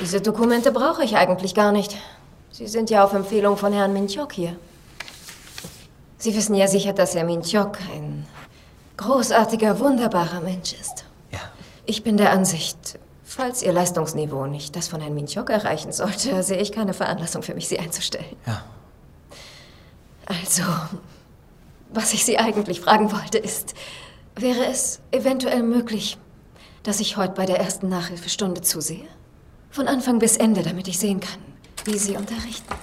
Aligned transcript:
Diese 0.00 0.20
Dokumente 0.20 0.72
brauche 0.72 1.04
ich 1.04 1.16
eigentlich 1.16 1.54
gar 1.54 1.72
nicht. 1.72 1.96
Sie 2.50 2.66
sind 2.66 2.90
ja 2.90 3.04
auf 3.04 3.14
Empfehlung 3.14 3.56
von 3.56 3.72
Herrn 3.72 3.92
Minchok 3.92 4.32
hier. 4.32 4.56
Sie 6.18 6.34
wissen 6.34 6.54
ja 6.54 6.68
sicher, 6.68 6.92
dass 6.92 7.14
Herr 7.14 7.24
Minchok 7.24 7.78
ein 7.94 8.26
großartiger, 8.98 9.78
wunderbarer 9.80 10.40
Mensch 10.40 10.72
ist. 10.74 11.04
Ja. 11.30 11.40
Ich 11.86 12.02
bin 12.02 12.16
der 12.16 12.30
Ansicht, 12.32 12.98
falls 13.24 13.62
Ihr 13.62 13.72
Leistungsniveau 13.72 14.46
nicht 14.46 14.76
das 14.76 14.88
von 14.88 15.00
Herrn 15.00 15.14
Minchok 15.14 15.50
erreichen 15.50 15.92
sollte, 15.92 16.42
sehe 16.42 16.58
ich 16.58 16.72
keine 16.72 16.94
Veranlassung 16.94 17.42
für 17.42 17.54
mich, 17.54 17.68
Sie 17.68 17.78
einzustellen. 17.78 18.36
Ja. 18.46 18.62
Also, 20.26 20.62
was 21.90 22.12
ich 22.12 22.24
Sie 22.24 22.38
eigentlich 22.38 22.80
fragen 22.80 23.12
wollte, 23.12 23.38
ist, 23.38 23.74
wäre 24.34 24.66
es 24.66 25.00
eventuell 25.10 25.62
möglich, 25.62 26.18
dass 26.82 27.00
ich 27.00 27.16
heute 27.16 27.34
bei 27.34 27.46
der 27.46 27.60
ersten 27.60 27.88
Nachhilfestunde 27.88 28.60
zusehe? 28.60 29.06
Von 29.76 29.88
Anfang 29.88 30.18
bis 30.18 30.38
Ende, 30.38 30.62
damit 30.62 30.88
ich 30.88 30.98
sehen 30.98 31.20
kann, 31.20 31.38
wie 31.84 31.98
Sie 31.98 32.16
unterrichten. 32.16 32.74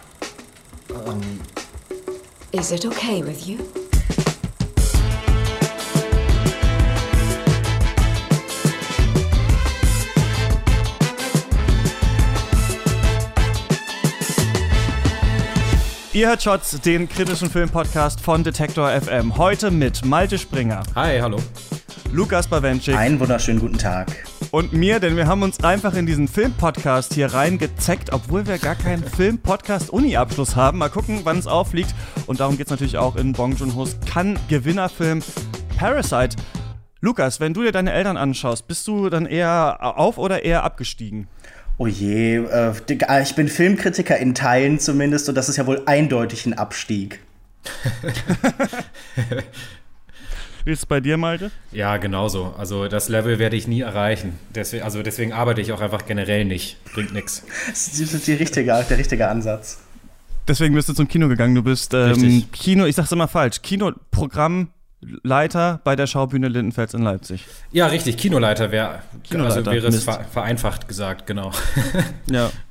Ähm, 0.92 1.40
Is 2.52 2.70
it 2.70 2.86
okay 2.86 3.26
with 3.26 3.48
you? 3.48 3.58
Ihr 16.14 16.28
hört 16.28 16.44
Shots, 16.44 16.80
den 16.80 17.10
kritischen 17.10 17.50
Filmpodcast 17.50 18.22
von 18.22 18.44
Detektor 18.44 18.92
FM. 18.92 19.36
Heute 19.36 19.72
mit 19.72 20.06
Malte 20.06 20.38
Springer, 20.38 20.84
Hi, 20.94 21.18
hallo. 21.20 21.40
Lukas 22.12 22.48
Bawenschik 22.48 22.96
einen 22.96 23.20
wunderschönen 23.20 23.60
guten 23.60 23.80
Tag. 23.80 24.16
Und 24.54 24.72
mir, 24.72 25.00
denn 25.00 25.18
wir 25.18 25.26
haben 25.26 25.42
uns 25.42 25.64
einfach 25.64 25.96
in 25.96 26.06
diesen 26.06 26.28
Filmpodcast 26.28 27.16
hier 27.16 27.34
reingezeckt, 27.34 28.14
obwohl 28.14 28.46
wir 28.46 28.60
gar 28.60 28.76
keinen 28.76 29.04
Filmpodcast-Uni-Abschluss 29.04 30.56
haben. 30.56 30.78
Mal 30.78 30.90
gucken, 30.90 31.22
wann 31.24 31.40
es 31.40 31.48
aufliegt. 31.48 31.96
Und 32.28 32.40
darum 32.40 32.56
geht 32.56 32.68
es 32.68 32.70
natürlich 32.70 33.00
auch 33.00 33.16
in 33.16 33.34
Bong 33.34 33.56
Joon-ho's 33.56 33.98
Cannes-Gewinnerfilm 34.06 35.24
Parasite. 35.76 36.38
Lukas, 37.02 37.40
wenn 37.40 37.56
du 37.56 37.64
dir 37.64 37.72
deine 37.72 37.94
Eltern 37.94 38.16
anschaust, 38.16 38.68
bist 38.68 38.88
du 38.88 39.10
dann 39.10 39.26
eher 39.26 39.98
auf 39.98 40.20
oder 40.20 40.46
eher 40.46 40.64
abgestiegen? 40.64 41.28
Oh 41.80 41.88
je, 41.88 42.36
äh, 42.36 43.22
ich 43.24 43.34
bin 43.34 43.48
Filmkritiker 43.48 44.20
in 44.20 44.36
Teilen 44.36 44.78
zumindest 44.78 45.28
und 45.30 45.34
das 45.34 45.50
ist 45.50 45.58
ja 45.58 45.66
wohl 45.66 45.82
eindeutig 45.88 46.46
ein 46.46 46.54
Abstieg. 46.54 47.22
Wie 50.66 50.72
ist 50.72 50.80
es 50.80 50.86
bei 50.86 51.02
dir, 51.02 51.18
Malte? 51.18 51.52
Ja, 51.72 51.98
genauso. 51.98 52.56
Also 52.58 52.88
das 52.88 53.10
Level 53.10 53.38
werde 53.38 53.58
ich 53.58 53.68
nie 53.68 53.82
erreichen. 53.82 54.40
Deswegen, 54.56 54.84
also 54.84 55.04
deswegen 55.04 55.34
arbeite 55.34 55.60
ich 55.62 55.74
auch 55.74 55.82
einfach 55.82 56.06
generell 56.06 56.46
nicht. 56.46 56.78
Bringt 56.94 57.14
nichts. 57.14 57.44
Das 57.68 58.00
ist 58.00 58.28
die 58.28 58.34
richtige, 58.34 58.86
der 58.90 58.98
richtige 58.98 59.28
Ansatz. 59.28 59.80
Deswegen 60.48 60.74
bist 60.76 60.88
du 60.90 60.94
zum 60.94 61.08
Kino 61.08 61.28
gegangen. 61.28 61.56
Du 61.56 61.64
bist 61.64 61.94
ähm. 61.94 62.44
Kino, 62.52 62.86
ich 62.86 62.96
sag's 62.96 63.12
immer 63.12 63.28
falsch, 63.28 63.62
Kinoprogrammleiter 63.62 65.82
bei 65.84 65.96
der 65.96 66.08
Schaubühne 66.08 66.48
Lindenfels 66.48 66.94
in 66.94 67.02
Leipzig. 67.02 67.46
Ja, 67.72 67.88
richtig. 67.88 68.18
Kinoleiter 68.18 68.72
wäre 68.72 69.00
Kinoleiter, 69.24 69.58
also 69.58 69.72
wäre 69.72 69.88
es 69.88 70.04
ver 70.04 70.24
vereinfacht 70.32 70.88
gesagt, 70.88 71.28
genau. 71.28 71.52
Ja. 72.30 72.52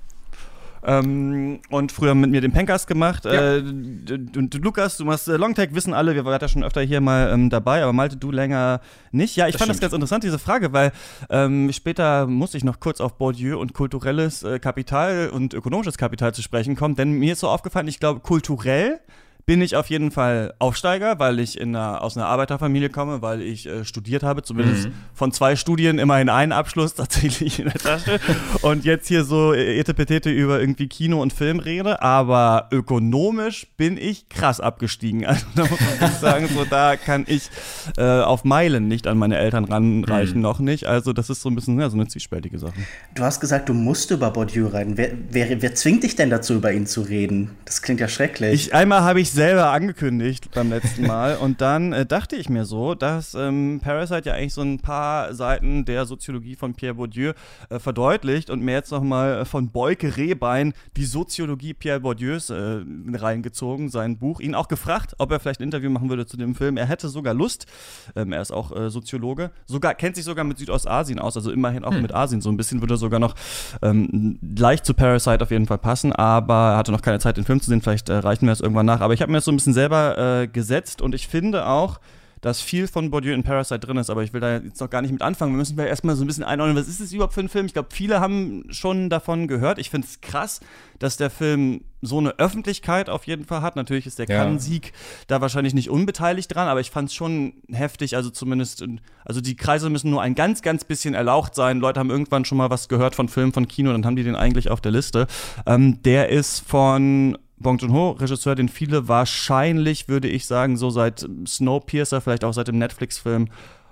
Ähm, 0.84 1.60
und 1.70 1.92
früher 1.92 2.14
mit 2.14 2.30
mir 2.30 2.40
den 2.40 2.52
Pencast 2.52 2.86
gemacht. 2.88 3.24
Ja. 3.24 3.56
Äh, 3.58 3.60
und 3.60 4.54
Lukas, 4.62 4.96
du 4.96 5.04
machst 5.04 5.28
äh, 5.28 5.36
Longtake, 5.36 5.74
wissen 5.74 5.94
alle, 5.94 6.14
wir 6.14 6.24
waren 6.24 6.40
ja 6.40 6.48
schon 6.48 6.64
öfter 6.64 6.80
hier 6.82 7.00
mal 7.00 7.30
ähm, 7.32 7.50
dabei, 7.50 7.82
aber 7.82 7.92
Malte, 7.92 8.16
du 8.16 8.30
länger 8.32 8.80
nicht. 9.12 9.36
Ja, 9.36 9.46
ich 9.46 9.52
Das 9.52 9.60
fand 9.60 9.68
das 9.70 9.76
stimmt. 9.76 9.92
ganz 9.92 9.94
interessant, 9.94 10.24
diese 10.24 10.38
Frage, 10.40 10.72
weil 10.72 10.92
ähm, 11.30 11.70
später 11.72 12.26
muss 12.26 12.54
ich 12.54 12.64
noch 12.64 12.80
kurz 12.80 13.00
auf 13.00 13.16
Bourdieu 13.16 13.58
und 13.58 13.74
kulturelles 13.74 14.42
äh, 14.42 14.58
Kapital 14.58 15.30
und 15.30 15.54
ökonomisches 15.54 15.98
Kapital 15.98 16.34
zu 16.34 16.42
sprechen 16.42 16.74
kommen, 16.74 16.96
denn 16.96 17.12
mir 17.12 17.34
ist 17.34 17.40
so 17.40 17.48
aufgefallen, 17.48 17.86
ich 17.86 18.00
glaube, 18.00 18.20
kulturell 18.20 18.98
bin 19.46 19.60
ich 19.60 19.76
auf 19.76 19.90
jeden 19.90 20.10
Fall 20.10 20.54
Aufsteiger, 20.58 21.18
weil 21.18 21.40
ich 21.40 21.58
in 21.58 21.74
einer, 21.74 22.02
aus 22.02 22.16
einer 22.16 22.26
Arbeiterfamilie 22.26 22.90
komme, 22.90 23.22
weil 23.22 23.42
ich 23.42 23.66
äh, 23.66 23.84
studiert 23.84 24.22
habe, 24.22 24.42
zumindest 24.42 24.88
von 25.14 25.32
zwei 25.32 25.56
Studien 25.56 25.98
immerhin 25.98 26.28
einen 26.28 26.52
Abschluss 26.52 26.94
tatsächlich 26.94 27.58
in 27.58 27.66
der 27.66 27.74
Tasche 27.74 28.20
und 28.62 28.84
jetzt 28.84 29.08
hier 29.08 29.24
so 29.24 29.52
äh, 29.52 29.78
etepetete 29.78 30.30
über 30.30 30.60
irgendwie 30.60 30.88
Kino 30.88 31.20
und 31.20 31.32
Film 31.32 31.58
rede, 31.58 32.02
aber 32.02 32.68
ökonomisch 32.70 33.66
bin 33.76 33.96
ich 33.96 34.28
krass 34.28 34.60
abgestiegen. 34.60 35.26
Also 35.32 35.46
da 35.54 35.62
muss 35.62 35.80
man 35.80 36.00
wirklich 36.00 36.18
sagen, 36.20 36.48
so 36.54 36.64
da 36.66 36.96
kann 36.96 37.24
ich 37.26 37.48
äh, 37.96 38.02
auf 38.02 38.44
Meilen 38.44 38.86
nicht 38.86 39.06
an 39.06 39.16
meine 39.16 39.38
Eltern 39.38 39.64
ranreichen, 39.64 40.42
noch 40.42 40.58
nicht. 40.58 40.84
Also 40.86 41.14
das 41.14 41.30
ist 41.30 41.40
so 41.40 41.48
ein 41.48 41.54
bisschen 41.54 41.80
ja, 41.80 41.88
so 41.88 41.96
eine 41.96 42.06
zwiespältige 42.06 42.58
Sache. 42.58 42.74
Du 43.14 43.22
hast 43.22 43.40
gesagt, 43.40 43.70
du 43.70 43.74
musst 43.74 44.10
über 44.10 44.30
Bourdieu 44.30 44.66
reden. 44.66 44.98
Wer, 44.98 45.12
wer, 45.30 45.62
wer 45.62 45.74
zwingt 45.74 46.02
dich 46.02 46.16
denn 46.16 46.28
dazu, 46.28 46.54
über 46.54 46.70
ihn 46.72 46.86
zu 46.86 47.00
reden? 47.00 47.50
Das 47.64 47.80
klingt 47.80 48.00
ja 48.00 48.08
schrecklich. 48.08 48.52
Ich, 48.52 48.74
einmal 48.74 49.02
habe 49.02 49.20
ich 49.20 49.31
selber 49.32 49.70
angekündigt 49.70 50.50
beim 50.54 50.70
letzten 50.70 51.06
Mal. 51.06 51.36
Und 51.36 51.60
dann 51.60 51.92
äh, 51.92 52.06
dachte 52.06 52.36
ich 52.36 52.48
mir 52.48 52.64
so, 52.64 52.94
dass 52.94 53.34
ähm, 53.34 53.80
Parasite 53.82 54.28
ja 54.28 54.34
eigentlich 54.34 54.54
so 54.54 54.62
ein 54.62 54.78
paar 54.78 55.34
Seiten 55.34 55.84
der 55.84 56.04
Soziologie 56.04 56.54
von 56.56 56.74
Pierre 56.74 56.94
Bourdieu 56.94 57.32
äh, 57.70 57.78
verdeutlicht 57.78 58.50
und 58.50 58.62
mir 58.62 58.72
jetzt 58.72 58.92
nochmal 58.92 59.40
äh, 59.40 59.44
von 59.44 59.70
Beuke 59.70 60.16
Rehbein 60.16 60.74
die 60.96 61.04
Soziologie 61.04 61.74
Pierre 61.74 62.00
Bourdieus 62.00 62.50
äh, 62.50 62.80
reingezogen, 63.12 63.88
sein 63.88 64.18
Buch, 64.18 64.40
ihn 64.40 64.54
auch 64.54 64.68
gefragt, 64.68 65.14
ob 65.18 65.32
er 65.32 65.40
vielleicht 65.40 65.60
ein 65.60 65.64
Interview 65.64 65.90
machen 65.90 66.08
würde 66.08 66.26
zu 66.26 66.36
dem 66.36 66.54
Film. 66.54 66.76
Er 66.76 66.86
hätte 66.86 67.08
sogar 67.08 67.34
Lust, 67.34 67.66
ähm, 68.14 68.32
er 68.32 68.42
ist 68.42 68.52
auch 68.52 68.76
äh, 68.76 68.90
Soziologe, 68.90 69.50
sogar 69.66 69.94
kennt 69.94 70.16
sich 70.16 70.24
sogar 70.24 70.44
mit 70.44 70.58
Südostasien 70.58 71.18
aus, 71.18 71.36
also 71.36 71.50
immerhin 71.50 71.84
auch 71.84 71.92
mit 71.92 72.14
Asien. 72.14 72.40
So 72.40 72.50
ein 72.50 72.56
bisschen, 72.56 72.82
würde 72.82 72.96
sogar 72.96 73.18
noch 73.20 73.34
ähm, 73.80 74.38
leicht 74.56 74.84
zu 74.84 74.94
Parasite 74.94 75.42
auf 75.42 75.50
jeden 75.50 75.66
Fall 75.66 75.78
passen, 75.78 76.12
aber 76.12 76.72
er 76.72 76.76
hatte 76.76 76.92
noch 76.92 77.02
keine 77.02 77.18
Zeit, 77.18 77.36
den 77.36 77.44
Film 77.44 77.60
zu 77.60 77.70
sehen, 77.70 77.80
vielleicht 77.80 78.08
äh, 78.08 78.14
reichen 78.14 78.46
wir 78.46 78.52
es 78.52 78.60
irgendwann 78.60 78.86
nach. 78.86 79.00
Aber 79.00 79.14
ich 79.14 79.21
habe 79.22 79.32
mir 79.32 79.38
das 79.38 79.44
so 79.46 79.52
ein 79.52 79.56
bisschen 79.56 79.74
selber 79.74 80.42
äh, 80.42 80.48
gesetzt 80.48 81.00
und 81.00 81.14
ich 81.14 81.28
finde 81.28 81.66
auch, 81.66 82.00
dass 82.40 82.60
viel 82.60 82.88
von 82.88 83.08
Bourdieu 83.12 83.32
in 83.34 83.44
Parasite 83.44 83.78
drin 83.78 83.98
ist, 83.98 84.10
aber 84.10 84.24
ich 84.24 84.32
will 84.32 84.40
da 84.40 84.54
jetzt 84.56 84.80
noch 84.80 84.90
gar 84.90 85.00
nicht 85.00 85.12
mit 85.12 85.22
anfangen. 85.22 85.52
Wir 85.52 85.58
müssen 85.58 85.76
vielleicht 85.76 85.90
erstmal 85.90 86.16
so 86.16 86.24
ein 86.24 86.26
bisschen 86.26 86.42
einordnen, 86.42 86.76
was 86.76 86.88
ist 86.88 86.98
es 86.98 87.12
überhaupt 87.12 87.34
für 87.34 87.40
ein 87.40 87.48
Film? 87.48 87.66
Ich 87.66 87.72
glaube, 87.72 87.90
viele 87.92 88.18
haben 88.18 88.64
schon 88.70 89.10
davon 89.10 89.46
gehört. 89.46 89.78
Ich 89.78 89.90
finde 89.90 90.08
es 90.10 90.20
krass, 90.20 90.58
dass 90.98 91.16
der 91.16 91.30
Film 91.30 91.82
so 92.00 92.18
eine 92.18 92.30
Öffentlichkeit 92.40 93.08
auf 93.08 93.28
jeden 93.28 93.44
Fall 93.44 93.62
hat. 93.62 93.76
Natürlich 93.76 94.08
ist 94.08 94.18
der 94.18 94.26
Ja. 94.26 94.38
Cannes-Sieg 94.42 94.92
da 95.28 95.40
wahrscheinlich 95.40 95.72
nicht 95.72 95.88
unbeteiligt 95.88 96.52
dran, 96.52 96.66
aber 96.66 96.80
ich 96.80 96.90
fand 96.90 97.10
es 97.10 97.14
schon 97.14 97.52
heftig. 97.70 98.16
Also 98.16 98.28
zumindest, 98.28 98.82
in- 98.82 99.00
also 99.24 99.40
die 99.40 99.54
Kreise 99.54 99.88
müssen 99.88 100.10
nur 100.10 100.20
ein 100.20 100.34
ganz, 100.34 100.62
ganz 100.62 100.82
bisschen 100.82 101.14
erlaucht 101.14 101.54
sein. 101.54 101.78
Leute 101.78 102.00
haben 102.00 102.10
irgendwann 102.10 102.44
schon 102.44 102.58
mal 102.58 102.70
was 102.70 102.88
gehört 102.88 103.14
von 103.14 103.28
Filmen 103.28 103.52
von 103.52 103.68
Kino, 103.68 103.92
dann 103.92 104.04
haben 104.04 104.16
die 104.16 104.24
den 104.24 104.34
eigentlich 104.34 104.68
auf 104.68 104.80
der 104.80 104.90
Liste. 104.90 105.28
Ähm, 105.64 106.02
der 106.02 106.28
ist 106.30 106.58
von 106.68 107.38
Bong 107.62 107.78
Joon-ho, 107.78 108.10
Regisseur, 108.12 108.54
den 108.54 108.68
viele 108.68 109.08
wahrscheinlich, 109.08 110.08
würde 110.08 110.28
ich 110.28 110.46
sagen, 110.46 110.76
so 110.76 110.90
seit 110.90 111.26
Snowpiercer, 111.46 112.20
vielleicht 112.20 112.44
auch 112.44 112.52
seit 112.52 112.68
dem 112.68 112.78
Netflix-Film 112.78 113.48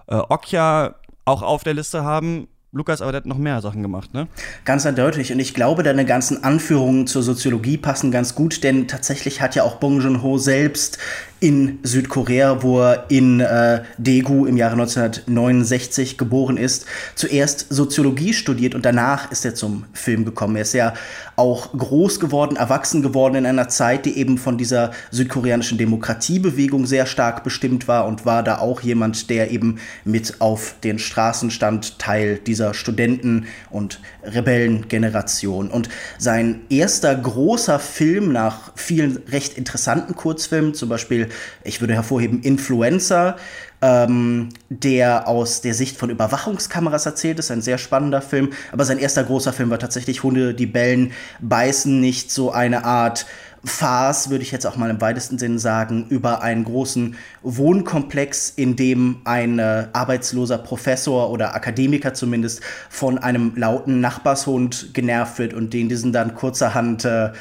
äh, 0.09 0.17
Okja 0.17 0.95
auch 1.25 1.43
auf 1.43 1.65
der 1.65 1.75
Liste 1.75 2.05
haben. 2.05 2.49
Lukas, 2.73 3.03
aber 3.03 3.11
der 3.11 3.19
hat 3.19 3.27
noch 3.27 3.39
mehr 3.39 3.61
Sachen 3.61 3.83
gemacht, 3.83 4.15
ne? 4.15 4.29
Ganz 4.65 4.87
eindeutig. 4.87 5.33
Und 5.33 5.41
ich 5.41 5.55
glaube, 5.55 5.83
deine 5.83 6.05
ganzen 6.05 6.45
Anführungen 6.45 7.09
zur 7.09 7.23
Soziologie 7.25 7.77
passen 7.77 8.13
ganz 8.13 8.37
gut, 8.37 8.63
denn 8.63 8.87
tatsächlich 8.87 9.41
hat 9.41 9.57
ja 9.57 9.65
auch 9.65 9.77
Bong 9.77 10.01
Joon-ho 10.01 10.39
selbst 10.39 10.99
in 11.41 11.79
Südkorea, 11.83 12.63
wo 12.63 12.83
er 12.83 13.07
in 13.09 13.41
äh, 13.41 13.83
Daegu 13.97 14.45
im 14.45 14.59
Jahre 14.59 14.75
1969 14.75 16.19
geboren 16.19 16.59
ist, 16.59 16.85
zuerst 17.15 17.67
Soziologie 17.71 18.35
studiert 18.35 18.75
und 18.75 18.85
danach 18.85 19.33
ist 19.33 19.47
er 19.47 19.55
zum 19.55 19.85
Film 19.95 20.27
gekommen. 20.27 20.57
Er 20.57 20.63
ist 20.63 20.75
ja 20.75 20.93
auch 21.37 21.73
groß 21.73 22.21
geworden, 22.21 22.57
erwachsen 22.57 23.01
geworden 23.01 23.37
in 23.37 23.47
einer 23.47 23.71
Zeit, 23.71 24.05
die 24.05 24.19
eben 24.19 24.37
von 24.37 24.59
dieser 24.59 24.91
südkoreanischen 25.11 25.79
Demokratiebewegung 25.79 26.85
sehr 26.85 27.07
stark 27.07 27.43
bestimmt 27.43 27.89
war 27.89 28.07
und 28.07 28.27
war 28.27 28.43
da 28.43 28.59
auch 28.59 28.83
jemand, 28.83 29.31
der 29.31 29.51
eben 29.51 29.79
mit 30.05 30.43
auf 30.43 30.75
den 30.85 30.99
Straßen 30.99 31.51
stand, 31.51 31.99
Teil 31.99 32.37
dieser 32.37 32.75
Studenten- 32.75 33.47
und 33.71 34.01
Rebellengeneration. 34.23 35.71
Und 35.71 35.89
sein 36.19 36.61
erster 36.69 37.15
großer 37.15 37.79
Film 37.79 38.31
nach 38.31 38.73
vielen 38.75 39.23
recht 39.33 39.57
interessanten 39.57 40.15
Kurzfilmen, 40.15 40.75
zum 40.75 40.91
Beispiel, 40.91 41.30
ich 41.65 41.81
würde 41.81 41.95
hervorheben, 41.95 42.43
Influencer, 42.43 43.37
ähm, 43.83 44.51
der 44.69 45.27
aus 45.29 45.61
der 45.61 45.75
Sicht 45.75 45.97
von 45.97 46.11
Überwachungskameras 46.11 47.07
erzählt 47.07 47.39
ist, 47.39 47.51
ein 47.51 47.63
sehr 47.63 47.79
spannender 47.79 48.23
Film. 48.23 48.51
Aber 48.73 48.85
sein 48.85 48.99
erster 48.99 49.25
großer 49.25 49.53
Film 49.53 49.71
war 49.71 49.79
tatsächlich 49.79 50.23
Hunde, 50.23 50.55
die 50.55 50.67
bellen, 50.67 51.13
beißen 51.41 52.01
nicht 52.01 52.31
so 52.31 52.51
eine 52.51 52.85
Art 52.85 53.27
Farce, 53.63 54.31
würde 54.31 54.43
ich 54.43 54.53
jetzt 54.53 54.67
auch 54.67 54.77
mal 54.77 54.89
im 54.89 55.01
weitesten 55.01 55.39
Sinn 55.39 55.59
sagen, 55.59 56.07
über 56.09 56.43
einen 56.43 56.65
großen 56.65 57.17
Wohnkomplex, 57.43 58.51
in 58.57 58.75
dem 58.75 59.21
ein 59.25 59.59
äh, 59.59 59.87
arbeitsloser 59.93 60.59
Professor 60.59 61.31
oder 61.31 61.55
Akademiker 61.55 62.15
zumindest 62.15 62.63
von 62.89 63.19
einem 63.19 63.53
lauten 63.57 64.01
Nachbarshund 64.01 64.95
genervt 64.95 65.39
wird 65.39 65.53
und 65.53 65.75
den 65.75 65.91
diesen 65.91 66.13
dann 66.13 66.35
kurzerhand 66.35 67.05
äh, 67.05 67.33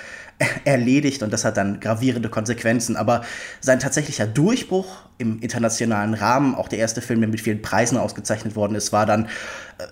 erledigt 0.65 1.21
und 1.23 1.33
das 1.33 1.45
hat 1.45 1.57
dann 1.57 1.79
gravierende 1.79 2.29
Konsequenzen. 2.29 2.95
Aber 2.95 3.21
sein 3.59 3.79
tatsächlicher 3.79 4.25
Durchbruch 4.25 5.03
im 5.17 5.39
internationalen 5.41 6.13
Rahmen. 6.13 6.55
Auch 6.55 6.69
der 6.69 6.79
erste 6.79 7.01
Film, 7.01 7.19
der 7.19 7.29
mit 7.29 7.41
vielen 7.41 7.61
Preisen 7.61 7.97
ausgezeichnet 7.97 8.55
worden 8.55 8.75
ist, 8.75 8.93
war 8.93 9.05
dann 9.05 9.25
äh, 9.25 9.27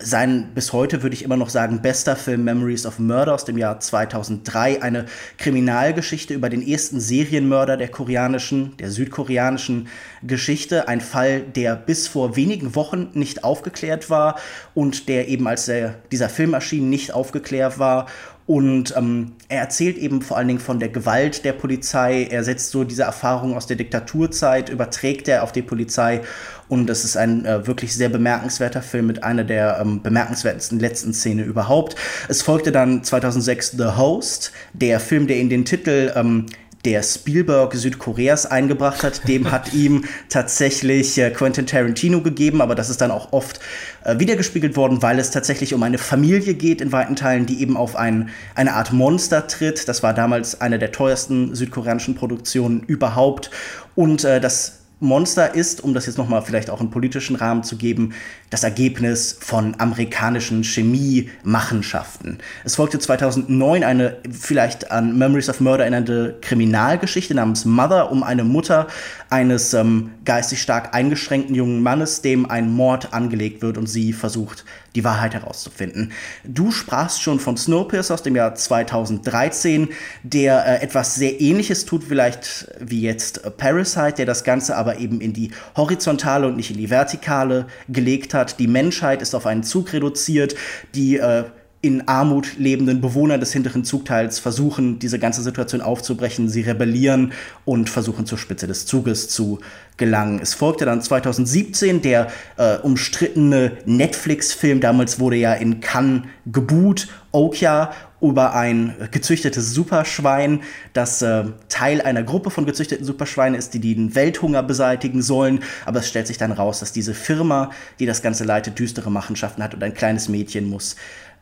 sein 0.00 0.52
bis 0.54 0.72
heute, 0.72 1.02
würde 1.02 1.14
ich 1.14 1.22
immer 1.22 1.36
noch 1.36 1.50
sagen, 1.50 1.82
bester 1.82 2.16
Film 2.16 2.44
Memories 2.44 2.86
of 2.86 2.98
Murder 2.98 3.34
aus 3.34 3.44
dem 3.44 3.58
Jahr 3.58 3.78
2003. 3.78 4.80
Eine 4.80 5.04
Kriminalgeschichte 5.36 6.32
über 6.32 6.48
den 6.48 6.66
ersten 6.66 6.98
Serienmörder 6.98 7.76
der 7.76 7.88
koreanischen, 7.88 8.74
der 8.78 8.90
südkoreanischen 8.90 9.88
Geschichte. 10.22 10.88
Ein 10.88 11.02
Fall, 11.02 11.42
der 11.42 11.76
bis 11.76 12.08
vor 12.08 12.36
wenigen 12.36 12.74
Wochen 12.74 13.10
nicht 13.12 13.44
aufgeklärt 13.44 14.08
war 14.08 14.36
und 14.74 15.10
der 15.10 15.28
eben 15.28 15.46
als 15.46 15.66
der, 15.66 15.96
dieser 16.10 16.30
Film 16.30 16.54
erschien 16.54 16.88
nicht 16.88 17.12
aufgeklärt 17.12 17.78
war 17.78 18.06
und 18.48 18.96
ähm, 18.96 19.32
er 19.50 19.60
erzählt 19.60 19.98
eben 19.98 20.22
vor 20.22 20.38
allen 20.38 20.48
Dingen 20.48 20.58
von 20.58 20.80
der 20.80 20.88
Gewalt 20.88 21.44
der 21.44 21.52
Polizei. 21.52 22.26
Er 22.30 22.42
setzt 22.44 22.70
so 22.70 22.82
diese 22.82 23.02
Erfahrung 23.02 23.54
aus 23.54 23.66
der 23.66 23.76
Diktaturzeit, 23.76 24.70
überträgt 24.70 25.28
er 25.28 25.42
auf 25.42 25.52
die 25.52 25.60
Polizei. 25.60 26.22
Und 26.66 26.88
es 26.88 27.04
ist 27.04 27.18
ein 27.18 27.44
äh, 27.44 27.66
wirklich 27.66 27.94
sehr 27.94 28.08
bemerkenswerter 28.08 28.80
Film 28.80 29.06
mit 29.06 29.22
einer 29.22 29.44
der 29.44 29.78
ähm, 29.82 30.00
bemerkenswertesten 30.00 30.80
letzten 30.80 31.12
Szene 31.12 31.42
überhaupt. 31.42 31.94
Es 32.28 32.40
folgte 32.40 32.72
dann 32.72 33.04
2006 33.04 33.72
The 33.72 33.98
Host, 33.98 34.52
der 34.72 34.98
Film, 34.98 35.26
der 35.26 35.36
in 35.36 35.50
den 35.50 35.66
Titel 35.66 36.10
ähm, 36.16 36.46
der 36.88 37.02
Spielberg 37.02 37.74
Südkoreas 37.74 38.46
eingebracht 38.46 39.02
hat, 39.02 39.28
dem 39.28 39.50
hat 39.50 39.72
ihm 39.74 40.04
tatsächlich 40.30 41.18
äh, 41.18 41.30
Quentin 41.30 41.66
Tarantino 41.66 42.22
gegeben, 42.22 42.62
aber 42.62 42.74
das 42.74 42.88
ist 42.88 43.02
dann 43.02 43.10
auch 43.10 43.32
oft 43.32 43.60
äh, 44.04 44.18
wiedergespiegelt 44.18 44.74
worden, 44.74 45.02
weil 45.02 45.18
es 45.18 45.30
tatsächlich 45.30 45.74
um 45.74 45.82
eine 45.82 45.98
Familie 45.98 46.54
geht 46.54 46.80
in 46.80 46.90
weiten 46.90 47.14
Teilen, 47.14 47.44
die 47.44 47.60
eben 47.60 47.76
auf 47.76 47.94
ein, 47.94 48.30
eine 48.54 48.72
Art 48.72 48.92
Monster 48.92 49.46
tritt. 49.46 49.86
Das 49.86 50.02
war 50.02 50.14
damals 50.14 50.62
eine 50.62 50.78
der 50.78 50.90
teuersten 50.90 51.54
südkoreanischen 51.54 52.14
Produktionen 52.14 52.80
überhaupt. 52.80 53.50
Und 53.94 54.24
äh, 54.24 54.40
das 54.40 54.78
Monster 55.00 55.54
ist, 55.54 55.84
um 55.84 55.94
das 55.94 56.06
jetzt 56.06 56.18
nochmal 56.18 56.42
vielleicht 56.42 56.70
auch 56.70 56.80
einen 56.80 56.90
politischen 56.90 57.36
Rahmen 57.36 57.62
zu 57.62 57.76
geben, 57.76 58.14
das 58.50 58.64
Ergebnis 58.64 59.36
von 59.40 59.74
amerikanischen 59.78 60.62
Chemiemachenschaften. 60.62 62.38
Es 62.64 62.76
folgte 62.76 62.98
2009 62.98 63.84
eine 63.84 64.16
vielleicht 64.30 64.90
an 64.90 65.18
Memories 65.18 65.48
of 65.48 65.60
Murder 65.60 65.84
erinnernde 65.84 66.38
Kriminalgeschichte 66.40 67.34
namens 67.34 67.64
Mother 67.64 68.10
um 68.10 68.22
eine 68.22 68.44
Mutter 68.44 68.86
eines 69.30 69.74
ähm, 69.74 70.10
geistig 70.24 70.62
stark 70.62 70.94
eingeschränkten 70.94 71.54
jungen 71.54 71.82
Mannes, 71.82 72.22
dem 72.22 72.50
ein 72.50 72.72
Mord 72.72 73.12
angelegt 73.12 73.60
wird 73.60 73.76
und 73.76 73.86
sie 73.86 74.12
versucht, 74.12 74.64
die 74.94 75.04
Wahrheit 75.04 75.34
herauszufinden. 75.34 76.12
Du 76.44 76.72
sprachst 76.72 77.22
schon 77.22 77.38
von 77.40 77.56
Snowpiercer 77.56 78.14
aus 78.14 78.22
dem 78.22 78.34
Jahr 78.34 78.54
2013, 78.54 79.90
der 80.22 80.66
äh, 80.66 80.82
etwas 80.82 81.14
sehr 81.14 81.40
ähnliches 81.40 81.84
tut, 81.84 82.04
vielleicht 82.04 82.68
wie 82.80 83.02
jetzt 83.02 83.44
äh, 83.44 83.50
Parasite, 83.50 84.14
der 84.14 84.26
das 84.26 84.44
Ganze 84.44 84.76
aber 84.76 84.98
eben 84.98 85.20
in 85.20 85.32
die 85.32 85.50
horizontale 85.76 86.46
und 86.46 86.56
nicht 86.56 86.70
in 86.70 86.78
die 86.78 86.90
vertikale 86.90 87.66
gelegt 87.88 88.34
hat. 88.34 88.37
Die 88.44 88.66
Menschheit 88.66 89.22
ist 89.22 89.34
auf 89.34 89.46
einen 89.46 89.62
Zug 89.62 89.92
reduziert, 89.92 90.54
die 90.94 91.16
äh, 91.16 91.44
in 91.80 92.08
Armut 92.08 92.58
lebenden 92.58 93.00
Bewohner 93.00 93.38
des 93.38 93.52
hinteren 93.52 93.84
Zugteils 93.84 94.40
versuchen, 94.40 94.98
diese 94.98 95.20
ganze 95.20 95.42
Situation 95.42 95.80
aufzubrechen. 95.80 96.48
Sie 96.48 96.62
rebellieren 96.62 97.32
und 97.64 97.88
versuchen 97.88 98.26
zur 98.26 98.36
Spitze 98.36 98.66
des 98.66 98.84
Zuges 98.86 99.28
zu 99.28 99.60
gelangen. 99.96 100.40
Es 100.42 100.54
folgte 100.54 100.84
dann 100.86 101.00
2017 101.00 102.02
der 102.02 102.28
äh, 102.56 102.78
umstrittene 102.78 103.72
Netflix-Film. 103.84 104.80
Damals 104.80 105.20
wurde 105.20 105.36
ja 105.36 105.54
in 105.54 105.80
Cannes 105.80 106.22
gebuht, 106.46 107.08
Okja, 107.30 107.92
über 108.20 108.54
ein 108.54 108.94
gezüchtetes 109.10 109.72
Superschwein, 109.72 110.62
das 110.92 111.22
äh, 111.22 111.44
Teil 111.68 112.00
einer 112.00 112.22
Gruppe 112.22 112.50
von 112.50 112.66
gezüchteten 112.66 113.04
Superschweinen 113.04 113.58
ist, 113.58 113.74
die 113.74 113.80
den 113.80 114.14
Welthunger 114.14 114.62
beseitigen 114.62 115.22
sollen. 115.22 115.60
Aber 115.86 116.00
es 116.00 116.08
stellt 116.08 116.26
sich 116.26 116.38
dann 116.38 116.52
raus, 116.52 116.80
dass 116.80 116.92
diese 116.92 117.14
Firma, 117.14 117.70
die 117.98 118.06
das 118.06 118.22
Ganze 118.22 118.44
leitet, 118.44 118.78
düstere 118.78 119.10
Machenschaften 119.10 119.62
hat 119.62 119.74
und 119.74 119.82
ein 119.82 119.94
kleines 119.94 120.28
Mädchen 120.28 120.68
muss 120.68 120.96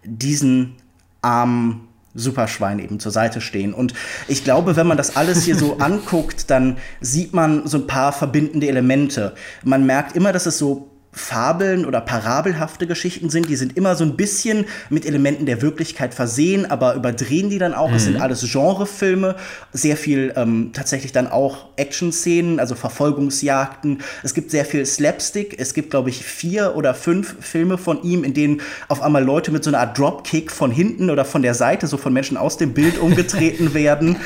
diesen 0.06 0.76
armen 1.22 1.88
Superschwein 2.14 2.78
eben 2.78 2.98
zur 2.98 3.12
Seite 3.12 3.40
stehen. 3.40 3.74
Und 3.74 3.92
ich 4.26 4.42
glaube, 4.42 4.76
wenn 4.76 4.86
man 4.86 4.96
das 4.96 5.16
alles 5.16 5.44
hier 5.44 5.56
so 5.56 5.76
anguckt, 5.78 6.50
dann 6.50 6.78
sieht 7.00 7.34
man 7.34 7.66
so 7.66 7.78
ein 7.78 7.86
paar 7.86 8.12
verbindende 8.12 8.68
Elemente. 8.68 9.34
Man 9.64 9.84
merkt 9.84 10.16
immer, 10.16 10.32
dass 10.32 10.46
es 10.46 10.58
so 10.58 10.90
Fabeln 11.16 11.86
oder 11.86 12.02
parabelhafte 12.02 12.86
Geschichten 12.86 13.30
sind. 13.30 13.48
Die 13.48 13.56
sind 13.56 13.74
immer 13.76 13.96
so 13.96 14.04
ein 14.04 14.16
bisschen 14.16 14.66
mit 14.90 15.06
Elementen 15.06 15.46
der 15.46 15.62
Wirklichkeit 15.62 16.12
versehen, 16.12 16.70
aber 16.70 16.94
überdrehen 16.94 17.48
die 17.48 17.58
dann 17.58 17.72
auch. 17.72 17.88
Mhm. 17.88 17.96
Es 17.96 18.04
sind 18.04 18.16
mhm. 18.16 18.20
alles 18.22 18.46
Genrefilme, 18.52 19.34
sehr 19.72 19.96
viel 19.96 20.34
ähm, 20.36 20.70
tatsächlich 20.74 21.12
dann 21.12 21.26
auch 21.26 21.68
Action-Szenen, 21.76 22.60
also 22.60 22.74
Verfolgungsjagden. 22.74 24.02
Es 24.22 24.34
gibt 24.34 24.50
sehr 24.50 24.66
viel 24.66 24.84
Slapstick. 24.84 25.58
Es 25.58 25.72
gibt, 25.72 25.88
glaube 25.88 26.10
ich, 26.10 26.22
vier 26.22 26.76
oder 26.76 26.94
fünf 26.94 27.36
Filme 27.40 27.78
von 27.78 28.02
ihm, 28.02 28.22
in 28.22 28.34
denen 28.34 28.60
auf 28.88 29.00
einmal 29.00 29.24
Leute 29.24 29.50
mit 29.50 29.64
so 29.64 29.70
einer 29.70 29.80
Art 29.80 29.98
Dropkick 29.98 30.52
von 30.52 30.70
hinten 30.70 31.08
oder 31.08 31.24
von 31.24 31.40
der 31.40 31.54
Seite, 31.54 31.86
so 31.86 31.96
von 31.96 32.12
Menschen 32.12 32.36
aus 32.36 32.58
dem 32.58 32.74
Bild 32.74 32.98
umgetreten 32.98 33.72
werden. 33.74 34.16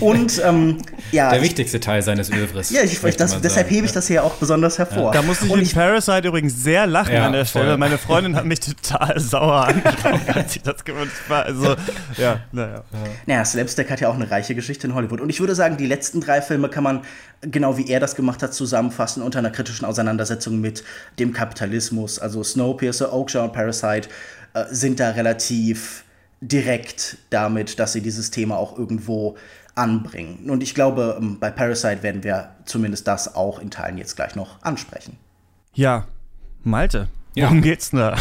Und 0.00 0.40
ähm, 0.42 0.78
ja. 1.10 1.30
Der 1.30 1.42
wichtigste 1.42 1.78
Teil 1.78 2.00
seines 2.00 2.30
Övres. 2.32 2.70
Ja, 2.70 2.82
ich, 2.82 3.04
ich 3.04 3.16
das, 3.16 3.38
deshalb 3.42 3.70
hebe 3.70 3.84
ich 3.84 3.92
das 3.92 4.06
hier 4.06 4.24
auch 4.24 4.34
besonders 4.36 4.78
hervor. 4.78 5.12
Ja. 5.12 5.20
Da 5.20 5.22
muss 5.22 5.42
ich 5.42 5.52
in 5.52 5.68
Parasite 5.68 6.21
Zeit 6.22 6.28
übrigens 6.28 6.62
sehr 6.62 6.86
lachen 6.86 7.14
ja, 7.14 7.26
an 7.26 7.32
der 7.32 7.44
Stelle. 7.44 7.70
Voll. 7.70 7.78
Meine 7.78 7.98
Freundin 7.98 8.36
hat 8.36 8.44
mich 8.44 8.60
total 8.60 9.18
sauer 9.20 9.66
angeschaut, 9.68 10.20
als 10.34 10.56
ich 10.56 10.62
das 10.62 10.84
gewünscht 10.84 11.28
war. 11.28 11.44
Also, 11.44 11.76
ja, 12.16 12.40
naja. 12.52 12.84
Naja, 13.26 13.44
Slapstick 13.44 13.90
hat 13.90 14.00
ja 14.00 14.08
auch 14.08 14.14
eine 14.14 14.30
reiche 14.30 14.54
Geschichte 14.54 14.86
in 14.86 14.94
Hollywood. 14.94 15.20
Und 15.20 15.30
ich 15.30 15.40
würde 15.40 15.54
sagen, 15.54 15.76
die 15.76 15.86
letzten 15.86 16.20
drei 16.20 16.40
Filme 16.40 16.68
kann 16.68 16.84
man, 16.84 17.02
genau 17.40 17.76
wie 17.76 17.88
er 17.88 18.00
das 18.00 18.14
gemacht 18.14 18.42
hat, 18.42 18.54
zusammenfassen 18.54 19.22
unter 19.22 19.40
einer 19.40 19.50
kritischen 19.50 19.84
Auseinandersetzung 19.84 20.60
mit 20.60 20.84
dem 21.18 21.32
Kapitalismus. 21.32 22.18
Also 22.18 22.42
Snowpiercer, 22.42 23.12
Oakjaw 23.12 23.44
und 23.44 23.52
Parasite 23.52 24.08
äh, 24.54 24.64
sind 24.70 25.00
da 25.00 25.10
relativ 25.10 26.04
direkt 26.40 27.18
damit, 27.30 27.78
dass 27.78 27.92
sie 27.92 28.00
dieses 28.00 28.30
Thema 28.30 28.56
auch 28.56 28.78
irgendwo 28.78 29.36
anbringen. 29.74 30.50
Und 30.50 30.62
ich 30.62 30.74
glaube, 30.74 31.16
ähm, 31.18 31.38
bei 31.38 31.50
Parasite 31.50 32.02
werden 32.02 32.24
wir 32.24 32.50
zumindest 32.64 33.06
das 33.06 33.34
auch 33.34 33.58
in 33.58 33.70
Teilen 33.70 33.96
jetzt 33.96 34.16
gleich 34.16 34.34
noch 34.34 34.62
ansprechen. 34.62 35.16
Ja, 35.74 36.06
Malte. 36.64 37.08
Ja. 37.34 37.46
Worum 37.46 37.62
geht's 37.62 37.90
denn 37.90 38.00
da? 38.00 38.14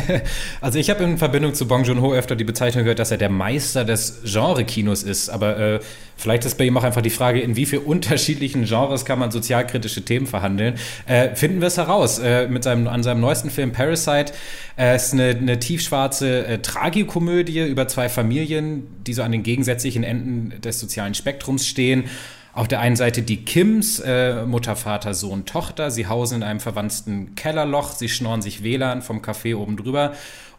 also 0.60 0.78
ich 0.78 0.88
habe 0.88 1.02
in 1.02 1.18
Verbindung 1.18 1.54
zu 1.54 1.66
Bong 1.66 1.82
Joon-ho 1.82 2.14
öfter 2.14 2.36
die 2.36 2.44
Bezeichnung 2.44 2.84
gehört, 2.84 3.00
dass 3.00 3.10
er 3.10 3.16
der 3.16 3.28
Meister 3.30 3.84
des 3.84 4.20
Genre-Kinos 4.24 5.02
ist. 5.02 5.28
Aber 5.28 5.58
äh, 5.58 5.80
vielleicht 6.16 6.44
ist 6.44 6.56
bei 6.56 6.64
ihm 6.64 6.76
auch 6.76 6.84
einfach 6.84 7.02
die 7.02 7.10
Frage, 7.10 7.40
in 7.40 7.56
wie 7.56 7.66
vielen 7.66 7.82
unterschiedlichen 7.82 8.64
Genres 8.64 9.04
kann 9.04 9.18
man 9.18 9.32
sozialkritische 9.32 10.04
Themen 10.04 10.28
verhandeln. 10.28 10.76
Äh, 11.06 11.34
finden 11.34 11.60
wir 11.60 11.66
es 11.66 11.78
heraus. 11.78 12.20
Äh, 12.20 12.46
mit 12.46 12.62
seinem, 12.62 12.86
an 12.86 13.02
seinem 13.02 13.20
neuesten 13.20 13.50
Film 13.50 13.72
Parasite 13.72 14.32
äh, 14.78 14.94
ist 14.94 15.12
eine, 15.12 15.30
eine 15.30 15.58
tiefschwarze 15.58 16.46
äh, 16.46 16.58
Tragikomödie 16.60 17.66
über 17.66 17.88
zwei 17.88 18.08
Familien, 18.08 18.86
die 19.04 19.14
so 19.14 19.24
an 19.24 19.32
den 19.32 19.42
gegensätzlichen 19.42 20.04
Enden 20.04 20.60
des 20.60 20.78
sozialen 20.78 21.14
Spektrums 21.14 21.66
stehen. 21.66 22.04
Auf 22.54 22.68
der 22.68 22.78
einen 22.78 22.94
Seite 22.94 23.22
die 23.22 23.44
Kims, 23.44 23.98
äh, 23.98 24.46
Mutter, 24.46 24.76
Vater, 24.76 25.12
Sohn, 25.12 25.44
Tochter. 25.44 25.90
Sie 25.90 26.06
hausen 26.06 26.36
in 26.36 26.42
einem 26.44 26.60
verwandten 26.60 27.34
Kellerloch. 27.34 27.92
Sie 27.92 28.08
schnorren 28.08 28.42
sich 28.42 28.62
WLAN 28.62 29.02
vom 29.02 29.20
Café 29.22 29.56
oben 29.56 29.76
drüber 29.76 30.12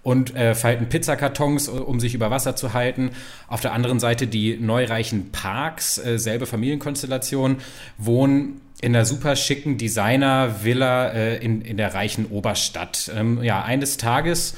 und 0.04 0.36
äh, 0.36 0.56
falten 0.56 0.90
Pizzakartons, 0.90 1.70
äh, 1.70 1.72
um 1.72 2.02
sich 2.02 2.14
über 2.14 2.30
Wasser 2.30 2.58
zu 2.58 2.74
halten. 2.74 3.12
Auf 3.48 3.62
der 3.62 3.72
anderen 3.72 4.02
Seite 4.02 4.28
die 4.28 4.58
neureichen 4.58 5.32
Parks, 5.32 5.98
äh, 5.98 6.20
selbe 6.20 6.46
Familienkonstellation, 6.46 7.58
wohnen 7.98 8.60
in 8.82 8.92
der 8.92 9.06
super 9.06 9.38
schicken 9.38 9.78
Designer-Villa 9.78 11.08
äh, 11.08 11.38
in, 11.38 11.62
in 11.62 11.78
der 11.78 11.94
reichen 11.94 12.26
Oberstadt. 12.26 13.10
Ähm, 13.16 13.42
ja, 13.42 13.64
eines 13.64 13.96
Tages 13.96 14.56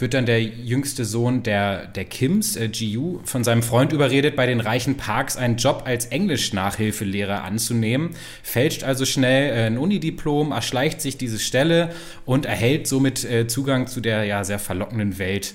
wird 0.00 0.14
dann 0.14 0.26
der 0.26 0.42
jüngste 0.42 1.04
Sohn 1.04 1.42
der, 1.42 1.86
der 1.86 2.04
Kims, 2.04 2.56
äh, 2.56 2.66
Jiu, 2.66 3.20
von 3.24 3.44
seinem 3.44 3.62
Freund 3.62 3.92
überredet, 3.92 4.36
bei 4.36 4.46
den 4.46 4.60
reichen 4.60 4.96
Parks 4.96 5.36
einen 5.36 5.56
Job 5.56 5.82
als 5.84 6.06
Englisch-Nachhilfelehrer 6.06 7.44
anzunehmen, 7.44 8.10
fälscht 8.42 8.84
also 8.84 9.04
schnell 9.04 9.50
äh, 9.50 9.66
ein 9.66 9.78
Unidiplom, 9.78 10.52
erschleicht 10.52 11.00
sich 11.00 11.16
diese 11.16 11.38
Stelle 11.38 11.90
und 12.24 12.46
erhält 12.46 12.86
somit 12.86 13.24
äh, 13.24 13.46
Zugang 13.46 13.86
zu 13.86 14.00
der 14.00 14.24
ja 14.24 14.44
sehr 14.44 14.58
verlockenden 14.58 15.18
Welt 15.18 15.54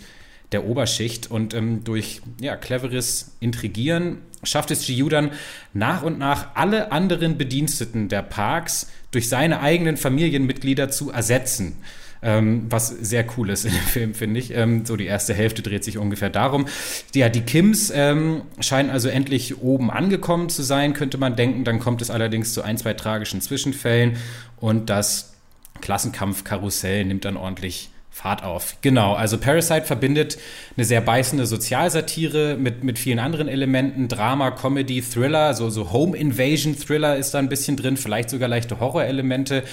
der 0.52 0.66
Oberschicht. 0.66 1.30
Und 1.32 1.54
ähm, 1.54 1.84
durch 1.84 2.22
ja, 2.40 2.56
cleveres 2.56 3.36
Intrigieren 3.40 4.20
schafft 4.44 4.72
es 4.72 4.88
Jiu 4.88 5.10
dann 5.10 5.32
nach 5.74 6.04
und 6.04 6.20
nach 6.20 6.56
alle 6.56 6.92
anderen 6.92 7.38
Bediensteten 7.38 8.10
der 8.10 8.22
Parks 8.22 8.92
durch 9.12 9.30
seine 9.30 9.62
eigenen 9.62 9.98
Familienmitglieder 9.98 10.90
zu 10.90 11.12
ersetzen. 11.12 11.78
Ähm, 12.28 12.66
was 12.72 12.88
sehr 12.88 13.24
cool 13.38 13.52
ist 13.52 13.66
in 13.66 13.72
dem 13.72 13.84
Film, 13.84 14.14
finde 14.16 14.40
ich. 14.40 14.50
Ähm, 14.50 14.84
so 14.84 14.96
die 14.96 15.06
erste 15.06 15.36
Hälfte 15.36 15.62
dreht 15.62 15.84
sich 15.84 16.00
ungefähr 16.00 16.32
darum. 16.32 16.66
Ja, 17.14 17.30
die 17.30 17.42
Kims 17.42 17.92
ähm, 17.94 18.42
scheinen 18.60 18.90
also 18.90 19.10
endlich 19.10 19.62
oben 19.62 19.92
angekommen 19.92 20.50
zu 20.50 20.64
sein, 20.64 20.94
könnte 20.94 21.20
man 21.20 21.36
denken. 21.36 21.66
Dann 21.66 21.80
kommt 21.80 22.02
es 22.02 22.10
allerdings 22.10 22.52
zu 22.54 22.64
ein, 22.64 22.80
zwei 22.80 22.96
tragischen 22.96 23.42
Zwischenfällen 23.42 24.18
und 24.60 24.90
das 24.90 25.36
Klassenkampfkarussell 25.82 27.06
nimmt 27.06 27.26
dann 27.26 27.38
ordentlich 27.38 27.92
Fahrt 28.16 28.46
auf. 28.46 28.78
Genau, 28.80 29.14
also 29.14 29.38
Parasite 29.38 29.84
verbindet 29.86 30.38
eine 30.78 30.86
sehr 30.86 31.02
beißende 31.02 31.46
Sozialsatire 31.46 32.56
mit, 32.58 32.82
mit 32.82 32.98
vielen 32.98 33.20
anderen 33.20 33.50
Elementen, 33.50 34.08
Drama, 34.08 34.52
Comedy, 34.52 35.02
Thriller, 35.02 35.54
so, 35.54 35.70
so 35.70 35.92
Home 35.92 36.16
Invasion 36.16 36.78
Thriller 36.80 37.18
ist 37.18 37.34
da 37.34 37.40
ein 37.40 37.50
bisschen 37.50 37.76
drin, 37.76 37.98
vielleicht 37.98 38.30
sogar 38.30 38.48
leichte 38.48 38.80
Horrorelemente. 38.80 39.64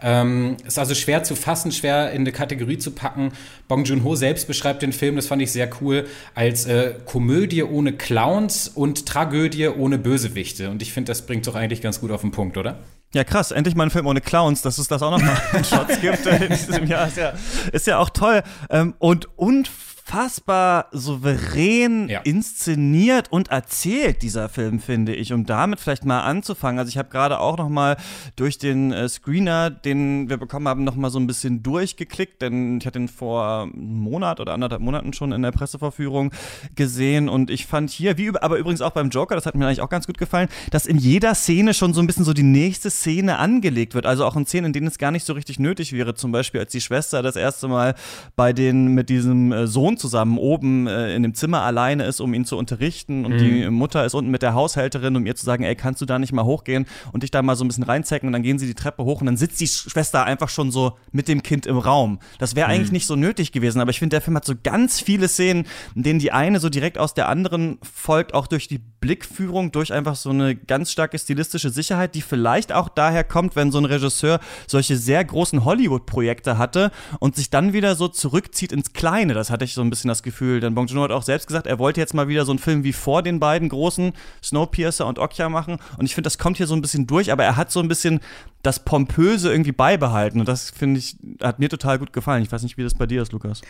Ähm, 0.00 0.56
ist 0.66 0.78
also 0.78 0.94
schwer 0.94 1.24
zu 1.24 1.36
fassen, 1.36 1.72
schwer 1.72 2.10
in 2.12 2.22
eine 2.22 2.32
Kategorie 2.32 2.78
zu 2.78 2.92
packen. 2.92 3.32
Bong 3.68 3.84
Joon-ho 3.84 4.16
selbst 4.16 4.46
beschreibt 4.46 4.80
den 4.80 4.94
Film, 4.94 5.16
das 5.16 5.26
fand 5.26 5.42
ich 5.42 5.52
sehr 5.52 5.68
cool, 5.82 6.06
als 6.34 6.64
äh, 6.64 6.94
Komödie 7.04 7.64
ohne 7.64 7.92
Clowns 7.92 8.66
und 8.66 9.04
Tragödie 9.04 9.68
ohne 9.68 9.98
Bösewichte. 9.98 10.70
Und 10.70 10.80
ich 10.80 10.94
finde, 10.94 11.10
das 11.10 11.26
bringt 11.26 11.46
doch 11.46 11.54
eigentlich 11.54 11.82
ganz 11.82 12.00
gut 12.00 12.12
auf 12.12 12.22
den 12.22 12.30
Punkt, 12.30 12.56
oder? 12.56 12.78
Ja, 13.12 13.24
krass. 13.24 13.50
Endlich 13.50 13.74
mal 13.74 13.84
ein 13.84 13.90
Film 13.90 14.06
ohne 14.06 14.20
Clowns, 14.20 14.62
dass 14.62 14.78
es 14.78 14.86
das 14.86 15.02
auch 15.02 15.10
noch 15.10 15.20
mal 15.20 15.36
in 15.52 15.64
Shots 15.64 16.00
gibt 16.00 16.26
in 16.26 16.48
diesem 16.48 16.86
Jahr. 16.86 17.08
Ist 17.08 17.16
ja, 17.16 17.32
ist 17.72 17.86
ja 17.86 17.98
auch 17.98 18.10
toll. 18.10 18.42
Ähm, 18.70 18.94
und 18.98 19.28
unfassbar 19.36 19.89
unfassbar 20.10 20.86
souverän 20.90 22.08
ja. 22.08 22.20
inszeniert 22.20 23.30
und 23.30 23.48
erzählt, 23.48 24.22
dieser 24.22 24.48
Film, 24.48 24.80
finde 24.80 25.14
ich. 25.14 25.32
Um 25.32 25.46
damit 25.46 25.78
vielleicht 25.78 26.04
mal 26.04 26.22
anzufangen. 26.22 26.78
Also 26.78 26.88
ich 26.88 26.98
habe 26.98 27.10
gerade 27.10 27.38
auch 27.38 27.56
noch 27.56 27.68
mal 27.68 27.96
durch 28.34 28.58
den 28.58 28.92
äh, 28.92 29.08
Screener, 29.08 29.70
den 29.70 30.28
wir 30.28 30.36
bekommen 30.36 30.66
haben, 30.66 30.84
noch 30.84 30.96
mal 30.96 31.10
so 31.10 31.18
ein 31.20 31.26
bisschen 31.26 31.62
durchgeklickt, 31.62 32.42
denn 32.42 32.78
ich 32.78 32.86
hatte 32.86 32.98
ihn 32.98 33.08
vor 33.08 33.62
einem 33.62 34.00
Monat 34.00 34.40
oder 34.40 34.52
anderthalb 34.52 34.82
Monaten 34.82 35.12
schon 35.12 35.32
in 35.32 35.42
der 35.42 35.52
Presseverführung 35.52 36.32
gesehen 36.74 37.28
und 37.28 37.50
ich 37.50 37.66
fand 37.66 37.90
hier, 37.90 38.18
wie 38.18 38.30
aber 38.40 38.56
übrigens 38.56 38.80
auch 38.80 38.90
beim 38.90 39.10
Joker, 39.10 39.34
das 39.34 39.46
hat 39.46 39.54
mir 39.54 39.66
eigentlich 39.66 39.80
auch 39.80 39.88
ganz 39.88 40.06
gut 40.06 40.18
gefallen, 40.18 40.48
dass 40.70 40.86
in 40.86 40.98
jeder 40.98 41.34
Szene 41.34 41.72
schon 41.72 41.94
so 41.94 42.00
ein 42.00 42.06
bisschen 42.06 42.24
so 42.24 42.32
die 42.32 42.42
nächste 42.42 42.90
Szene 42.90 43.38
angelegt 43.38 43.94
wird. 43.94 44.06
Also 44.06 44.24
auch 44.24 44.36
in 44.36 44.46
Szenen, 44.46 44.66
in 44.66 44.72
denen 44.72 44.86
es 44.88 44.98
gar 44.98 45.10
nicht 45.10 45.24
so 45.24 45.34
richtig 45.34 45.58
nötig 45.58 45.92
wäre. 45.92 46.14
Zum 46.14 46.32
Beispiel, 46.32 46.60
als 46.60 46.72
die 46.72 46.80
Schwester 46.80 47.22
das 47.22 47.36
erste 47.36 47.68
Mal 47.68 47.94
bei 48.34 48.52
den 48.52 48.88
mit 48.88 49.08
diesem 49.08 49.52
äh, 49.52 49.66
Sohn 49.66 49.96
zusammen 50.00 50.38
oben 50.38 50.86
äh, 50.86 51.14
in 51.14 51.22
dem 51.22 51.34
Zimmer 51.34 51.62
alleine 51.62 52.04
ist, 52.04 52.20
um 52.20 52.34
ihn 52.34 52.44
zu 52.44 52.56
unterrichten 52.56 53.24
und 53.24 53.34
mhm. 53.34 53.38
die 53.38 53.70
Mutter 53.70 54.04
ist 54.04 54.14
unten 54.14 54.30
mit 54.30 54.42
der 54.42 54.54
Haushälterin, 54.54 55.16
um 55.16 55.26
ihr 55.26 55.36
zu 55.36 55.44
sagen, 55.44 55.62
ey, 55.64 55.76
kannst 55.76 56.00
du 56.00 56.06
da 56.06 56.18
nicht 56.18 56.32
mal 56.32 56.44
hochgehen 56.44 56.86
und 57.12 57.22
dich 57.22 57.30
da 57.30 57.42
mal 57.42 57.56
so 57.56 57.64
ein 57.64 57.68
bisschen 57.68 57.84
reinzecken 57.84 58.28
und 58.28 58.32
dann 58.32 58.42
gehen 58.42 58.58
sie 58.58 58.66
die 58.66 58.74
Treppe 58.74 59.04
hoch 59.04 59.20
und 59.20 59.26
dann 59.26 59.36
sitzt 59.36 59.60
die 59.60 59.68
Schwester 59.68 60.24
einfach 60.24 60.48
schon 60.48 60.70
so 60.70 60.96
mit 61.12 61.28
dem 61.28 61.42
Kind 61.42 61.66
im 61.66 61.78
Raum. 61.78 62.18
Das 62.38 62.56
wäre 62.56 62.68
mhm. 62.68 62.74
eigentlich 62.74 62.92
nicht 62.92 63.06
so 63.06 63.16
nötig 63.16 63.52
gewesen, 63.52 63.80
aber 63.80 63.90
ich 63.90 63.98
finde, 63.98 64.14
der 64.14 64.20
Film 64.20 64.36
hat 64.36 64.44
so 64.44 64.54
ganz 64.60 65.00
viele 65.00 65.28
Szenen, 65.28 65.66
in 65.94 66.02
denen 66.02 66.18
die 66.18 66.32
eine 66.32 66.60
so 66.60 66.68
direkt 66.68 66.98
aus 66.98 67.14
der 67.14 67.28
anderen 67.28 67.78
folgt, 67.82 68.34
auch 68.34 68.46
durch 68.46 68.68
die 68.68 68.78
Blickführung, 68.78 69.72
durch 69.72 69.92
einfach 69.92 70.16
so 70.16 70.30
eine 70.30 70.54
ganz 70.54 70.90
starke 70.92 71.18
stilistische 71.18 71.70
Sicherheit, 71.70 72.14
die 72.14 72.22
vielleicht 72.22 72.72
auch 72.72 72.88
daher 72.88 73.24
kommt, 73.24 73.56
wenn 73.56 73.72
so 73.72 73.78
ein 73.78 73.84
Regisseur 73.84 74.40
solche 74.66 74.96
sehr 74.96 75.24
großen 75.24 75.64
Hollywood-Projekte 75.64 76.58
hatte 76.58 76.90
und 77.18 77.36
sich 77.36 77.50
dann 77.50 77.72
wieder 77.72 77.96
so 77.96 78.08
zurückzieht 78.08 78.72
ins 78.72 78.92
Kleine. 78.92 79.34
Das 79.34 79.50
hatte 79.50 79.64
ich 79.64 79.74
so 79.74 79.80
ein 79.80 79.89
bisschen 79.90 80.08
das 80.08 80.22
Gefühl. 80.22 80.60
Denn 80.60 80.74
Bong 80.74 80.86
Joon-ho 80.86 81.04
hat 81.04 81.10
auch 81.10 81.22
selbst 81.22 81.46
gesagt, 81.46 81.66
er 81.66 81.78
wollte 81.78 82.00
jetzt 82.00 82.14
mal 82.14 82.28
wieder 82.28 82.44
so 82.44 82.52
einen 82.52 82.58
Film 82.58 82.84
wie 82.84 82.92
vor 82.92 83.22
den 83.22 83.40
beiden 83.40 83.68
großen 83.68 84.12
Snowpiercer 84.42 85.06
und 85.06 85.18
Okja 85.18 85.48
machen. 85.48 85.78
Und 85.98 86.06
ich 86.06 86.14
finde, 86.14 86.26
das 86.26 86.38
kommt 86.38 86.56
hier 86.56 86.66
so 86.66 86.74
ein 86.74 86.82
bisschen 86.82 87.06
durch, 87.06 87.32
aber 87.32 87.44
er 87.44 87.56
hat 87.56 87.70
so 87.70 87.80
ein 87.80 87.88
bisschen 87.88 88.20
das 88.62 88.80
Pompöse 88.80 89.50
irgendwie 89.50 89.72
beibehalten. 89.72 90.40
Und 90.40 90.48
das 90.48 90.70
finde 90.70 90.98
ich, 90.98 91.16
hat 91.42 91.58
mir 91.58 91.68
total 91.68 91.98
gut 91.98 92.12
gefallen. 92.12 92.42
Ich 92.42 92.52
weiß 92.52 92.62
nicht, 92.62 92.76
wie 92.76 92.82
das 92.82 92.94
bei 92.94 93.06
dir 93.06 93.22
ist, 93.22 93.32
Lukas. 93.32 93.62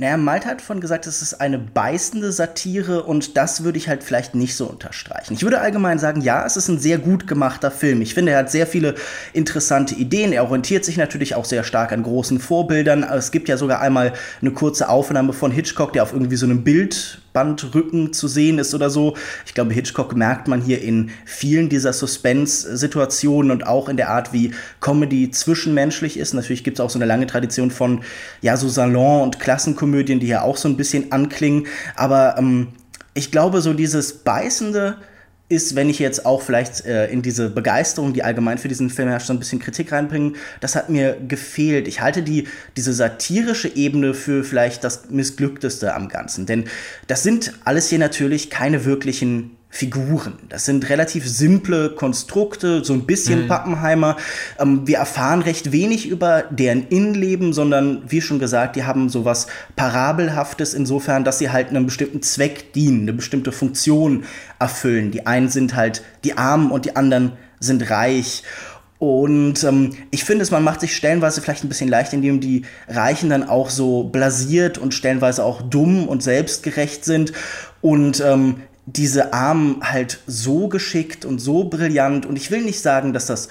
Naja, 0.00 0.16
Malte 0.16 0.48
hat 0.48 0.62
von 0.62 0.80
gesagt, 0.80 1.06
es 1.06 1.20
ist 1.20 1.42
eine 1.42 1.58
beißende 1.58 2.32
Satire 2.32 3.02
und 3.02 3.36
das 3.36 3.64
würde 3.64 3.76
ich 3.76 3.86
halt 3.86 4.02
vielleicht 4.02 4.34
nicht 4.34 4.56
so 4.56 4.64
unterstreichen. 4.64 5.34
Ich 5.34 5.42
würde 5.42 5.60
allgemein 5.60 5.98
sagen, 5.98 6.22
ja, 6.22 6.46
es 6.46 6.56
ist 6.56 6.68
ein 6.68 6.78
sehr 6.78 6.96
gut 6.96 7.26
gemachter 7.26 7.70
Film. 7.70 8.00
Ich 8.00 8.14
finde, 8.14 8.32
er 8.32 8.38
hat 8.38 8.50
sehr 8.50 8.66
viele 8.66 8.94
interessante 9.34 9.94
Ideen. 9.94 10.32
Er 10.32 10.44
orientiert 10.44 10.86
sich 10.86 10.96
natürlich 10.96 11.34
auch 11.34 11.44
sehr 11.44 11.64
stark 11.64 11.92
an 11.92 12.02
großen 12.02 12.40
Vorbildern. 12.40 13.02
Es 13.02 13.30
gibt 13.30 13.50
ja 13.50 13.58
sogar 13.58 13.82
einmal 13.82 14.14
eine 14.40 14.52
kurze 14.52 14.88
Aufnahme 14.88 15.34
von 15.34 15.49
Hitchcock, 15.50 15.92
der 15.92 16.02
auf 16.02 16.12
irgendwie 16.12 16.36
so 16.36 16.46
einem 16.46 16.64
Bild 16.64 17.20
Bandrücken 17.32 18.12
zu 18.12 18.28
sehen 18.28 18.58
ist 18.58 18.74
oder 18.74 18.90
so. 18.90 19.16
Ich 19.46 19.54
glaube, 19.54 19.72
Hitchcock 19.72 20.16
merkt 20.16 20.48
man 20.48 20.60
hier 20.60 20.82
in 20.82 21.10
vielen 21.24 21.68
dieser 21.68 21.92
Suspense-Situationen 21.92 23.50
und 23.50 23.66
auch 23.66 23.88
in 23.88 23.96
der 23.96 24.10
Art, 24.10 24.32
wie 24.32 24.52
Comedy 24.80 25.30
zwischenmenschlich 25.30 26.18
ist. 26.18 26.34
Natürlich 26.34 26.64
gibt 26.64 26.78
es 26.78 26.84
auch 26.84 26.90
so 26.90 26.98
eine 26.98 27.06
lange 27.06 27.26
Tradition 27.26 27.70
von, 27.70 28.02
ja, 28.40 28.56
so 28.56 28.68
Salon- 28.68 29.22
und 29.22 29.38
Klassenkomödien, 29.38 30.20
die 30.20 30.26
ja 30.26 30.42
auch 30.42 30.56
so 30.56 30.68
ein 30.68 30.76
bisschen 30.76 31.12
anklingen. 31.12 31.66
Aber 31.94 32.36
ähm, 32.38 32.68
ich 33.14 33.30
glaube, 33.30 33.60
so 33.60 33.74
dieses 33.74 34.12
beißende 34.18 34.96
ist, 35.50 35.74
wenn 35.74 35.90
ich 35.90 35.98
jetzt 35.98 36.24
auch 36.24 36.42
vielleicht 36.42 36.86
äh, 36.86 37.08
in 37.08 37.22
diese 37.22 37.50
Begeisterung, 37.50 38.12
die 38.12 38.22
allgemein 38.22 38.56
für 38.56 38.68
diesen 38.68 38.88
Film 38.88 39.08
herrscht, 39.08 39.26
so 39.26 39.32
ein 39.32 39.38
bisschen 39.40 39.58
Kritik 39.58 39.92
reinbringen, 39.92 40.36
das 40.60 40.76
hat 40.76 40.88
mir 40.88 41.16
gefehlt. 41.26 41.88
Ich 41.88 42.00
halte 42.00 42.22
die, 42.22 42.46
diese 42.76 42.92
satirische 42.92 43.68
Ebene 43.68 44.14
für 44.14 44.44
vielleicht 44.44 44.84
das 44.84 45.10
missglückteste 45.10 45.92
am 45.94 46.08
Ganzen. 46.08 46.46
Denn 46.46 46.64
das 47.08 47.24
sind 47.24 47.52
alles 47.64 47.88
hier 47.88 47.98
natürlich 47.98 48.48
keine 48.48 48.84
wirklichen 48.84 49.56
Figuren. 49.72 50.34
Das 50.48 50.64
sind 50.64 50.90
relativ 50.90 51.28
simple 51.28 51.90
Konstrukte, 51.90 52.84
so 52.84 52.92
ein 52.92 53.06
bisschen 53.06 53.44
mhm. 53.44 53.48
Pappenheimer. 53.48 54.16
Ähm, 54.58 54.86
wir 54.86 54.98
erfahren 54.98 55.42
recht 55.42 55.70
wenig 55.70 56.08
über 56.08 56.42
deren 56.50 56.88
Innenleben, 56.88 57.52
sondern 57.52 58.02
wie 58.08 58.20
schon 58.20 58.40
gesagt, 58.40 58.74
die 58.74 58.82
haben 58.82 59.08
sowas 59.08 59.46
Parabelhaftes 59.76 60.74
insofern, 60.74 61.22
dass 61.22 61.38
sie 61.38 61.50
halt 61.50 61.68
einem 61.68 61.86
bestimmten 61.86 62.20
Zweck 62.20 62.72
dienen, 62.72 63.02
eine 63.02 63.12
bestimmte 63.12 63.52
Funktion 63.52 64.24
erfüllen. 64.58 65.12
Die 65.12 65.26
einen 65.26 65.48
sind 65.48 65.76
halt 65.76 66.02
die 66.24 66.36
Armen 66.36 66.72
und 66.72 66.84
die 66.84 66.96
anderen 66.96 67.32
sind 67.60 67.88
reich. 67.90 68.42
Und 68.98 69.64
ähm, 69.64 69.92
ich 70.10 70.24
finde 70.24 70.42
es, 70.42 70.50
man 70.50 70.64
macht 70.64 70.80
sich 70.80 70.94
stellenweise 70.94 71.40
vielleicht 71.40 71.64
ein 71.64 71.68
bisschen 71.68 71.88
leicht, 71.88 72.12
indem 72.12 72.40
die 72.40 72.66
Reichen 72.88 73.30
dann 73.30 73.48
auch 73.48 73.70
so 73.70 74.04
blasiert 74.04 74.78
und 74.78 74.92
stellenweise 74.92 75.44
auch 75.44 75.62
dumm 75.62 76.06
und 76.08 76.22
selbstgerecht 76.22 77.04
sind. 77.04 77.32
Und 77.80 78.20
ähm, 78.20 78.56
diese 78.96 79.32
Armen 79.32 79.80
halt 79.82 80.20
so 80.26 80.68
geschickt 80.68 81.24
und 81.24 81.38
so 81.38 81.64
brillant. 81.64 82.26
Und 82.26 82.36
ich 82.36 82.50
will 82.50 82.62
nicht 82.62 82.80
sagen, 82.80 83.12
dass 83.12 83.26
das 83.26 83.48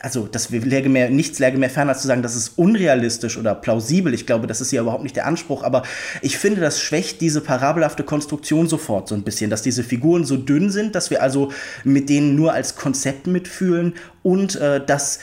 also 0.00 0.26
das 0.26 0.50
läge 0.50 0.88
mehr, 0.88 1.08
nichts 1.08 1.38
läge 1.38 1.56
mehr 1.56 1.70
fern, 1.70 1.88
als 1.88 2.02
zu 2.02 2.08
sagen, 2.08 2.22
das 2.22 2.34
ist 2.34 2.58
unrealistisch 2.58 3.38
oder 3.38 3.54
plausibel. 3.54 4.12
Ich 4.12 4.26
glaube, 4.26 4.46
das 4.46 4.60
ist 4.60 4.72
ja 4.72 4.82
überhaupt 4.82 5.04
nicht 5.04 5.14
der 5.14 5.26
Anspruch. 5.26 5.62
Aber 5.62 5.84
ich 6.20 6.36
finde, 6.36 6.60
das 6.60 6.80
schwächt 6.80 7.20
diese 7.20 7.40
parabelhafte 7.40 8.02
Konstruktion 8.02 8.66
sofort 8.66 9.08
so 9.08 9.14
ein 9.14 9.22
bisschen, 9.22 9.50
dass 9.50 9.62
diese 9.62 9.84
Figuren 9.84 10.24
so 10.24 10.36
dünn 10.36 10.70
sind, 10.70 10.94
dass 10.94 11.10
wir 11.10 11.22
also 11.22 11.52
mit 11.84 12.08
denen 12.08 12.34
nur 12.34 12.52
als 12.52 12.74
Konzept 12.74 13.26
mitfühlen 13.28 13.94
und 14.22 14.56
äh, 14.56 14.84
dass 14.84 15.20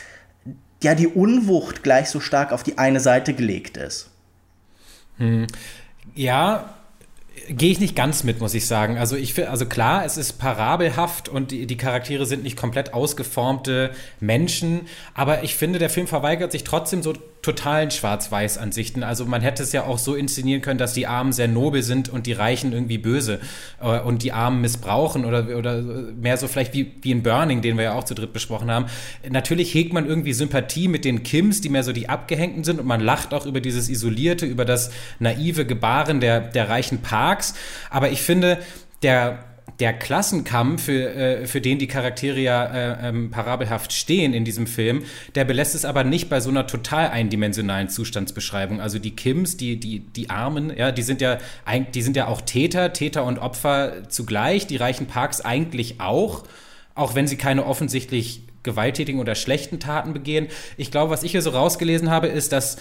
ja 0.81 0.95
die 0.95 1.07
Unwucht 1.07 1.83
gleich 1.83 2.09
so 2.09 2.21
stark 2.21 2.53
auf 2.53 2.63
die 2.63 2.77
eine 2.77 3.01
Seite 3.01 3.33
gelegt 3.33 3.75
ist. 3.75 4.09
Hm. 5.17 5.47
Ja, 6.15 6.73
gehe 7.49 7.71
ich 7.71 7.79
nicht 7.79 7.95
ganz 7.95 8.23
mit, 8.23 8.39
muss 8.39 8.53
ich 8.53 8.67
sagen. 8.67 8.97
Also 8.97 9.15
ich 9.15 9.33
finde, 9.33 9.49
also 9.49 9.65
klar, 9.65 10.05
es 10.05 10.17
ist 10.17 10.33
parabelhaft 10.33 11.29
und 11.29 11.51
die, 11.51 11.65
die, 11.65 11.77
Charaktere 11.77 12.25
sind 12.25 12.43
nicht 12.43 12.55
komplett 12.55 12.93
ausgeformte 12.93 13.91
Menschen, 14.19 14.87
aber 15.13 15.43
ich 15.43 15.55
finde, 15.55 15.79
der 15.79 15.89
Film 15.89 16.07
verweigert 16.07 16.51
sich 16.51 16.63
trotzdem 16.63 17.01
so 17.01 17.13
totalen 17.41 17.89
Schwarz-Weiß-Ansichten. 17.89 19.03
Also 19.03 19.25
man 19.25 19.41
hätte 19.41 19.63
es 19.63 19.71
ja 19.71 19.83
auch 19.83 19.97
so 19.97 20.15
inszenieren 20.15 20.61
können, 20.61 20.77
dass 20.77 20.93
die 20.93 21.07
Armen 21.07 21.31
sehr 21.31 21.47
nobel 21.47 21.83
sind 21.83 22.09
und 22.09 22.25
die 22.27 22.33
Reichen 22.33 22.73
irgendwie 22.73 22.97
böse 22.97 23.39
äh, 23.81 23.99
und 23.99 24.23
die 24.23 24.33
Armen 24.33 24.61
missbrauchen 24.61 25.23
oder, 25.23 25.57
oder 25.57 25.81
mehr 25.81 26.37
so 26.37 26.47
vielleicht 26.47 26.73
wie, 26.73 26.91
wie 27.01 27.11
in 27.11 27.23
Burning, 27.23 27.61
den 27.61 27.77
wir 27.77 27.85
ja 27.85 27.93
auch 27.93 28.03
zu 28.03 28.13
dritt 28.13 28.33
besprochen 28.33 28.69
haben. 28.69 28.87
Natürlich 29.29 29.73
hegt 29.73 29.93
man 29.93 30.05
irgendwie 30.05 30.33
Sympathie 30.33 30.87
mit 30.87 31.05
den 31.05 31.23
Kims, 31.23 31.61
die 31.61 31.69
mehr 31.69 31.83
so 31.83 31.93
die 31.93 32.09
Abgehängten 32.09 32.63
sind 32.63 32.79
und 32.79 32.85
man 32.85 32.99
lacht 32.99 33.33
auch 33.33 33.45
über 33.45 33.61
dieses 33.61 33.89
Isolierte, 33.89 34.45
über 34.45 34.65
das 34.65 34.91
naive 35.19 35.65
Gebaren 35.65 36.19
der, 36.19 36.41
der 36.41 36.69
reichen 36.69 37.01
Parks. 37.01 37.53
Aber 37.89 38.11
ich 38.11 38.21
finde, 38.21 38.59
der 39.01 39.48
der 39.79 39.93
Klassenkampf, 39.93 40.83
für, 40.83 41.13
äh, 41.13 41.47
für 41.47 41.61
den 41.61 41.79
die 41.79 41.87
Charaktere 41.87 42.39
ja 42.39 42.65
äh, 42.65 43.09
ähm, 43.09 43.31
parabelhaft 43.31 43.93
stehen 43.93 44.33
in 44.33 44.43
diesem 44.43 44.67
Film, 44.67 45.03
der 45.35 45.45
belässt 45.45 45.73
es 45.73 45.85
aber 45.85 46.03
nicht 46.03 46.29
bei 46.29 46.41
so 46.41 46.49
einer 46.49 46.67
total 46.67 47.09
eindimensionalen 47.09 47.87
Zustandsbeschreibung. 47.87 48.81
Also 48.81 48.99
die 48.99 49.15
Kims, 49.15 49.55
die, 49.57 49.79
die, 49.79 49.99
die 49.99 50.29
Armen, 50.29 50.75
ja, 50.75 50.91
die 50.91 51.03
sind 51.03 51.21
ja, 51.21 51.37
die 51.93 52.01
sind 52.01 52.17
ja 52.17 52.27
auch 52.27 52.41
Täter, 52.41 52.91
Täter 52.91 53.23
und 53.23 53.39
Opfer 53.39 54.09
zugleich, 54.09 54.67
die 54.67 54.77
reichen 54.77 55.07
Parks 55.07 55.41
eigentlich 55.41 56.01
auch, 56.01 56.43
auch 56.95 57.15
wenn 57.15 57.27
sie 57.27 57.37
keine 57.37 57.65
offensichtlich 57.65 58.43
gewalttätigen 58.63 59.21
oder 59.21 59.35
schlechten 59.35 59.79
Taten 59.79 60.13
begehen. 60.13 60.47
Ich 60.75 60.91
glaube, 60.91 61.11
was 61.11 61.23
ich 61.23 61.31
hier 61.31 61.41
so 61.41 61.51
rausgelesen 61.51 62.09
habe, 62.09 62.27
ist, 62.27 62.51
dass 62.51 62.77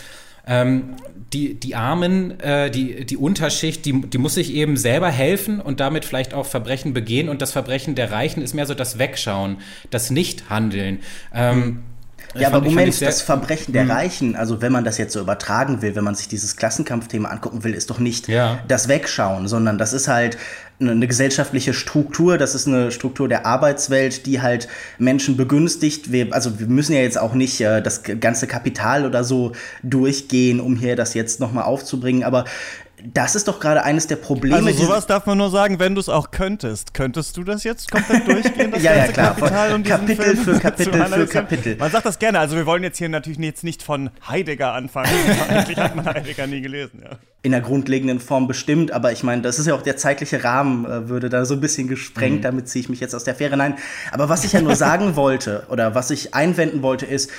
ähm, 0.49 0.97
die, 1.33 1.55
die 1.55 1.75
Armen, 1.75 2.41
äh, 2.41 2.71
die, 2.71 3.05
die 3.05 3.17
Unterschicht, 3.17 3.85
die, 3.85 4.01
die 4.01 4.19
muss 4.19 4.35
sich 4.35 4.55
eben 4.55 4.77
selber 4.77 5.11
helfen 5.11 5.61
und 5.61 5.81
damit 5.81 6.05
vielleicht 6.05 6.33
auch 6.33 6.47
Verbrechen 6.47 6.95
begehen. 6.95 7.29
Und 7.29 7.43
das 7.43 7.53
Verbrechen 7.53 7.95
der 7.95 8.11
Reichen 8.13 8.43
ist 8.43 8.55
mehr 8.55 8.67
so 8.67 8.75
das 8.75 8.99
Wegschauen, 8.99 9.59
das 9.91 10.11
Nichthandeln. 10.11 11.01
Ähm, 11.35 11.59
mhm. 11.59 11.83
Ja, 12.35 12.49
aber 12.49 12.61
Moment, 12.61 13.01
das 13.01 13.23
Verbrechen 13.23 13.73
der 13.73 13.85
mhm. 13.85 13.91
Reichen, 13.91 14.37
also 14.37 14.61
wenn 14.61 14.73
man 14.73 14.85
das 14.85 14.99
jetzt 14.99 15.13
so 15.13 15.21
übertragen 15.21 15.83
will, 15.83 15.95
wenn 15.97 16.05
man 16.05 16.15
sich 16.15 16.29
dieses 16.29 16.57
Klassenkampfthema 16.57 17.29
angucken 17.29 17.65
will, 17.65 17.75
ist 17.75 17.91
doch 17.91 17.99
nicht 17.99 18.29
ja. 18.29 18.59
das 18.69 18.89
Wegschauen, 18.89 19.49
sondern 19.49 19.79
das 19.79 19.93
ist 19.93 20.09
halt 20.09 20.37
eine 20.81 21.09
gesellschaftliche 21.09 21.75
Struktur, 21.75 22.39
das 22.39 22.55
ist 22.55 22.69
eine 22.69 22.93
Struktur 22.93 23.29
der 23.29 23.47
Arbeitswelt, 23.47 24.27
die 24.27 24.41
halt 24.41 24.69
Menschen 24.99 25.37
begünstigt. 25.37 26.13
Wir, 26.13 26.33
also 26.33 26.61
wir 26.61 26.69
müssen 26.69 26.93
ja 26.93 27.01
jetzt 27.01 27.19
auch 27.19 27.35
nicht 27.35 27.61
äh, 27.61 27.83
das 27.83 28.03
ganze 28.03 28.47
Kapital 28.47 29.05
oder 29.05 29.25
so 29.25 29.53
durchgehen, 29.83 30.61
um 30.61 30.77
hier 30.77 30.95
das 30.95 31.15
jetzt 31.15 31.41
nochmal 31.41 31.65
aufzubringen, 31.65 32.23
aber 32.23 32.45
das 33.05 33.35
ist 33.35 33.49
doch 33.49 33.61
gerade 33.61 33.85
eines 33.85 34.07
der 34.07 34.17
Probleme. 34.17 34.57
Also 34.57 34.73
sowas 34.73 35.07
darf 35.07 35.27
man 35.27 35.39
nur 35.39 35.51
sagen, 35.51 35.79
wenn 35.79 35.95
du 35.95 36.01
es 36.01 36.09
auch 36.09 36.31
könntest. 36.31 36.95
Könntest 36.95 37.37
du 37.37 37.45
das 37.45 37.65
jetzt 37.65 37.91
komplett 37.91 38.27
durchgehen? 38.27 38.73
ja, 38.81 38.95
ja, 38.95 39.09
klar. 39.09 39.37
Kapitel 39.85 40.37
für 40.37 40.59
Kapitel 40.59 41.05
für 41.05 41.27
Kapitel. 41.27 41.77
Man 41.77 41.91
sagt 41.91 42.07
das 42.07 42.19
gerne. 42.19 42.39
Also 42.39 42.57
wir 42.57 42.67
wollen 42.67 42.83
jetzt 42.83 42.99
hier 42.99 43.09
natürlich 43.09 43.39
jetzt 43.39 43.65
nicht 43.65 43.83
von 43.83 44.11
Heidegger 44.27 44.73
anfangen. 44.73 45.11
Eigentlich 45.49 45.79
hat 45.79 45.97
man 45.97 46.07
Heidegger 46.07 46.47
nie 46.47 46.61
gelesen, 46.61 47.03
ja. 47.03 47.19
In 47.43 47.53
der 47.53 47.61
grundlegenden 47.61 48.19
Form 48.19 48.49
bestimmt, 48.49 48.91
aber 48.91 49.13
ich 49.13 49.23
meine, 49.23 49.43
das 49.43 49.61
ist 49.61 49.67
ja 49.67 49.75
auch 49.75 49.83
der 49.83 49.97
zeitliche 49.97 50.43
Rahmen, 50.43 50.85
äh, 50.85 51.09
würde 51.09 51.29
da 51.29 51.45
so 51.45 51.55
ein 51.55 51.61
bisschen 51.61 51.87
gesprengt, 51.87 52.39
mhm. 52.39 52.43
damit 52.43 52.69
ziehe 52.69 52.83
ich 52.83 52.89
mich 52.89 52.99
jetzt 52.99 53.15
aus 53.15 53.23
der 53.23 53.37
Fähre. 53.37 53.57
Nein, 53.57 53.77
aber 54.11 54.29
was 54.29 54.45
ich 54.45 54.53
ja 54.53 54.61
nur 54.61 54.75
sagen 54.75 55.15
wollte 55.15 55.65
oder 55.71 55.95
was 55.95 56.11
ich 56.11 56.35
einwenden 56.35 56.83
wollte 56.83 57.07
ist, 57.07 57.31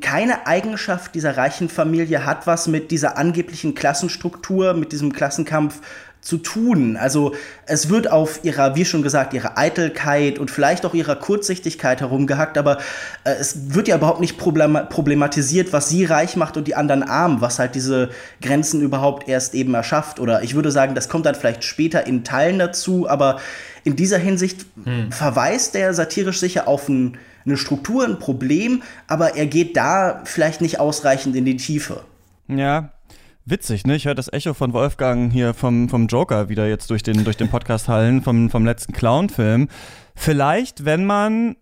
keine 0.00 0.46
Eigenschaft 0.46 1.14
dieser 1.14 1.36
reichen 1.36 1.68
Familie 1.68 2.26
hat 2.26 2.46
was 2.46 2.66
mit 2.66 2.90
dieser 2.90 3.16
angeblichen 3.16 3.74
Klassenstruktur, 3.74 4.74
mit 4.74 4.90
diesem 4.90 5.12
Klassenkampf 5.12 5.80
zu 6.20 6.36
tun. 6.36 6.96
Also 6.98 7.34
es 7.66 7.88
wird 7.88 8.10
auf 8.10 8.40
ihrer, 8.42 8.76
wie 8.76 8.84
schon 8.84 9.02
gesagt, 9.02 9.32
ihrer 9.32 9.56
Eitelkeit 9.56 10.38
und 10.38 10.50
vielleicht 10.50 10.84
auch 10.84 10.92
ihrer 10.92 11.16
Kurzsichtigkeit 11.16 12.00
herumgehackt, 12.00 12.58
aber 12.58 12.78
äh, 13.24 13.32
es 13.38 13.74
wird 13.74 13.88
ja 13.88 13.96
überhaupt 13.96 14.20
nicht 14.20 14.36
problematisiert, 14.36 15.72
was 15.72 15.88
sie 15.88 16.04
reich 16.04 16.36
macht 16.36 16.56
und 16.58 16.68
die 16.68 16.74
anderen 16.74 17.02
arm, 17.02 17.40
was 17.40 17.58
halt 17.58 17.74
diese 17.74 18.10
Grenzen 18.42 18.82
überhaupt 18.82 19.28
erst 19.28 19.54
eben 19.54 19.72
erschafft. 19.72 20.20
Oder 20.20 20.42
ich 20.42 20.54
würde 20.54 20.70
sagen, 20.70 20.94
das 20.94 21.08
kommt 21.08 21.24
dann 21.24 21.34
vielleicht 21.34 21.64
später 21.64 22.06
in 22.06 22.22
Teilen 22.22 22.58
dazu, 22.58 23.08
aber 23.08 23.40
in 23.84 23.96
dieser 23.96 24.18
Hinsicht 24.18 24.66
hm. 24.84 25.10
verweist 25.10 25.74
der 25.74 25.94
satirisch 25.94 26.38
sicher 26.38 26.68
auf 26.68 26.88
ein 26.88 27.16
eine 27.50 27.58
Struktur, 27.58 28.04
ein 28.04 28.18
Problem, 28.18 28.82
aber 29.06 29.36
er 29.36 29.46
geht 29.46 29.76
da 29.76 30.22
vielleicht 30.24 30.60
nicht 30.60 30.80
ausreichend 30.80 31.36
in 31.36 31.44
die 31.44 31.56
Tiefe. 31.56 32.02
Ja, 32.48 32.92
Witzig, 33.46 33.84
ne? 33.84 33.96
Ich 33.96 34.04
höre 34.04 34.14
das 34.14 34.32
Echo 34.32 34.54
von 34.54 34.72
Wolfgang 34.74 35.32
hier 35.32 35.54
vom, 35.54 35.88
vom 35.88 36.06
Joker 36.06 36.48
wieder 36.48 36.68
jetzt 36.68 36.88
durch 36.90 37.02
den, 37.02 37.24
durch 37.24 37.36
den 37.36 37.48
Podcast 37.48 37.88
hallen, 37.88 38.22
vom, 38.22 38.48
vom 38.48 38.64
letzten 38.64 38.92
Clown-Film. 38.92 39.68
Vielleicht, 40.14 40.84
wenn 40.84 41.04
man 41.04 41.56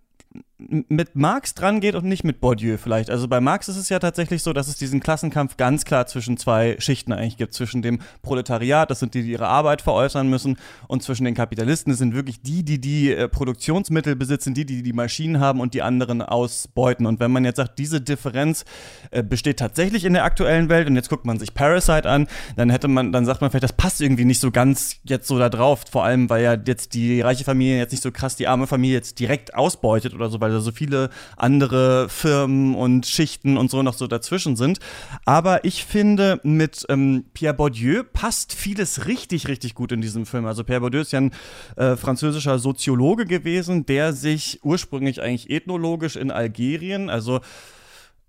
mit 0.59 1.15
Marx 1.15 1.55
dran 1.55 1.81
geht 1.81 1.95
und 1.95 2.05
nicht 2.05 2.25
mit 2.25 2.41
Bourdieu 2.41 2.79
vielleicht. 2.79 3.11
Also 3.11 3.29
bei 3.29 3.41
Marx 3.41 3.69
ist 3.69 3.77
es 3.77 3.88
ja 3.88 4.00
tatsächlich 4.00 4.43
so, 4.43 4.53
dass 4.53 4.67
es 4.67 4.77
diesen 4.77 4.99
Klassenkampf 4.99 5.57
ganz 5.57 5.85
klar 5.85 6.07
zwischen 6.07 6.37
zwei 6.37 6.77
Schichten 6.81 7.12
eigentlich 7.12 7.37
gibt. 7.37 7.55
Zwischen 7.55 7.81
dem 7.81 8.00
Proletariat, 8.23 8.91
das 8.91 8.99
sind 8.99 9.15
die, 9.15 9.23
die 9.23 9.31
ihre 9.31 9.47
Arbeit 9.47 9.83
veräußern 9.83 10.29
müssen, 10.29 10.59
und 10.88 11.03
zwischen 11.03 11.25
den 11.25 11.35
Kapitalisten, 11.35 11.93
das 11.93 11.99
sind 11.99 12.15
wirklich 12.15 12.43
die, 12.43 12.65
die 12.65 12.81
die 12.81 13.12
äh, 13.12 13.29
Produktionsmittel 13.29 14.17
besitzen, 14.17 14.53
die, 14.53 14.67
die 14.67 14.83
die 14.83 14.93
Maschinen 14.93 15.38
haben 15.38 15.61
und 15.61 15.75
die 15.75 15.83
anderen 15.83 16.23
ausbeuten. 16.23 17.07
Und 17.07 17.21
wenn 17.21 17.31
man 17.31 17.45
jetzt 17.45 17.57
sagt, 17.57 17.79
diese 17.79 18.00
Differenz 18.00 18.65
äh, 19.12 19.23
besteht 19.23 19.61
tatsächlich 19.61 20.05
in 20.05 20.12
der 20.12 20.25
aktuellen 20.25 20.69
Welt 20.69 20.88
und 20.88 20.97
jetzt 20.97 21.09
guckt 21.09 21.25
man 21.25 21.38
sich 21.38 21.55
Parasite 21.55 22.09
an, 22.09 22.27
dann 22.57 22.71
hätte 22.71 22.88
man, 22.88 23.12
dann 23.12 23.25
sagt 23.25 23.41
man 23.41 23.50
vielleicht, 23.50 23.65
das 23.65 23.75
passt 23.75 24.00
irgendwie 24.00 24.25
nicht 24.25 24.41
so 24.41 24.50
ganz 24.50 24.97
jetzt 25.05 25.29
so 25.29 25.38
da 25.38 25.50
drauf. 25.50 25.85
Vor 25.88 26.05
allem, 26.05 26.29
weil 26.29 26.43
ja 26.43 26.57
jetzt 26.67 26.95
die 26.95 27.21
reiche 27.21 27.45
Familie 27.45 27.79
jetzt 27.79 27.93
nicht 27.93 28.03
so 28.03 28.11
krass 28.11 28.35
die 28.35 28.49
arme 28.49 28.67
Familie 28.67 28.97
jetzt 28.97 29.21
direkt 29.21 29.55
ausbeutet 29.55 30.15
oder 30.15 30.29
so, 30.29 30.41
weil 30.49 30.55
da 30.55 30.61
so 30.61 30.73
viele 30.73 31.11
andere 31.37 32.09
Firmen 32.09 32.75
und 32.75 33.07
Schichten 33.07 33.59
und 33.59 33.71
so 33.71 33.83
noch 33.83 33.93
so 33.93 34.07
dazwischen 34.07 34.57
sind. 34.57 34.78
Aber 35.26 35.64
ich 35.64 35.85
finde, 35.85 36.40
mit 36.43 36.87
ähm, 36.88 37.26
Pierre 37.35 37.55
Bourdieu 37.55 38.02
passt 38.11 38.55
vieles 38.55 39.07
richtig, 39.07 39.47
richtig 39.49 39.75
gut 39.75 39.93
in 39.93 40.00
diesem 40.00 40.25
Film. 40.25 40.47
Also 40.47 40.64
Pierre 40.64 40.81
Bourdieu 40.81 41.00
ist 41.00 41.12
ja 41.12 41.21
ein 41.21 41.33
äh, 41.76 41.97
französischer 41.97 42.59
Soziologe 42.59 43.26
gewesen, 43.26 43.85
der 43.85 44.14
sich 44.14 44.61
ursprünglich 44.62 45.21
eigentlich 45.21 45.50
ethnologisch 45.50 46.17
in 46.17 46.31
Algerien, 46.31 47.11
also 47.11 47.40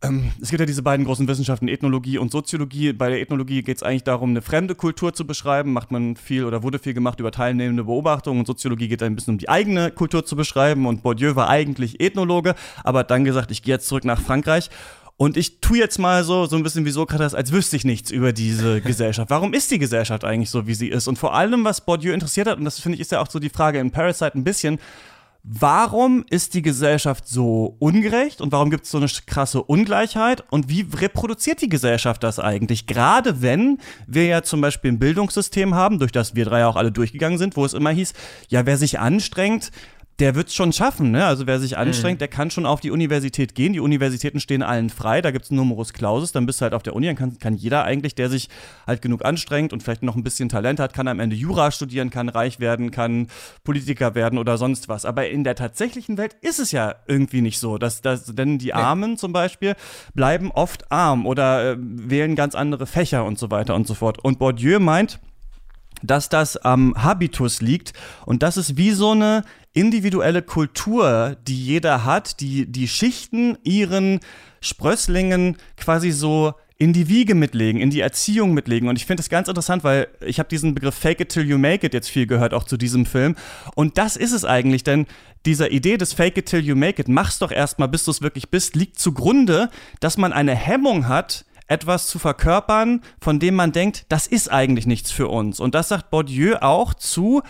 es 0.01 0.50
gibt 0.50 0.62
ja 0.62 0.65
diese 0.65 0.82
beiden 0.82 1.06
großen 1.06 1.27
Wissenschaften, 1.27 1.68
Ethnologie 1.68 2.18
und 2.18 2.32
Soziologie. 2.32 2.94
Bei 2.94 3.10
der 3.10 3.20
Ethnologie 3.20 3.63
geht 3.63 3.77
es 3.77 3.84
eigentlich 3.84 4.06
darum, 4.06 4.29
eine 4.29 4.41
fremde 4.41 4.74
Kultur 4.74 5.13
zu 5.13 5.27
beschreiben. 5.27 5.74
Macht 5.74 5.91
man 5.91 6.15
viel 6.15 6.46
oder 6.46 6.63
wurde 6.63 6.79
viel 6.79 6.94
gemacht 6.94 7.20
über 7.20 7.32
teilnehmende 7.32 7.84
Beobachtungen. 7.84 8.39
Und 8.39 8.46
Soziologie 8.46 8.88
geht 8.88 9.03
ein 9.03 9.15
bisschen 9.15 9.34
um 9.34 9.38
die 9.38 9.50
eigene 9.50 9.91
Kultur 9.91 10.25
zu 10.25 10.38
beschreiben. 10.38 10.86
Und 10.86 11.03
Bourdieu 11.03 11.36
war 11.36 11.50
eigentlich 11.50 12.00
Ethnologe, 12.00 12.56
aber 12.84 13.00
hat 13.00 13.12
dann 13.12 13.25
gesagt, 13.25 13.51
ich 13.51 13.62
gehe 13.62 13.75
jetzt 13.75 13.88
zurück 13.88 14.06
nach 14.06 14.22
Frankreich. 14.22 14.70
Und 15.18 15.36
ich 15.36 15.60
tue 15.60 15.77
jetzt 15.77 16.00
mal 16.00 16.24
so, 16.24 16.46
so 16.46 16.56
ein 16.56 16.63
bisschen 16.63 16.86
wie 16.86 16.91
Sokrates, 16.91 17.36
als 17.36 17.51
wüsste 17.51 17.75
ich 17.75 17.84
nichts 17.84 18.10
über 18.10 18.32
diese 18.32 18.79
Gesellschaft. 18.89 19.29
Warum 19.29 19.53
ist 19.53 19.70
die 19.70 19.79
Gesellschaft 19.79 20.24
eigentlich 20.24 20.50
so, 20.50 20.65
wie 20.65 20.75
sie 20.75 20.88
ist? 20.88 21.10
Und 21.10 21.20
vor 21.20 21.36
allem, 21.36 21.65
was 21.65 21.82
Bourdieu 21.82 22.13
interessiert 22.13 22.48
hat, 22.48 22.58
und 22.58 22.63
das 22.63 22.79
finde 22.79 22.96
ich 22.96 23.01
ist 23.01 23.12
ja 23.12 23.20
auch 23.20 23.29
so 23.29 23.39
die 23.39 23.50
Frage 23.50 23.80
in 23.80 23.91
Parasite 23.91 24.36
ein 24.36 24.45
bisschen, 24.45 24.80
warum 25.52 26.24
ist 26.30 26.54
die 26.54 26.62
Gesellschaft 26.62 27.28
so 27.28 27.76
ungerecht 27.80 28.40
und 28.40 28.52
warum 28.52 28.70
gibt 28.70 28.86
es 28.86 28.92
so 28.92 29.00
eine 29.00 29.08
krasse 29.26 29.64
Ungleichheit 29.64 30.44
und 30.52 30.70
wie 30.70 30.86
reproduziert 30.94 31.62
die 31.62 31.70
Gesellschaft 31.70 32.24
das 32.24 32.40
eigentlich? 32.40 32.86
Gerade 32.86 33.42
wenn 33.42 33.80
wir 34.06 34.26
ja 34.26 34.44
zum 34.44 34.62
Beispiel 34.62 34.92
ein 34.92 35.00
Bildungssystem 35.00 35.74
haben, 35.74 35.98
durch 35.98 36.12
das 36.12 36.36
wir 36.36 36.46
drei 36.46 36.66
auch 36.66 36.76
alle 36.76 36.92
durchgegangen 36.92 37.40
sind, 37.40 37.58
wo 37.58 37.66
es 37.66 37.74
immer 37.74 37.90
hieß, 37.90 38.14
ja, 38.50 38.68
wer 38.68 38.78
sich 38.78 39.00
anstrengt, 39.00 39.72
der 40.19 40.36
wird 40.36 40.49
es 40.49 40.55
schon 40.55 40.73
schaffen. 40.73 41.12
Ne? 41.12 41.25
Also 41.25 41.47
wer 41.47 41.60
sich 41.60 41.77
anstrengt, 41.77 42.17
mhm. 42.17 42.19
der 42.19 42.27
kann 42.27 42.51
schon 42.51 42.65
auf 42.65 42.82
die 42.82 42.91
Universität 42.91 43.55
gehen. 43.55 43.73
Die 43.73 43.79
Universitäten 43.79 44.39
stehen 44.39 44.62
allen 44.62 44.89
frei. 44.89 45.21
Da 45.21 45.32
gibt 45.32 45.45
es 45.45 45.51
einen 45.51 45.58
Numerus 45.58 45.93
Clausus. 45.93 46.32
Dann 46.32 46.45
bist 46.45 46.60
du 46.60 46.63
halt 46.63 46.73
auf 46.73 46.84
der 46.84 46.95
Uni. 46.95 47.08
Dann 47.08 47.15
kann, 47.15 47.39
kann 47.39 47.53
jeder 47.55 47.84
eigentlich, 47.86 48.15
der 48.15 48.29
sich 48.29 48.49
halt 48.86 49.01
genug 49.01 49.23
anstrengt 49.23 49.71
und 49.71 49.82
vielleicht 49.82 50.03
noch 50.03 50.15
ein 50.15 50.23
bisschen 50.23 50.49
Talent 50.49 50.79
hat, 50.79 50.93
kann 50.93 51.08
am 51.08 51.19
Ende 51.19 51.36
Jura 51.36 51.71
studieren, 51.71 52.10
kann 52.10 52.27
reich 52.27 52.60
werden, 52.60 52.91
kann 52.91 53.27
Politiker 53.63 54.13
werden 54.13 54.38
oder 54.38 54.58
sonst 54.58 54.89
was. 54.89 55.05
Aber 55.05 55.29
in 55.29 55.43
der 55.43 55.55
tatsächlichen 55.55 56.17
Welt 56.17 56.36
ist 56.41 56.60
es 56.60 56.71
ja 56.71 56.95
irgendwie 57.08 57.41
nicht 57.41 57.60
so. 57.60 57.77
Dass, 57.77 58.01
dass, 58.01 58.25
denn 58.25 58.58
die 58.58 58.73
Armen 58.73 59.17
zum 59.17 59.32
Beispiel 59.32 59.75
bleiben 60.13 60.51
oft 60.51 60.91
arm 60.91 61.25
oder 61.25 61.71
äh, 61.71 61.77
wählen 61.79 62.36
ganz 62.36 62.55
andere 62.55 62.86
Fächer 62.86 63.23
und 63.23 63.39
so 63.39 63.51
weiter 63.51 63.75
und 63.75 63.88
so 63.88 63.93
fort. 63.93 64.19
Und 64.23 64.39
Bourdieu 64.39 64.79
meint, 64.79 65.19
dass 66.01 66.29
das 66.29 66.58
am 66.58 66.95
Habitus 67.01 67.62
liegt 67.62 67.93
und 68.25 68.43
das 68.43 68.58
ist 68.58 68.77
wie 68.77 68.91
so 68.91 69.12
eine 69.12 69.43
individuelle 69.73 70.41
Kultur, 70.41 71.38
die 71.47 71.63
jeder 71.63 72.05
hat, 72.05 72.39
die 72.39 72.65
die 72.65 72.88
Schichten 72.88 73.58
ihren 73.63 74.19
Sprösslingen 74.62 75.58
quasi 75.77 76.12
so 76.12 76.53
in 76.77 76.93
die 76.93 77.10
Wiege 77.10 77.36
mitlegen, 77.36 77.82
in 77.82 77.89
die 77.89 77.99
Erziehung 77.99 78.53
mitlegen. 78.53 78.88
Und 78.88 78.95
ich 78.95 79.05
finde 79.05 79.21
es 79.21 79.29
ganz 79.29 79.49
interessant, 79.49 79.84
weil 79.84 80.08
ich 80.25 80.39
habe 80.39 80.47
diesen 80.47 80.73
Begriff 80.73 80.95
Fake 80.95 81.19
it 81.19 81.29
till 81.29 81.45
you 81.45 81.58
make 81.58 81.86
it 81.86 81.93
jetzt 81.93 82.10
viel 82.10 82.25
gehört, 82.25 82.53
auch 82.53 82.63
zu 82.63 82.77
diesem 82.77 83.05
Film. 83.05 83.36
Und 83.75 83.97
das 83.97 84.15
ist 84.15 84.32
es 84.32 84.45
eigentlich, 84.45 84.84
denn 84.84 85.05
dieser 85.45 85.71
Idee 85.71 85.97
des 85.97 86.13
Fake 86.13 86.38
it 86.38 86.45
till 86.45 86.65
you 86.65 86.77
make 86.77 87.01
it, 87.01 87.10
mach's 87.10 87.38
doch 87.38 87.51
erstmal, 87.51 87.89
bis 87.89 88.05
du 88.05 88.12
es 88.12 88.21
wirklich 88.21 88.49
bist, 88.49 88.77
liegt 88.77 88.97
zugrunde, 88.97 89.69
dass 89.99 90.17
man 90.17 90.32
eine 90.32 90.55
Hemmung 90.55 91.10
hat, 91.10 91.45
etwas 91.67 92.08
zu 92.08 92.17
verkörpern, 92.17 93.01
von 93.21 93.39
dem 93.39 93.55
man 93.55 93.73
denkt, 93.73 94.05
das 94.08 94.25
ist 94.25 94.49
eigentlich 94.49 94.88
nichts 94.88 95.12
für 95.12 95.27
uns. 95.27 95.60
Und 95.60 95.75
das 95.75 95.89
sagt 95.89 96.10
Bourdieu 96.10 96.55
auch 96.62 96.93
zu 96.93 97.43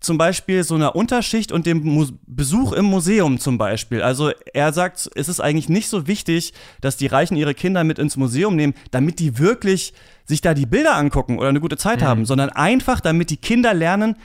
zum 0.00 0.18
Beispiel 0.18 0.62
so 0.64 0.74
einer 0.74 0.94
Unterschicht 0.94 1.52
und 1.52 1.66
dem 1.66 1.82
Mu 1.82 2.06
Besuch 2.26 2.72
im 2.72 2.84
Museum 2.84 3.38
zum 3.38 3.58
Beispiel. 3.58 4.02
Also 4.02 4.30
er 4.52 4.72
sagt, 4.72 5.10
es 5.14 5.28
ist 5.28 5.40
eigentlich 5.40 5.68
nicht 5.68 5.88
so 5.88 6.06
wichtig, 6.06 6.52
dass 6.80 6.96
die 6.96 7.06
Reichen 7.06 7.36
ihre 7.36 7.54
Kinder 7.54 7.84
mit 7.84 7.98
ins 7.98 8.16
Museum 8.16 8.56
nehmen, 8.56 8.74
damit 8.90 9.18
die 9.18 9.38
wirklich 9.38 9.94
sich 10.24 10.40
da 10.40 10.54
die 10.54 10.66
Bilder 10.66 10.96
angucken 10.96 11.38
oder 11.38 11.48
eine 11.48 11.60
gute 11.60 11.76
Zeit 11.76 12.00
mhm. 12.00 12.04
haben, 12.04 12.26
sondern 12.26 12.50
einfach, 12.50 13.00
damit 13.00 13.30
die 13.30 13.36
Kinder 13.36 13.74
lernen, 13.74 14.16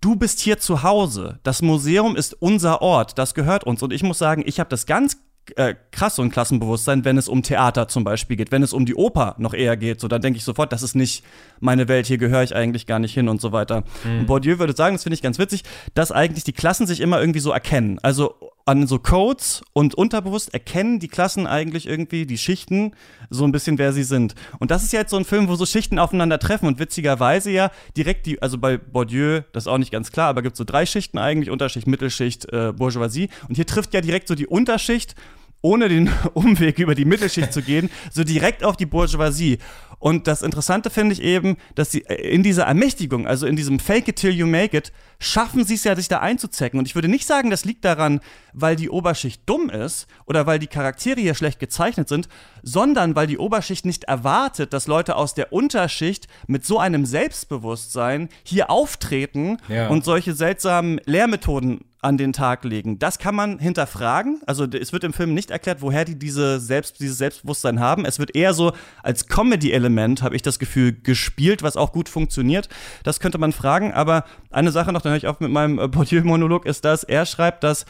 du 0.00 0.16
bist 0.16 0.40
hier 0.40 0.58
zu 0.58 0.82
Hause. 0.82 1.38
Das 1.42 1.62
Museum 1.62 2.16
ist 2.16 2.34
unser 2.40 2.82
Ort, 2.82 3.18
das 3.18 3.34
gehört 3.34 3.64
uns. 3.64 3.82
Und 3.82 3.92
ich 3.92 4.02
muss 4.02 4.18
sagen, 4.18 4.42
ich 4.46 4.58
habe 4.60 4.70
das 4.70 4.86
ganz 4.86 5.18
äh, 5.56 5.74
krass 5.90 6.16
so 6.16 6.22
ein 6.22 6.30
Klassenbewusstsein, 6.30 7.04
wenn 7.04 7.18
es 7.18 7.28
um 7.28 7.42
Theater 7.42 7.88
zum 7.88 8.04
Beispiel 8.04 8.36
geht, 8.36 8.52
wenn 8.52 8.62
es 8.62 8.72
um 8.72 8.86
die 8.86 8.94
Oper 8.94 9.34
noch 9.38 9.54
eher 9.54 9.76
geht. 9.76 10.00
So, 10.00 10.08
dann 10.08 10.22
denke 10.22 10.38
ich 10.38 10.44
sofort, 10.44 10.72
das 10.72 10.82
ist 10.82 10.94
nicht 10.94 11.24
meine 11.60 11.88
Welt, 11.88 12.06
hier 12.06 12.18
gehöre 12.18 12.42
ich 12.42 12.54
eigentlich 12.54 12.86
gar 12.86 12.98
nicht 12.98 13.14
hin 13.14 13.28
und 13.28 13.40
so 13.40 13.52
weiter. 13.52 13.84
Mhm. 14.04 14.20
Und 14.20 14.26
Bourdieu 14.26 14.58
würde 14.58 14.74
sagen, 14.74 14.94
das 14.94 15.02
finde 15.02 15.14
ich 15.14 15.22
ganz 15.22 15.38
witzig, 15.38 15.62
dass 15.94 16.12
eigentlich 16.12 16.44
die 16.44 16.52
Klassen 16.52 16.86
sich 16.86 17.00
immer 17.00 17.20
irgendwie 17.20 17.40
so 17.40 17.50
erkennen. 17.50 17.98
Also 18.02 18.34
an 18.70 18.86
so 18.86 18.98
Codes 18.98 19.62
und 19.72 19.94
unterbewusst 19.94 20.54
erkennen 20.54 21.00
die 21.00 21.08
Klassen 21.08 21.46
eigentlich 21.46 21.88
irgendwie, 21.88 22.24
die 22.24 22.38
Schichten, 22.38 22.92
so 23.28 23.44
ein 23.44 23.52
bisschen, 23.52 23.78
wer 23.78 23.92
sie 23.92 24.04
sind. 24.04 24.34
Und 24.58 24.70
das 24.70 24.84
ist 24.84 24.92
ja 24.92 25.00
jetzt 25.00 25.10
so 25.10 25.16
ein 25.16 25.24
Film, 25.24 25.48
wo 25.48 25.56
so 25.56 25.66
Schichten 25.66 25.98
aufeinandertreffen 25.98 26.68
und 26.68 26.78
witzigerweise 26.78 27.50
ja 27.50 27.70
direkt 27.96 28.26
die, 28.26 28.40
also 28.40 28.58
bei 28.58 28.78
Bourdieu, 28.78 29.40
das 29.52 29.64
ist 29.64 29.68
auch 29.68 29.78
nicht 29.78 29.90
ganz 29.90 30.12
klar, 30.12 30.28
aber 30.28 30.42
gibt 30.42 30.54
es 30.54 30.58
so 30.58 30.64
drei 30.64 30.86
Schichten 30.86 31.18
eigentlich, 31.18 31.50
Unterschicht, 31.50 31.86
Mittelschicht, 31.86 32.52
äh, 32.52 32.72
Bourgeoisie. 32.72 33.28
Und 33.48 33.56
hier 33.56 33.66
trifft 33.66 33.92
ja 33.92 34.00
direkt 34.00 34.28
so 34.28 34.34
die 34.34 34.46
Unterschicht 34.46 35.14
ohne 35.62 35.88
den 35.88 36.10
Umweg 36.34 36.78
über 36.78 36.94
die 36.94 37.04
Mittelschicht 37.04 37.52
zu 37.52 37.62
gehen, 37.62 37.90
so 38.10 38.24
direkt 38.24 38.64
auf 38.64 38.76
die 38.76 38.86
Bourgeoisie. 38.86 39.58
Und 40.00 40.26
das 40.26 40.40
Interessante 40.40 40.88
finde 40.88 41.12
ich 41.12 41.22
eben, 41.22 41.58
dass 41.74 41.92
sie 41.92 42.04
äh, 42.06 42.14
in 42.14 42.42
dieser 42.42 42.64
Ermächtigung, 42.64 43.26
also 43.26 43.46
in 43.46 43.54
diesem 43.54 43.78
Fake 43.78 44.08
it 44.08 44.16
till 44.16 44.34
you 44.34 44.46
make 44.46 44.76
it, 44.76 44.92
schaffen 45.20 45.64
sie 45.64 45.74
es 45.74 45.84
ja, 45.84 45.94
sich 45.94 46.08
da 46.08 46.18
einzuzecken. 46.20 46.78
Und 46.78 46.86
ich 46.86 46.94
würde 46.94 47.06
nicht 47.06 47.26
sagen, 47.26 47.50
das 47.50 47.66
liegt 47.66 47.84
daran, 47.84 48.20
weil 48.54 48.76
die 48.76 48.88
Oberschicht 48.88 49.42
dumm 49.44 49.68
ist 49.68 50.06
oder 50.24 50.46
weil 50.46 50.58
die 50.58 50.66
Charaktere 50.66 51.20
hier 51.20 51.34
schlecht 51.34 51.60
gezeichnet 51.60 52.08
sind, 52.08 52.28
sondern 52.62 53.14
weil 53.14 53.26
die 53.26 53.38
Oberschicht 53.38 53.84
nicht 53.84 54.04
erwartet, 54.04 54.72
dass 54.72 54.86
Leute 54.86 55.16
aus 55.16 55.34
der 55.34 55.52
Unterschicht 55.52 56.26
mit 56.46 56.64
so 56.64 56.78
einem 56.78 57.04
Selbstbewusstsein 57.04 58.30
hier 58.42 58.70
auftreten 58.70 59.58
ja. 59.68 59.88
und 59.88 60.04
solche 60.04 60.32
seltsamen 60.32 61.00
Lehrmethoden 61.04 61.80
an 62.02 62.16
den 62.16 62.32
Tag 62.32 62.64
legen. 62.64 62.98
Das 62.98 63.18
kann 63.18 63.34
man 63.34 63.58
hinterfragen. 63.58 64.40
Also 64.46 64.64
es 64.64 64.92
wird 64.92 65.04
im 65.04 65.12
Film 65.12 65.34
nicht 65.34 65.50
erklärt, 65.50 65.82
woher 65.82 66.04
die 66.04 66.18
diese 66.18 66.58
Selbst, 66.58 67.00
dieses 67.00 67.18
Selbstbewusstsein 67.18 67.80
haben. 67.80 68.04
Es 68.04 68.18
wird 68.18 68.34
eher 68.34 68.54
so 68.54 68.72
als 69.02 69.26
Comedy-Element, 69.26 69.89
habe 70.22 70.36
ich 70.36 70.42
das 70.42 70.58
Gefühl, 70.58 70.92
gespielt, 70.92 71.62
was 71.62 71.76
auch 71.76 71.92
gut 71.92 72.08
funktioniert. 72.08 72.68
Das 73.02 73.20
könnte 73.20 73.38
man 73.38 73.52
fragen. 73.52 73.92
Aber 73.92 74.24
eine 74.50 74.72
Sache 74.72 74.92
noch, 74.92 75.02
dann 75.02 75.10
höre 75.10 75.18
ich 75.18 75.26
auf 75.26 75.40
mit 75.40 75.50
meinem 75.50 75.78
äh, 75.78 75.88
Bourdieu-Monolog, 75.88 76.66
ist, 76.66 76.84
dass 76.84 77.04
er 77.04 77.26
schreibt, 77.26 77.64
dass 77.64 77.86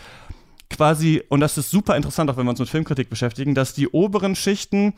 quasi, 0.70 1.22
und 1.28 1.40
das 1.40 1.58
ist 1.58 1.70
super 1.70 1.96
interessant, 1.96 2.30
auch 2.30 2.36
wenn 2.36 2.46
wir 2.46 2.50
uns 2.50 2.60
mit 2.60 2.68
Filmkritik 2.68 3.10
beschäftigen, 3.10 3.54
dass 3.54 3.74
die 3.74 3.88
oberen 3.88 4.36
Schichten 4.36 4.94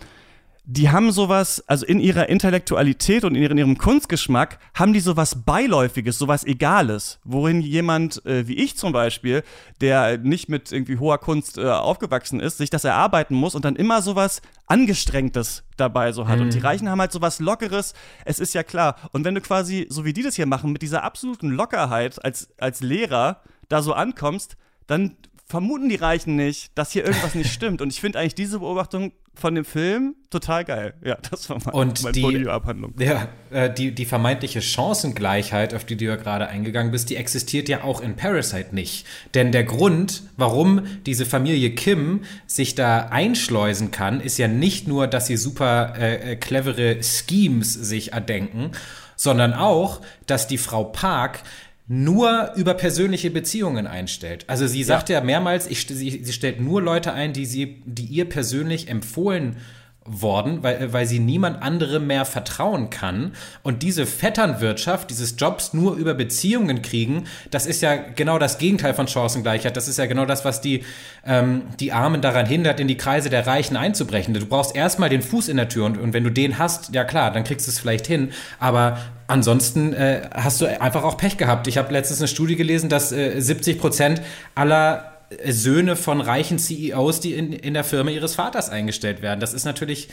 die 0.64 0.90
haben 0.90 1.10
sowas, 1.10 1.64
also 1.66 1.84
in 1.84 1.98
ihrer 1.98 2.28
Intellektualität 2.28 3.24
und 3.24 3.34
in 3.34 3.58
ihrem 3.58 3.78
Kunstgeschmack, 3.78 4.60
haben 4.74 4.92
die 4.92 5.00
sowas 5.00 5.42
Beiläufiges, 5.44 6.18
sowas 6.18 6.44
Egales, 6.44 7.18
worin 7.24 7.60
jemand 7.60 8.24
äh, 8.26 8.46
wie 8.46 8.54
ich 8.54 8.76
zum 8.76 8.92
Beispiel, 8.92 9.42
der 9.80 10.18
nicht 10.18 10.48
mit 10.48 10.70
irgendwie 10.70 10.98
hoher 10.98 11.18
Kunst 11.18 11.58
äh, 11.58 11.68
aufgewachsen 11.68 12.38
ist, 12.38 12.58
sich 12.58 12.70
das 12.70 12.84
erarbeiten 12.84 13.34
muss 13.34 13.56
und 13.56 13.64
dann 13.64 13.74
immer 13.74 14.02
sowas 14.02 14.40
Angestrengtes 14.66 15.64
dabei 15.76 16.12
so 16.12 16.28
hat. 16.28 16.36
Mhm. 16.36 16.44
Und 16.44 16.54
die 16.54 16.58
mhm. 16.58 16.66
Reichen 16.66 16.88
haben 16.88 17.00
halt 17.00 17.12
sowas 17.12 17.40
Lockeres, 17.40 17.94
es 18.24 18.38
ist 18.38 18.54
ja 18.54 18.62
klar. 18.62 18.96
Und 19.10 19.24
wenn 19.24 19.34
du 19.34 19.40
quasi, 19.40 19.86
so 19.90 20.04
wie 20.04 20.12
die 20.12 20.22
das 20.22 20.36
hier 20.36 20.46
machen, 20.46 20.70
mit 20.70 20.82
dieser 20.82 21.02
absoluten 21.02 21.50
Lockerheit 21.50 22.24
als, 22.24 22.50
als 22.58 22.80
Lehrer 22.80 23.40
da 23.68 23.82
so 23.82 23.94
ankommst, 23.94 24.56
dann 24.86 25.16
vermuten 25.52 25.90
die 25.90 25.96
Reichen 25.96 26.34
nicht, 26.34 26.70
dass 26.76 26.92
hier 26.92 27.04
irgendwas 27.04 27.34
nicht 27.34 27.52
stimmt. 27.52 27.82
Und 27.82 27.92
ich 27.92 28.00
finde 28.00 28.18
eigentlich 28.18 28.34
diese 28.34 28.60
Beobachtung 28.60 29.12
von 29.34 29.54
dem 29.54 29.66
Film 29.66 30.16
total 30.30 30.64
geil. 30.64 30.94
Ja, 31.04 31.18
das 31.30 31.50
war 31.50 31.58
mein, 31.62 31.74
und 31.74 32.02
mein 32.02 32.14
die, 32.14 32.48
Abhandlung. 32.48 32.94
Ja, 32.98 33.28
äh, 33.50 33.70
die, 33.70 33.94
die 33.94 34.06
vermeintliche 34.06 34.62
Chancengleichheit, 34.62 35.74
auf 35.74 35.84
die 35.84 35.98
du 35.98 36.06
ja 36.06 36.16
gerade 36.16 36.48
eingegangen 36.48 36.90
bist, 36.90 37.10
die 37.10 37.16
existiert 37.16 37.68
ja 37.68 37.84
auch 37.84 38.00
in 38.00 38.16
Parasite 38.16 38.74
nicht. 38.74 39.06
Denn 39.34 39.52
der 39.52 39.64
Grund, 39.64 40.22
warum 40.38 40.86
diese 41.04 41.26
Familie 41.26 41.74
Kim 41.74 42.22
sich 42.46 42.74
da 42.74 43.08
einschleusen 43.08 43.90
kann, 43.90 44.22
ist 44.22 44.38
ja 44.38 44.48
nicht 44.48 44.88
nur, 44.88 45.06
dass 45.06 45.26
sie 45.26 45.36
super 45.36 45.92
äh, 45.98 46.32
äh 46.32 46.36
clevere 46.36 47.02
Schemes 47.02 47.74
sich 47.74 48.14
erdenken, 48.14 48.70
sondern 49.16 49.52
auch, 49.52 50.00
dass 50.26 50.46
die 50.46 50.56
Frau 50.56 50.84
Park 50.84 51.42
nur 51.88 52.52
über 52.56 52.74
persönliche 52.74 53.30
Beziehungen 53.30 53.86
einstellt. 53.86 54.44
Also 54.48 54.66
sie 54.66 54.84
sagt 54.84 55.08
ja, 55.08 55.18
ja 55.18 55.24
mehrmals, 55.24 55.66
ich, 55.66 55.86
sie, 55.86 56.24
sie 56.24 56.32
stellt 56.32 56.60
nur 56.60 56.80
Leute 56.80 57.12
ein, 57.12 57.32
die 57.32 57.46
sie, 57.46 57.82
die 57.84 58.04
ihr 58.04 58.28
persönlich 58.28 58.88
empfohlen 58.88 59.56
worden, 60.04 60.62
weil, 60.62 60.92
weil 60.92 61.06
sie 61.06 61.20
niemand 61.20 61.62
anderem 61.62 62.08
mehr 62.08 62.24
vertrauen 62.24 62.90
kann. 62.90 63.32
Und 63.62 63.82
diese 63.82 64.04
Vetternwirtschaft, 64.04 65.10
dieses 65.10 65.36
Jobs 65.38 65.74
nur 65.74 65.94
über 65.94 66.14
Beziehungen 66.14 66.82
kriegen, 66.82 67.24
das 67.50 67.66
ist 67.66 67.82
ja 67.82 67.94
genau 67.94 68.38
das 68.38 68.58
Gegenteil 68.58 68.94
von 68.94 69.06
Chancengleichheit. 69.06 69.76
Das 69.76 69.86
ist 69.86 69.98
ja 69.98 70.06
genau 70.06 70.24
das, 70.24 70.44
was 70.44 70.60
die, 70.60 70.84
ähm, 71.24 71.62
die 71.78 71.92
Armen 71.92 72.20
daran 72.20 72.46
hindert, 72.46 72.80
in 72.80 72.88
die 72.88 72.96
Kreise 72.96 73.30
der 73.30 73.46
Reichen 73.46 73.76
einzubrechen. 73.76 74.34
Du 74.34 74.44
brauchst 74.44 74.74
erstmal 74.74 75.08
den 75.08 75.22
Fuß 75.22 75.48
in 75.48 75.56
der 75.56 75.68
Tür 75.68 75.86
und, 75.86 75.98
und 75.98 76.12
wenn 76.12 76.24
du 76.24 76.30
den 76.30 76.58
hast, 76.58 76.94
ja 76.94 77.04
klar, 77.04 77.30
dann 77.30 77.44
kriegst 77.44 77.66
du 77.66 77.70
es 77.70 77.78
vielleicht 77.78 78.06
hin. 78.06 78.32
Aber 78.58 78.98
ansonsten 79.28 79.92
äh, 79.92 80.28
hast 80.34 80.60
du 80.60 80.66
einfach 80.66 81.04
auch 81.04 81.16
Pech 81.16 81.36
gehabt. 81.36 81.68
Ich 81.68 81.78
habe 81.78 81.92
letztens 81.92 82.20
eine 82.20 82.28
Studie 82.28 82.56
gelesen, 82.56 82.88
dass 82.88 83.12
äh, 83.12 83.40
70 83.40 83.78
Prozent 83.78 84.22
aller 84.54 85.11
Söhne 85.46 85.96
von 85.96 86.20
reichen 86.20 86.58
CEOs, 86.58 87.20
die 87.20 87.34
in, 87.34 87.52
in 87.52 87.74
der 87.74 87.84
Firma 87.84 88.10
ihres 88.10 88.34
Vaters 88.34 88.70
eingestellt 88.70 89.22
werden. 89.22 89.40
Das 89.40 89.54
ist 89.54 89.64
natürlich 89.64 90.08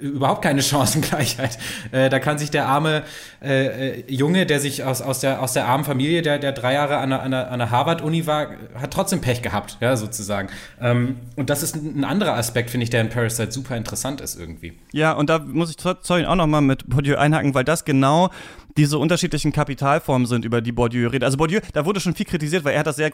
überhaupt 0.00 0.42
keine 0.42 0.62
Chancengleichheit. 0.62 1.58
Äh, 1.90 2.10
da 2.10 2.18
kann 2.18 2.38
sich 2.38 2.50
der 2.50 2.66
arme 2.66 3.02
äh, 3.42 4.00
äh, 4.00 4.04
Junge, 4.08 4.46
der 4.46 4.60
sich 4.60 4.84
aus, 4.84 5.00
aus, 5.00 5.20
der, 5.20 5.42
aus 5.42 5.54
der 5.54 5.66
armen 5.66 5.84
Familie, 5.84 6.22
der, 6.22 6.38
der 6.38 6.52
drei 6.52 6.74
Jahre 6.74 6.98
an 6.98 7.12
an 7.12 7.58
der 7.58 7.70
Harvard-Uni 7.70 8.26
war, 8.26 8.48
hat 8.74 8.92
trotzdem 8.92 9.20
Pech 9.20 9.42
gehabt, 9.42 9.78
ja, 9.80 9.96
sozusagen. 9.96 10.48
Ähm, 10.80 11.16
und 11.36 11.48
das 11.48 11.62
ist 11.62 11.76
ein, 11.76 12.00
ein 12.00 12.04
anderer 12.04 12.34
Aspekt, 12.34 12.70
finde 12.70 12.84
ich, 12.84 12.90
der 12.90 13.00
in 13.00 13.08
Parasite 13.08 13.52
super 13.52 13.76
interessant 13.76 14.20
ist 14.20 14.38
irgendwie. 14.38 14.74
Ja, 14.92 15.12
und 15.12 15.30
da 15.30 15.38
muss 15.38 15.70
ich 15.70 15.76
sorry 16.02 16.26
auch 16.26 16.36
nochmal 16.36 16.60
mit 16.60 16.88
Bourdieu 16.88 17.16
einhaken, 17.16 17.54
weil 17.54 17.64
das 17.64 17.84
genau 17.84 18.30
diese 18.76 18.98
unterschiedlichen 18.98 19.52
Kapitalformen 19.52 20.26
sind, 20.26 20.44
über 20.44 20.60
die 20.60 20.72
Bourdieu 20.72 21.08
redet. 21.08 21.24
Also 21.24 21.36
Bourdieu, 21.36 21.60
da 21.72 21.84
wurde 21.84 22.00
schon 22.00 22.14
viel 22.14 22.26
kritisiert, 22.26 22.64
weil 22.64 22.74
er 22.74 22.80
hat 22.80 22.86
das 22.86 22.96
sehr, 22.96 23.12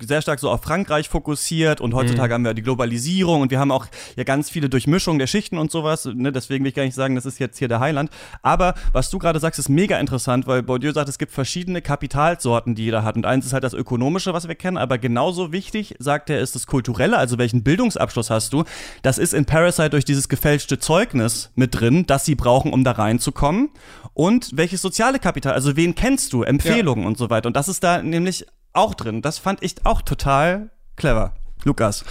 sehr 0.00 0.22
stark 0.22 0.40
so 0.40 0.50
auf 0.50 0.62
Frankreich 0.62 0.75
fokussiert 0.84 1.80
und 1.80 1.94
heutzutage 1.94 2.28
mhm. 2.28 2.34
haben 2.34 2.44
wir 2.44 2.54
die 2.54 2.62
Globalisierung 2.62 3.42
und 3.42 3.50
wir 3.50 3.58
haben 3.58 3.70
auch 3.70 3.86
ja 4.16 4.24
ganz 4.24 4.50
viele 4.50 4.68
Durchmischungen 4.68 5.18
der 5.18 5.26
Schichten 5.26 5.56
und 5.56 5.70
sowas. 5.70 6.04
Ne? 6.04 6.32
Deswegen 6.32 6.64
will 6.64 6.68
ich 6.70 6.74
gar 6.74 6.84
nicht 6.84 6.94
sagen, 6.94 7.14
das 7.14 7.24
ist 7.24 7.38
jetzt 7.38 7.58
hier 7.58 7.68
der 7.68 7.80
Heiland. 7.80 8.10
Aber 8.42 8.74
was 8.92 9.08
du 9.08 9.18
gerade 9.18 9.40
sagst, 9.40 9.58
ist 9.58 9.68
mega 9.68 9.98
interessant, 9.98 10.46
weil 10.46 10.62
Bourdieu 10.62 10.92
sagt, 10.92 11.08
es 11.08 11.18
gibt 11.18 11.32
verschiedene 11.32 11.80
Kapitalsorten, 11.80 12.74
die 12.74 12.84
jeder 12.84 13.04
hat. 13.04 13.16
Und 13.16 13.24
eins 13.24 13.46
ist 13.46 13.52
halt 13.52 13.64
das 13.64 13.72
Ökonomische, 13.72 14.34
was 14.34 14.48
wir 14.48 14.54
kennen, 14.54 14.76
aber 14.76 14.98
genauso 14.98 15.52
wichtig, 15.52 15.94
sagt 15.98 16.28
er, 16.28 16.40
ist 16.40 16.54
das 16.54 16.66
Kulturelle, 16.66 17.16
also 17.16 17.38
welchen 17.38 17.62
Bildungsabschluss 17.62 18.28
hast 18.28 18.52
du. 18.52 18.64
Das 19.02 19.18
ist 19.18 19.32
in 19.32 19.46
Parasite 19.46 19.90
durch 19.90 20.04
dieses 20.04 20.28
gefälschte 20.28 20.78
Zeugnis 20.78 21.50
mit 21.54 21.80
drin, 21.80 22.06
das 22.06 22.24
sie 22.24 22.34
brauchen, 22.34 22.72
um 22.72 22.84
da 22.84 22.92
reinzukommen. 22.92 23.70
Und 24.12 24.50
welches 24.54 24.82
Sozial 24.82 25.06
soziale 25.06 25.18
Kapital, 25.18 25.52
also 25.52 25.76
wen 25.76 25.94
kennst 25.94 26.32
du, 26.32 26.42
Empfehlungen 26.42 27.02
ja. 27.02 27.08
und 27.08 27.18
so 27.18 27.30
weiter. 27.30 27.46
Und 27.46 27.54
das 27.54 27.68
ist 27.68 27.84
da 27.84 28.02
nämlich 28.02 28.46
auch 28.76 28.94
drin. 28.94 29.22
Das 29.22 29.38
fand 29.38 29.62
ich 29.62 29.84
auch 29.84 30.02
total 30.02 30.70
clever. 30.96 31.34
Lukas. 31.64 32.04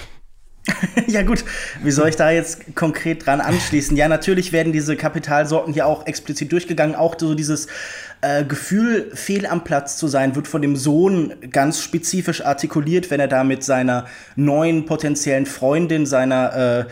ja 1.07 1.21
gut, 1.21 1.45
wie 1.83 1.91
soll 1.91 2.09
ich 2.09 2.15
da 2.15 2.31
jetzt 2.31 2.75
konkret 2.75 3.25
dran 3.25 3.39
anschließen? 3.39 3.95
Ja, 3.95 4.07
natürlich 4.07 4.51
werden 4.51 4.73
diese 4.73 4.95
Kapitalsorten 4.95 5.73
hier 5.73 5.85
auch 5.85 6.07
explizit 6.07 6.51
durchgegangen. 6.51 6.95
Auch 6.95 7.15
so 7.17 7.35
dieses 7.35 7.67
äh, 8.21 8.43
Gefühl, 8.43 9.11
fehl 9.13 9.45
am 9.45 9.63
Platz 9.63 9.97
zu 9.97 10.07
sein, 10.07 10.35
wird 10.35 10.47
von 10.47 10.61
dem 10.61 10.75
Sohn 10.75 11.33
ganz 11.51 11.81
spezifisch 11.81 12.43
artikuliert, 12.43 13.11
wenn 13.11 13.19
er 13.19 13.27
da 13.27 13.43
mit 13.43 13.63
seiner 13.63 14.05
neuen 14.35 14.85
potenziellen 14.85 15.45
Freundin, 15.45 16.05
seiner 16.05 16.55
äh, 16.55 16.85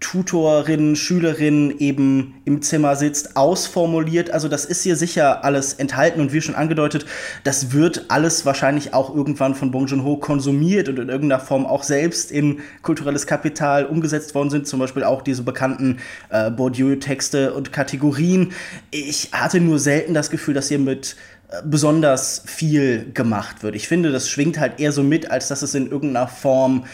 Tutorin, 0.00 0.96
Schülerin 0.96 1.78
eben 1.78 2.34
im 2.44 2.62
Zimmer 2.62 2.96
sitzt, 2.96 3.36
ausformuliert. 3.36 4.30
Also 4.30 4.48
das 4.48 4.64
ist 4.64 4.82
hier 4.82 4.96
sicher 4.96 5.44
alles 5.44 5.74
enthalten 5.74 6.20
und 6.20 6.32
wie 6.32 6.40
schon 6.40 6.54
angedeutet, 6.54 7.06
das 7.42 7.72
wird 7.72 8.06
alles 8.08 8.44
wahrscheinlich 8.44 8.94
auch 8.94 9.14
irgendwann 9.14 9.54
von 9.54 9.70
Bong 9.70 9.86
Joon-ho 9.86 10.16
konsumiert 10.16 10.88
und 10.88 10.98
in 10.98 11.08
irgendeiner 11.08 11.40
Form 11.40 11.66
auch 11.66 11.82
selbst 11.82 12.30
in 12.30 12.60
kulturelles 12.82 13.26
Kapital 13.26 13.86
umgesetzt 13.86 14.34
worden 14.34 14.50
sind. 14.50 14.66
Zum 14.66 14.78
Beispiel 14.78 15.04
auch 15.04 15.22
diese 15.22 15.42
bekannten 15.42 15.98
äh, 16.28 16.50
Bourdieu-Texte 16.50 17.54
und 17.54 17.72
Kategorien. 17.72 18.52
Ich 18.90 19.30
hatte 19.32 19.60
nur 19.60 19.78
selten 19.78 20.14
das 20.14 20.30
Gefühl, 20.30 20.54
dass 20.54 20.68
hier 20.68 20.78
mit 20.78 21.16
äh, 21.48 21.62
besonders 21.64 22.42
viel 22.46 23.10
gemacht 23.12 23.62
wird. 23.62 23.74
Ich 23.74 23.88
finde, 23.88 24.12
das 24.12 24.28
schwingt 24.28 24.58
halt 24.58 24.80
eher 24.80 24.92
so 24.92 25.02
mit, 25.02 25.30
als 25.30 25.48
dass 25.48 25.62
es 25.62 25.74
in 25.74 25.90
irgendeiner 25.90 26.28
Form 26.28 26.84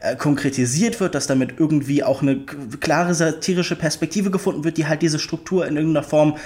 äh, 0.00 0.16
konkretisiert 0.16 1.00
wird, 1.00 1.14
dass 1.14 1.26
damit 1.26 1.54
irgendwie 1.58 2.04
auch 2.04 2.22
eine 2.22 2.40
klare 2.80 3.14
satirische 3.14 3.76
Perspektive 3.76 4.30
gefunden 4.30 4.64
wird, 4.64 4.76
die 4.76 4.86
halt 4.86 5.02
diese 5.02 5.18
Struktur 5.18 5.66
in 5.66 5.76
irgendeiner 5.76 6.06
Form 6.06 6.36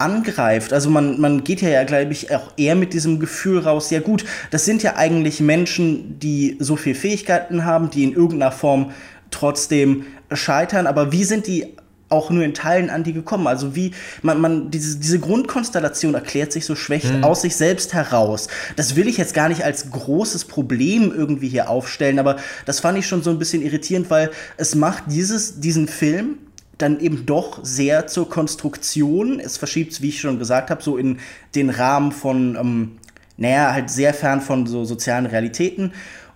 angreift. 0.00 0.72
Also 0.72 0.90
man, 0.90 1.20
man 1.20 1.44
geht 1.44 1.60
ja, 1.60 1.68
ja 1.68 1.84
glaube 1.84 2.12
ich, 2.12 2.34
auch 2.34 2.52
eher 2.56 2.74
mit 2.74 2.92
diesem 2.92 3.20
Gefühl 3.20 3.60
raus, 3.60 3.90
ja 3.90 4.00
gut, 4.00 4.24
das 4.50 4.64
sind 4.64 4.82
ja 4.82 4.96
eigentlich 4.96 5.40
Menschen, 5.40 6.18
die 6.18 6.56
so 6.58 6.76
viel 6.76 6.94
Fähigkeiten 6.94 7.64
haben, 7.64 7.90
die 7.90 8.04
in 8.04 8.14
irgendeiner 8.14 8.52
Form 8.52 8.92
trotzdem 9.30 10.06
scheitern, 10.32 10.86
aber 10.86 11.12
wie 11.12 11.24
sind 11.24 11.46
die 11.46 11.76
auch 12.10 12.30
nur 12.30 12.44
in 12.44 12.54
Teilen 12.54 12.90
an 12.90 13.04
die 13.04 13.12
gekommen. 13.12 13.46
Also 13.46 13.74
wie 13.74 13.92
man, 14.22 14.40
man 14.40 14.70
diese, 14.70 14.98
diese 14.98 15.18
Grundkonstellation 15.18 16.14
erklärt 16.14 16.52
sich 16.52 16.66
so 16.66 16.76
schwächt 16.76 17.12
mhm. 17.12 17.24
aus 17.24 17.42
sich 17.42 17.56
selbst 17.56 17.94
heraus. 17.94 18.48
Das 18.76 18.96
will 18.96 19.08
ich 19.08 19.16
jetzt 19.16 19.32
gar 19.32 19.48
nicht 19.48 19.64
als 19.64 19.90
großes 19.90 20.44
Problem 20.44 21.12
irgendwie 21.16 21.48
hier 21.48 21.70
aufstellen, 21.70 22.18
aber 22.18 22.36
das 22.66 22.80
fand 22.80 22.98
ich 22.98 23.06
schon 23.06 23.22
so 23.22 23.30
ein 23.30 23.38
bisschen 23.38 23.62
irritierend, 23.62 24.10
weil 24.10 24.30
es 24.56 24.74
macht 24.74 25.04
dieses, 25.06 25.60
diesen 25.60 25.88
Film 25.88 26.38
dann 26.78 26.98
eben 27.00 27.26
doch 27.26 27.60
sehr 27.62 28.06
zur 28.06 28.28
Konstruktion. 28.28 29.38
Es 29.38 29.56
verschiebt 29.56 29.92
es, 29.92 30.02
wie 30.02 30.08
ich 30.08 30.20
schon 30.20 30.38
gesagt 30.38 30.70
habe, 30.70 30.82
so 30.82 30.96
in 30.96 31.18
den 31.54 31.70
Rahmen 31.70 32.10
von, 32.10 32.56
ähm, 32.56 32.98
naja, 33.36 33.72
halt 33.72 33.90
sehr 33.90 34.14
fern 34.14 34.40
von 34.40 34.66
so 34.66 34.84
sozialen 34.84 35.26
Realitäten. 35.26 35.92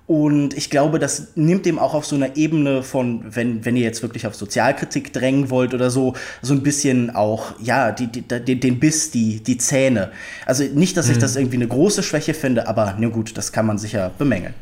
Und 0.06 0.54
ich 0.54 0.68
glaube, 0.68 0.98
das 0.98 1.28
nimmt 1.34 1.64
dem 1.64 1.78
auch 1.78 1.94
auf 1.94 2.04
so 2.04 2.14
einer 2.14 2.36
Ebene 2.36 2.82
von, 2.82 3.24
wenn, 3.24 3.64
wenn 3.64 3.74
ihr 3.74 3.84
jetzt 3.84 4.02
wirklich 4.02 4.26
auf 4.26 4.34
Sozialkritik 4.34 5.14
drängen 5.14 5.48
wollt 5.48 5.72
oder 5.72 5.90
so, 5.90 6.14
so 6.42 6.52
ein 6.52 6.62
bisschen 6.62 7.14
auch, 7.14 7.58
ja, 7.60 7.90
die, 7.90 8.08
die, 8.08 8.20
den, 8.22 8.60
den 8.60 8.80
Biss, 8.80 9.10
die, 9.10 9.42
die 9.42 9.56
Zähne. 9.56 10.10
Also 10.44 10.64
nicht, 10.64 10.98
dass 10.98 11.08
ich 11.08 11.16
mhm. 11.16 11.20
das 11.20 11.36
irgendwie 11.36 11.56
eine 11.56 11.68
große 11.68 12.02
Schwäche 12.02 12.34
finde, 12.34 12.68
aber 12.68 12.96
na 12.98 13.08
gut, 13.08 13.36
das 13.38 13.50
kann 13.52 13.64
man 13.64 13.78
sicher 13.78 14.10
bemängeln. 14.18 14.54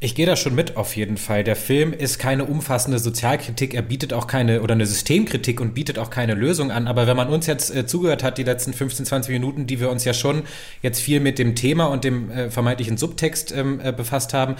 Ich 0.00 0.14
gehe 0.14 0.26
da 0.26 0.36
schon 0.36 0.54
mit 0.54 0.76
auf 0.76 0.96
jeden 0.96 1.16
Fall. 1.16 1.44
Der 1.44 1.56
Film 1.56 1.92
ist 1.92 2.18
keine 2.18 2.44
umfassende 2.44 2.98
Sozialkritik, 2.98 3.74
er 3.74 3.82
bietet 3.82 4.12
auch 4.12 4.26
keine 4.26 4.62
oder 4.62 4.74
eine 4.74 4.86
Systemkritik 4.86 5.60
und 5.60 5.74
bietet 5.74 5.98
auch 5.98 6.10
keine 6.10 6.34
Lösung 6.34 6.70
an. 6.70 6.86
Aber 6.86 7.06
wenn 7.06 7.16
man 7.16 7.28
uns 7.28 7.46
jetzt 7.46 7.74
äh, 7.74 7.86
zugehört 7.86 8.22
hat, 8.22 8.38
die 8.38 8.44
letzten 8.44 8.72
15, 8.72 9.06
20 9.06 9.32
Minuten, 9.32 9.66
die 9.66 9.80
wir 9.80 9.90
uns 9.90 10.04
ja 10.04 10.14
schon 10.14 10.42
jetzt 10.82 11.00
viel 11.00 11.20
mit 11.20 11.38
dem 11.38 11.54
Thema 11.54 11.86
und 11.86 12.04
dem 12.04 12.30
äh, 12.30 12.50
vermeintlichen 12.50 12.96
Subtext 12.96 13.52
ähm, 13.52 13.80
äh, 13.82 13.92
befasst 13.92 14.34
haben, 14.34 14.56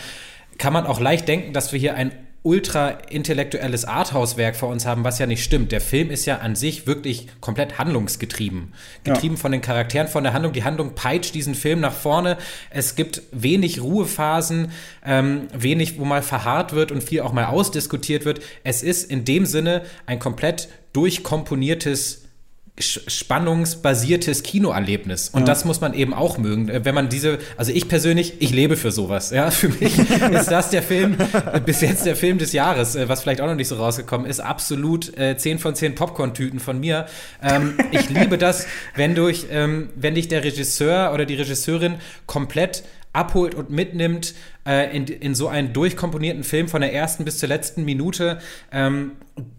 kann 0.59 0.73
man 0.73 0.87
auch 0.87 1.01
leicht 1.01 1.27
denken, 1.27 1.53
dass 1.53 1.73
wir 1.73 1.79
hier 1.79 1.95
ein 1.95 2.13
ultra 2.43 2.91
intellektuelles 3.11 3.85
Arthouse-Werk 3.85 4.57
vor 4.57 4.71
uns 4.71 4.87
haben, 4.87 5.05
was 5.05 5.19
ja 5.19 5.27
nicht 5.27 5.45
stimmt. 5.45 5.73
Der 5.73 5.81
Film 5.83 6.11
ist 6.11 6.25
ja 6.25 6.39
an 6.39 6.57
sich 6.57 6.87
wirklich 6.87 7.27
komplett 7.41 7.79
handlungsgetrieben. 7.79 8.73
Getrieben 9.05 9.35
ja. 9.35 9.41
von 9.41 9.53
den 9.53 9.61
Charakteren, 9.61 10.09
von 10.09 10.25
der 10.25 10.33
Handlung. 10.33 10.55
Die 10.55 10.65
Handlung 10.65 10.95
peitscht 10.95 11.35
diesen 11.35 11.55
Film 11.55 11.81
nach 11.81 11.93
vorne. 11.93 12.39
Es 12.71 12.95
gibt 12.95 13.23
wenig 13.31 13.83
Ruhephasen, 13.83 14.73
ähm, 15.05 15.49
wenig, 15.53 15.99
wo 15.99 16.07
mal 16.07 16.23
verharrt 16.23 16.73
wird 16.73 16.93
und 16.93 17.03
viel 17.03 17.21
auch 17.21 17.35
mal 17.35 17.45
ausdiskutiert 17.45 18.25
wird. 18.25 18.41
Es 18.65 18.83
ist 18.83 19.11
in 19.11 19.27
dem 19.27 19.45
Sinne 19.45 19.83
ein 20.07 20.19
komplett 20.19 20.69
durchkomponiertes 20.95 22.30
spannungsbasiertes 22.79 24.43
Kinoerlebnis. 24.43 25.29
Und 25.29 25.41
ja. 25.41 25.47
das 25.47 25.65
muss 25.65 25.81
man 25.81 25.95
eben 25.95 26.15
auch 26.15 26.39
mögen. 26.39 26.69
Äh, 26.69 26.85
wenn 26.85 26.95
man 26.95 27.09
diese, 27.09 27.39
also 27.57 27.73
ich 27.73 27.89
persönlich, 27.89 28.35
ich 28.41 28.51
lebe 28.51 28.77
für 28.77 28.91
sowas. 28.91 29.31
Ja, 29.31 29.51
für 29.51 29.69
mich 29.69 29.99
ist 29.99 30.51
das 30.51 30.71
der 30.71 30.83
Film, 30.83 31.17
äh, 31.53 31.61
bis 31.61 31.81
jetzt 31.81 32.07
der 32.07 32.17
Film 32.17 32.39
des 32.39 32.53
Jahres, 32.53 32.95
äh, 32.95 33.09
was 33.09 33.23
vielleicht 33.23 33.41
auch 33.41 33.47
noch 33.47 33.55
nicht 33.55 33.69
so 33.69 33.77
rausgekommen 33.77 34.27
ist. 34.27 34.41
Absolut 34.41 35.17
äh, 35.19 35.37
10 35.37 35.59
von 35.59 35.75
10 35.75 35.95
Popcorn-Tüten 35.95 36.61
von 36.61 36.81
mir. 36.81 37.07
Ähm, 37.43 37.77
ich 37.91 38.09
liebe 38.09 38.39
das, 38.39 38.67
wenn 38.95 39.15
durch, 39.15 39.47
ähm, 39.51 39.91
wenn 39.95 40.15
dich 40.15 40.29
der 40.29 40.45
Regisseur 40.45 41.13
oder 41.13 41.27
die 41.27 41.35
Regisseurin 41.35 41.97
komplett 42.27 42.83
abholt 43.13 43.55
und 43.55 43.71
mitnimmt 43.71 44.35
äh, 44.67 44.97
in, 44.97 45.07
in 45.07 45.35
so 45.35 45.49
einen 45.49 45.73
durchkomponierten 45.73 46.45
Film 46.45 46.69
von 46.69 46.81
der 46.81 46.95
ersten 46.95 47.25
bis 47.25 47.39
zur 47.39 47.49
letzten 47.49 47.85
Minute, 47.85 48.39
ähm, 48.71 49.13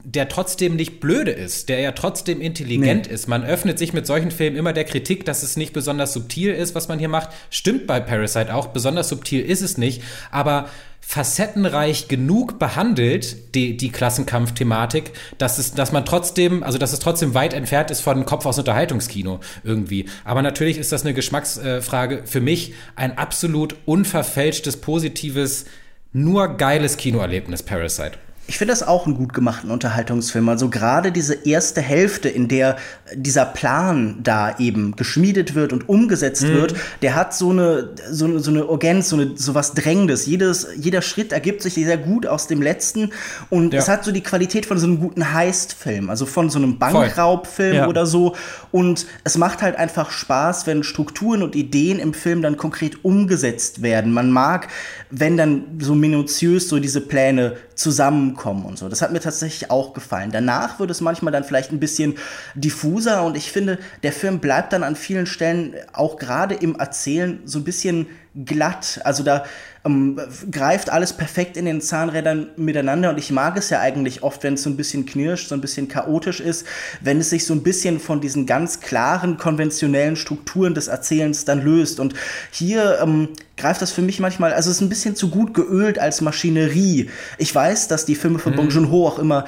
der 0.04 0.30
trotzdem 0.30 0.76
nicht 0.76 1.00
blöde 1.00 1.32
ist, 1.32 1.68
der 1.68 1.80
ja 1.82 1.92
trotzdem 1.92 2.40
intelligent 2.40 3.08
nee. 3.08 3.14
ist. 3.14 3.28
Man 3.28 3.44
öffnet 3.44 3.78
sich 3.78 3.94
mit 3.94 4.08
solchen 4.08 4.32
Filmen 4.32 4.56
immer 4.56 4.74
der 4.74 4.86
Kritik, 4.86 5.26
dass 5.26 5.44
es 5.44 5.58
nicht 5.58 5.74
besonders 5.74 6.14
subtil 6.14 6.54
ist, 6.54 6.76
was 6.76 6.88
man 6.88 7.00
hier 7.00 7.10
macht. 7.10 7.30
Stimmt 7.50 7.88
bei 7.88 8.00
Parasite 8.00 8.54
auch, 8.54 8.68
besonders 8.68 9.10
subtil 9.10 9.42
ist 9.42 9.62
es 9.62 9.78
nicht, 9.78 10.02
aber 10.32 10.70
facettenreich 11.12 12.08
genug 12.08 12.58
behandelt, 12.58 13.54
die, 13.54 13.76
die 13.76 13.92
Klassenkampf-Thematik, 13.92 15.12
dass 15.38 15.58
es, 15.58 15.74
dass 15.74 15.92
man 15.92 16.06
trotzdem, 16.06 16.64
also 16.64 16.78
dass 16.78 16.94
es 16.94 17.00
trotzdem 17.00 17.34
weit 17.34 17.54
entfernt 17.54 17.92
ist 17.92 18.00
von 18.00 18.26
Kopf 18.26 18.46
aus 18.46 18.58
Unterhaltungskino 18.58 19.42
irgendwie. 19.66 20.06
Aber 20.24 20.42
natürlich 20.42 20.78
ist 20.78 20.94
das 20.94 21.02
eine 21.02 21.14
Geschmacksfrage. 21.14 22.22
Für 22.24 22.40
mich 22.40 22.76
ein 22.96 23.18
absolut 23.18 23.76
unverfälschtes, 23.84 24.78
positives, 24.78 25.66
nur 26.14 26.56
geiles 26.56 26.96
Kinoerlebnis, 26.96 27.62
Parasite. 27.62 28.14
Ich 28.48 28.58
finde 28.58 28.74
das 28.74 28.84
auch 28.86 29.06
einen 29.06 29.16
gut 29.16 29.34
gemachten 29.34 29.72
Unterhaltungsfilm. 29.72 30.50
Also 30.50 30.70
gerade 30.70 31.12
diese 31.12 31.34
erste 31.34 31.80
Hälfte, 31.80 32.28
in 32.28 32.48
der 32.48 32.76
dieser 33.14 33.46
Plan 33.46 34.18
da 34.24 34.58
eben 34.58 34.96
geschmiedet 34.96 35.56
wird 35.56 35.74
und 35.74 35.88
umgesetzt 35.88 36.44
mhm. 36.44 36.54
wird, 36.54 36.76
der 37.02 37.16
hat 37.16 37.34
so 37.34 37.52
eine, 37.52 37.90
so, 38.10 38.26
eine, 38.26 38.40
so 38.40 38.52
eine 38.52 38.66
Urgenz, 38.68 39.10
so, 39.10 39.16
eine, 39.16 39.38
so 39.38 39.56
was 39.56 39.74
Drängendes. 39.74 40.26
Jedes, 40.26 40.68
jeder 40.76 41.02
Schritt 41.02 41.32
ergibt 41.32 41.62
sich 41.62 41.76
sehr 41.76 41.98
gut 41.98 42.28
aus 42.28 42.48
dem 42.48 42.62
letzten 42.62 43.12
und 43.50 43.74
ja. 43.74 43.80
es 43.80 43.88
hat 43.88 44.04
so 44.04 44.12
die 44.12 44.22
Qualität 44.22 44.66
von 44.66 44.78
so 44.78 44.88
einem 44.88 45.00
guten 45.00 45.34
Heist-Film, 45.34 46.10
also 46.10 46.26
von 46.26 46.50
so 46.50 46.60
einem 46.60 46.78
Bankraubfilm 46.78 47.76
ja. 47.76 47.88
oder 47.88 48.06
so. 48.06 48.36
Und 48.72 49.06
es 49.24 49.38
macht 49.38 49.62
halt 49.62 49.76
einfach 49.76 50.12
Spaß, 50.12 50.68
wenn 50.68 50.84
Strukturen 50.84 51.44
und 51.44 51.56
Ideen 51.56 52.00
im 52.00 52.14
Film 52.14 52.42
dann 52.42 52.58
konkret 52.58 53.04
umgesetzt 53.04 53.82
werden. 53.82 54.14
Man 54.14 54.32
mag, 54.32 54.68
wenn 55.10 55.38
dann 55.38 55.64
so 55.80 55.96
minutiös 55.96 56.70
so 56.70 56.80
diese 56.80 57.02
Pläne 57.02 57.58
zusammenkommen 57.82 58.66
und 58.66 58.78
so. 58.78 58.88
Das 58.88 59.02
hat 59.02 59.12
mir 59.12 59.20
tatsächlich 59.20 59.72
auch 59.72 59.94
gefallen. 59.94 60.32
Danach 60.32 60.80
wird 60.80 60.92
es 60.92 61.02
manchmal 61.02 61.32
dann 61.32 61.44
vielleicht 61.44 61.72
ein 61.72 61.80
bisschen 61.80 62.16
diffuser 62.56 63.24
und 63.24 63.36
ich 63.36 63.52
finde, 63.52 63.80
der 64.04 64.14
Film 64.14 64.40
bleibt 64.40 64.74
dann 64.74 64.84
an 64.84 64.96
vielen 64.96 65.26
Stellen 65.26 65.76
auch 65.94 66.18
gerade 66.18 66.56
im 66.56 66.76
Erzählen 66.76 67.40
so 67.46 67.60
ein 67.60 67.64
bisschen 67.64 68.08
glatt. 68.46 69.02
Also 69.04 69.24
da 69.24 69.44
ähm, 69.84 70.20
greift 70.52 70.90
alles 70.90 71.14
perfekt 71.14 71.58
in 71.58 71.66
den 71.66 71.82
Zahnrädern 71.82 72.50
miteinander 72.56 73.10
und 73.10 73.18
ich 73.18 73.32
mag 73.32 73.58
es 73.58 73.70
ja 73.70 73.80
eigentlich 73.80 74.24
oft, 74.24 74.44
wenn 74.44 74.54
es 74.54 74.64
so 74.64 74.70
ein 74.70 74.78
bisschen 74.78 75.06
knirscht, 75.06 75.50
so 75.50 75.56
ein 75.56 75.62
bisschen 75.62 75.88
chaotisch 75.88 76.40
ist, 76.40 76.66
wenn 77.02 77.20
es 77.20 77.30
sich 77.30 77.46
so 77.46 77.54
ein 77.54 77.64
bisschen 77.64 78.00
von 78.00 78.22
diesen 78.22 78.46
ganz 78.46 78.80
klaren, 78.80 79.38
konventionellen 79.38 80.16
Strukturen 80.16 80.74
des 80.74 80.88
Erzählens 80.88 81.46
dann 81.46 81.62
löst. 81.62 82.00
Und 82.00 82.14
hier 82.52 83.00
ähm, 83.02 83.30
greift 83.58 83.82
das 83.82 83.92
für 83.92 84.02
mich 84.02 84.20
manchmal, 84.20 84.54
also 84.54 84.70
es 84.70 84.78
ist 84.78 84.82
ein 84.82 84.90
bisschen 84.90 85.16
zu 85.16 85.30
gut 85.30 85.54
geölt 85.54 86.00
als 86.00 86.22
Maschinerie. 86.22 87.10
Ich 87.38 87.54
weiß, 87.54 87.88
dass 87.88 88.06
die 88.06 88.16
Filme 88.16 88.40
von 88.40 88.54
mhm. 88.54 88.58
Bong 88.58 88.70
Joon-ho 88.70 89.08
auch 89.08 89.20
immer 89.20 89.46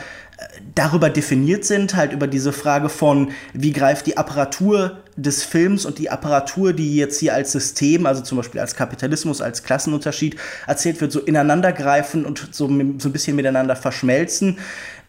darüber 0.75 1.09
definiert 1.09 1.65
sind, 1.65 1.95
halt 1.95 2.13
über 2.13 2.27
diese 2.27 2.51
Frage 2.51 2.89
von, 2.89 3.31
wie 3.53 3.71
greift 3.71 4.07
die 4.07 4.17
Apparatur 4.17 4.97
des 5.15 5.43
Films 5.43 5.86
und 5.86 5.99
die 5.99 6.09
Apparatur, 6.09 6.73
die 6.73 6.95
jetzt 6.95 7.19
hier 7.19 7.36
als 7.36 7.51
System, 7.51 8.05
also 8.05 8.21
zum 8.21 8.38
Beispiel 8.38 8.59
als 8.59 8.75
Kapitalismus, 8.75 9.41
als 9.41 9.63
Klassenunterschied 9.63 10.38
erzählt 10.65 10.99
wird, 11.01 11.12
so 11.12 11.19
ineinandergreifen 11.19 12.25
und 12.25 12.49
so, 12.51 12.67
so 12.67 13.09
ein 13.09 13.12
bisschen 13.12 13.36
miteinander 13.36 13.75
verschmelzen. 13.75 14.57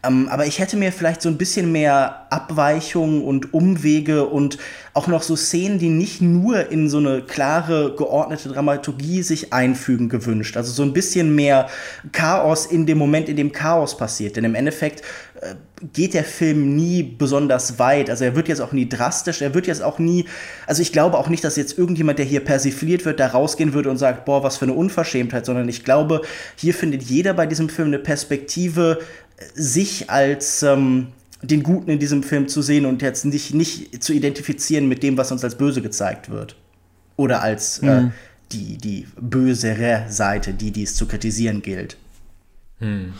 Ähm, 0.07 0.29
aber 0.29 0.47
ich 0.47 0.59
hätte 0.59 0.77
mir 0.77 0.93
vielleicht 0.93 1.23
so 1.23 1.29
ein 1.29 1.39
bisschen 1.39 1.73
mehr 1.73 2.27
Abweichungen 2.31 3.23
und 3.23 3.55
Umwege 3.55 4.27
und 4.27 4.59
auch 4.93 5.07
noch 5.07 5.23
so 5.23 5.37
Szenen, 5.37 5.79
die 5.79 5.89
nicht 5.89 6.21
nur 6.21 6.71
in 6.71 6.89
so 6.89 6.99
eine 6.99 7.23
klare, 7.23 7.95
geordnete 7.97 8.49
Dramaturgie 8.49 9.23
sich 9.23 9.53
einfügen, 9.53 10.09
gewünscht. 10.09 10.57
Also 10.57 10.73
so 10.73 10.83
ein 10.83 10.93
bisschen 10.93 11.35
mehr 11.35 11.69
Chaos 12.13 12.67
in 12.67 12.87
dem 12.87 12.99
Moment, 12.99 13.29
in 13.29 13.37
dem 13.37 13.53
Chaos 13.53 13.97
passiert. 13.97 14.37
Denn 14.37 14.45
im 14.45 14.55
Endeffekt 14.55 15.03
äh, 15.41 15.55
geht 15.93 16.15
der 16.15 16.25
Film 16.25 16.77
nie 16.77 17.03
besonders 17.03 17.79
weit. 17.79 18.09
Also 18.09 18.25
er 18.25 18.37
wird 18.37 18.49
jetzt 18.49 18.61
auch 18.61 18.73
nie 18.73 18.89
drastisch, 18.89 19.43
er 19.43 19.55
wird 19.55 19.67
jetzt 19.67 19.83
auch 19.83 19.99
nie, 19.99 20.25
also 20.67 20.81
ich 20.81 20.93
glaube 20.93 21.19
auch 21.19 21.29
nicht, 21.29 21.45
dass 21.45 21.57
jetzt 21.57 21.77
irgendjemand, 21.77 22.19
der 22.19 22.27
hier 22.27 22.45
persifliert 22.45 23.05
wird, 23.05 23.21
da 23.21 23.27
rausgehen 23.27 23.75
würde 23.75 23.91
und 23.91 23.99
sagt, 23.99 24.25
boah, 24.25 24.43
was 24.43 24.57
für 24.57 24.65
eine 24.65 24.75
Unverschämtheit, 24.75 25.45
sondern 25.45 25.69
ich 25.69 25.85
glaube, 25.85 26.23
hier 26.57 26.73
findet 26.73 27.03
jeder 27.03 27.35
bei 27.35 27.47
diesem 27.47 27.69
Film 27.69 27.89
eine 27.89 27.99
Perspektive, 27.99 29.01
sich 29.55 30.11
als 30.11 30.63
ähm, 30.63 31.09
den 31.43 31.63
Guten 31.63 31.91
in 31.91 31.99
diesem 31.99 32.23
Film 32.23 32.49
zu 32.49 32.63
sehen 32.63 32.87
und 32.87 33.03
jetzt 33.03 33.25
nicht, 33.25 33.55
nicht 33.55 34.03
zu 34.03 34.13
identifizieren 34.13 34.89
mit 34.89 35.03
dem, 35.03 35.17
was 35.17 35.31
uns 35.33 35.45
als 35.45 35.57
böse 35.57 35.83
gezeigt 35.83 36.31
wird. 36.31 36.57
Oder 37.17 37.43
als 37.43 37.79
äh, 37.81 38.01
mhm. 38.01 38.09
äh, 38.09 38.11
die, 38.53 38.79
die 38.79 39.07
bösere 39.21 40.07
Seite, 40.09 40.53
die 40.53 40.71
dies 40.71 40.95
zu 40.95 41.07
kritisieren 41.07 41.63
gilt. 41.63 41.97
Mhm. 42.81 43.15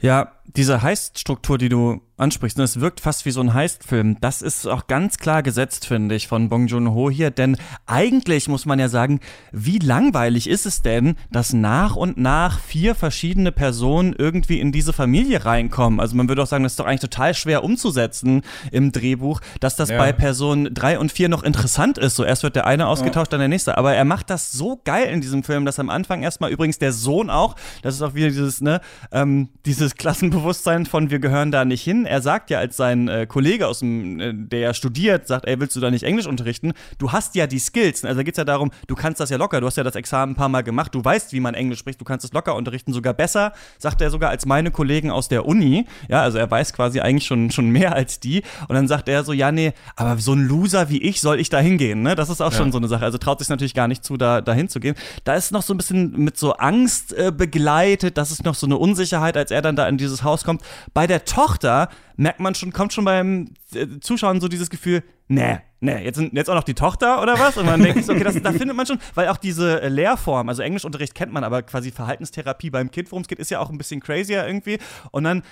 Ja, 0.00 0.32
diese 0.46 0.82
Heiststruktur, 0.82 1.58
die 1.58 1.68
du 1.68 2.00
ansprichst, 2.16 2.58
und 2.58 2.64
es 2.64 2.80
wirkt 2.80 3.00
fast 3.00 3.24
wie 3.24 3.32
so 3.32 3.40
ein 3.40 3.54
Heistfilm, 3.54 4.18
das 4.20 4.40
ist 4.40 4.66
auch 4.66 4.86
ganz 4.86 5.18
klar 5.18 5.42
gesetzt, 5.42 5.86
finde 5.86 6.14
ich, 6.14 6.28
von 6.28 6.48
Bong 6.48 6.68
Joon-ho 6.68 7.10
hier, 7.10 7.32
denn 7.32 7.56
eigentlich 7.86 8.48
muss 8.48 8.66
man 8.66 8.78
ja 8.78 8.88
sagen, 8.88 9.18
wie 9.50 9.78
langweilig 9.78 10.48
ist 10.48 10.64
es 10.64 10.82
denn, 10.82 11.16
dass 11.32 11.52
nach 11.52 11.96
und 11.96 12.16
nach 12.16 12.60
vier 12.60 12.94
verschiedene 12.94 13.50
Personen 13.50 14.14
irgendwie 14.16 14.60
in 14.60 14.70
diese 14.70 14.92
Familie 14.92 15.44
reinkommen? 15.44 15.98
Also 15.98 16.14
man 16.14 16.28
würde 16.28 16.42
auch 16.42 16.46
sagen, 16.46 16.62
das 16.62 16.74
ist 16.74 16.80
doch 16.80 16.86
eigentlich 16.86 17.00
total 17.00 17.34
schwer 17.34 17.64
umzusetzen 17.64 18.42
im 18.70 18.92
Drehbuch, 18.92 19.40
dass 19.58 19.74
das 19.74 19.88
ja. 19.88 19.98
bei 19.98 20.12
Person 20.12 20.70
drei 20.72 21.00
und 21.00 21.10
vier 21.10 21.28
noch 21.28 21.42
interessant 21.42 21.98
ist. 21.98 22.14
So 22.14 22.24
erst 22.24 22.44
wird 22.44 22.54
der 22.54 22.66
eine 22.66 22.86
ausgetauscht, 22.86 23.28
ja. 23.28 23.38
dann 23.38 23.40
der 23.40 23.48
nächste. 23.48 23.76
Aber 23.76 23.94
er 23.94 24.04
macht 24.04 24.30
das 24.30 24.52
so 24.52 24.80
geil 24.84 25.08
in 25.08 25.20
diesem 25.20 25.42
Film, 25.42 25.64
dass 25.64 25.80
am 25.80 25.90
Anfang 25.90 26.22
erstmal 26.22 26.52
übrigens 26.52 26.78
der 26.78 26.92
Sohn 26.92 27.28
auch, 27.28 27.56
das 27.82 27.96
ist 27.96 28.02
auch 28.02 28.14
wieder 28.14 28.28
dieses, 28.28 28.60
ne, 28.60 28.80
ähm, 29.10 29.48
dieses 29.66 29.96
Klassenbewusstsein 30.34 30.86
von 30.86 31.10
wir 31.10 31.18
gehören 31.20 31.52
da 31.52 31.64
nicht 31.64 31.82
hin 31.82 32.06
er 32.06 32.20
sagt 32.22 32.50
ja 32.50 32.58
als 32.58 32.76
sein 32.76 33.08
äh, 33.08 33.26
Kollege 33.26 33.66
aus 33.68 33.80
dem, 33.80 34.20
äh, 34.20 34.32
der 34.34 34.58
ja 34.60 34.74
studiert, 34.74 35.26
sagt, 35.26 35.46
ey, 35.46 35.60
willst 35.60 35.76
du 35.76 35.80
da 35.80 35.90
nicht 35.90 36.02
Englisch 36.02 36.26
unterrichten? 36.26 36.72
Du 36.98 37.12
hast 37.12 37.34
ja 37.34 37.46
die 37.46 37.58
Skills. 37.58 38.04
Also 38.04 38.22
geht 38.22 38.34
es 38.34 38.38
ja 38.38 38.44
darum, 38.44 38.70
du 38.86 38.94
kannst 38.94 39.20
das 39.20 39.30
ja 39.30 39.36
locker, 39.36 39.60
du 39.60 39.66
hast 39.66 39.76
ja 39.76 39.84
das 39.84 39.94
Examen 39.94 40.32
ein 40.32 40.36
paar 40.36 40.48
Mal 40.48 40.62
gemacht, 40.62 40.94
du 40.94 41.04
weißt, 41.04 41.32
wie 41.32 41.40
man 41.40 41.54
Englisch 41.54 41.78
spricht, 41.78 42.00
du 42.00 42.04
kannst 42.04 42.24
es 42.24 42.32
locker 42.32 42.54
unterrichten, 42.54 42.92
sogar 42.92 43.14
besser, 43.14 43.52
sagt 43.78 44.00
er 44.00 44.10
sogar 44.10 44.30
als 44.30 44.46
meine 44.46 44.70
Kollegen 44.70 45.10
aus 45.10 45.28
der 45.28 45.46
Uni. 45.46 45.86
Ja, 46.08 46.22
also 46.22 46.38
er 46.38 46.50
weiß 46.50 46.72
quasi 46.72 47.00
eigentlich 47.00 47.26
schon, 47.26 47.50
schon 47.50 47.70
mehr 47.70 47.94
als 47.94 48.20
die. 48.20 48.42
Und 48.68 48.74
dann 48.74 48.88
sagt 48.88 49.08
er 49.08 49.24
so, 49.24 49.32
ja, 49.32 49.52
nee, 49.52 49.72
aber 49.96 50.18
so 50.18 50.32
ein 50.32 50.46
Loser 50.46 50.88
wie 50.88 51.02
ich 51.02 51.20
soll 51.20 51.40
ich 51.40 51.48
da 51.48 51.58
hingehen, 51.58 52.02
ne? 52.02 52.14
Das 52.14 52.28
ist 52.28 52.40
auch 52.40 52.52
ja. 52.52 52.58
schon 52.58 52.72
so 52.72 52.78
eine 52.78 52.88
Sache. 52.88 53.04
Also 53.04 53.18
traut 53.18 53.38
sich 53.38 53.48
natürlich 53.48 53.74
gar 53.74 53.88
nicht 53.88 54.04
zu, 54.04 54.16
da, 54.16 54.40
da 54.40 54.52
hinzugehen. 54.52 54.96
Da 55.24 55.34
ist 55.34 55.52
noch 55.52 55.62
so 55.62 55.74
ein 55.74 55.76
bisschen 55.76 56.12
mit 56.12 56.36
so 56.36 56.54
Angst 56.54 57.12
äh, 57.12 57.32
begleitet, 57.34 58.18
das 58.18 58.30
ist 58.30 58.44
noch 58.44 58.54
so 58.54 58.66
eine 58.66 58.76
Unsicherheit, 58.76 59.36
als 59.36 59.50
er 59.50 59.62
dann 59.62 59.76
da 59.76 59.86
in 59.88 59.96
dieses 59.96 60.23
Haus 60.24 60.44
kommt. 60.44 60.62
Bei 60.92 61.06
der 61.06 61.24
Tochter 61.24 61.88
merkt 62.16 62.40
man 62.40 62.54
schon, 62.54 62.72
kommt 62.72 62.92
schon 62.92 63.04
beim 63.04 63.50
äh, 63.74 63.86
Zuschauen 64.00 64.40
so 64.40 64.48
dieses 64.48 64.70
Gefühl, 64.70 65.02
nee, 65.28 65.58
nee, 65.80 66.04
jetzt, 66.04 66.20
jetzt 66.20 66.50
auch 66.50 66.54
noch 66.54 66.64
die 66.64 66.74
Tochter 66.74 67.22
oder 67.22 67.38
was? 67.38 67.56
Und 67.56 67.66
man 67.66 67.82
denkt, 67.82 68.08
okay, 68.08 68.24
das, 68.24 68.40
da 68.42 68.52
findet 68.52 68.76
man 68.76 68.86
schon, 68.86 68.98
weil 69.14 69.28
auch 69.28 69.36
diese 69.36 69.82
äh, 69.82 69.88
Lehrform, 69.88 70.48
also 70.48 70.62
Englischunterricht 70.62 71.14
kennt 71.14 71.32
man, 71.32 71.44
aber 71.44 71.62
quasi 71.62 71.90
Verhaltenstherapie 71.90 72.70
beim 72.70 72.90
Kind, 72.90 73.10
worum 73.12 73.22
es 73.22 73.28
geht, 73.28 73.38
ist 73.38 73.50
ja 73.50 73.60
auch 73.60 73.70
ein 73.70 73.78
bisschen 73.78 74.00
crazier 74.00 74.46
irgendwie. 74.46 74.78
Und 75.10 75.24
dann 75.24 75.42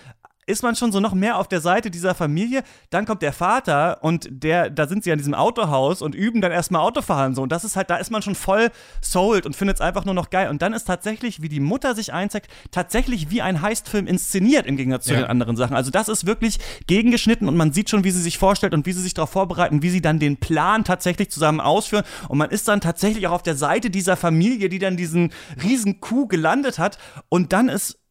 ist 0.47 0.63
man 0.63 0.75
schon 0.75 0.91
so 0.91 0.99
noch 0.99 1.15
mehr 1.15 1.39
auf 1.39 1.47
der 1.47 1.61
Seite 1.61 1.91
dieser 1.91 2.15
Familie. 2.15 2.65
Dann 2.91 3.07
kommt 3.07 3.23
der 3.23 3.33
Vater 3.33 4.03
und 4.03 4.29
der, 4.31 4.71
da 4.71 4.89
sind 4.89 5.05
sie 5.05 5.13
an 5.13 5.19
diesem 5.19 5.35
Autohaus 5.35 6.03
und 6.03 6.17
üben 6.17 6.41
dann 6.41 6.51
erstmal 6.51 6.83
Autofahren 6.83 7.35
so. 7.35 7.43
Und 7.43 7.53
das 7.53 7.63
ist 7.65 7.77
halt, 7.77 7.91
da 7.91 7.97
ist 7.97 8.11
man 8.11 8.23
schon 8.23 8.35
voll 8.35 8.71
sold 9.01 9.47
und 9.47 9.55
findet 9.55 9.77
es 9.77 9.81
einfach 9.81 10.05
nur 10.05 10.15
noch 10.15 10.31
geil. 10.31 10.51
Und 10.51 10.61
dann 10.61 10.73
ist 10.73 10.85
tatsächlich, 10.85 11.43
wie 11.43 11.49
die 11.49 11.61
Mutter 11.61 11.95
sich 11.95 12.13
einzeigt, 12.13 12.51
tatsächlich 12.73 13.31
wie 13.31 13.41
ein 13.41 13.63
Heistfilm 13.63 14.09
inszeniert 14.09 14.67
im 14.67 14.77
Gegensatz 14.77 15.05
zu 15.05 15.13
ja. 15.13 15.21
den 15.21 15.27
anderen 15.27 15.57
Sachen. 15.57 15.77
Also 15.77 15.93
das 15.93 16.09
ist 16.09 16.27
wirklich 16.27 16.59
gegengeschnitten 16.89 17.47
und 17.47 17.57
man 17.57 17.73
sieht 17.73 17.89
schon, 17.89 18.03
wie 18.03 18.11
sie 18.11 18.23
sich 18.23 18.39
vorstellt 18.39 18.75
und 18.75 18.85
wie 18.85 18.93
sie 18.93 19.03
sich 19.03 19.15
darauf 19.15 19.31
vorbereiten, 19.31 19.83
wie 19.83 19.91
sie 19.91 20.03
dann 20.03 20.19
den 20.19 20.39
Plan 20.39 20.83
tatsächlich 20.83 21.31
zusammen 21.31 21.61
ausführen. 21.61 22.05
Und 22.29 22.39
man 22.39 22.51
ist 22.51 22.67
dann 22.67 22.81
tatsächlich 22.81 23.29
auch 23.29 23.33
auf 23.33 23.43
der 23.45 23.57
Seite 23.57 23.91
dieser 23.91 24.17
Familie, 24.17 24.69
die 24.69 24.81
dann 24.81 24.97
diesen 24.97 25.33
riesen 25.63 26.01
Coup 26.01 26.29
gelandet 26.29 26.81
hat. 26.81 26.99
Und 27.29 27.53
dann 27.53 27.69
ist 27.69 28.02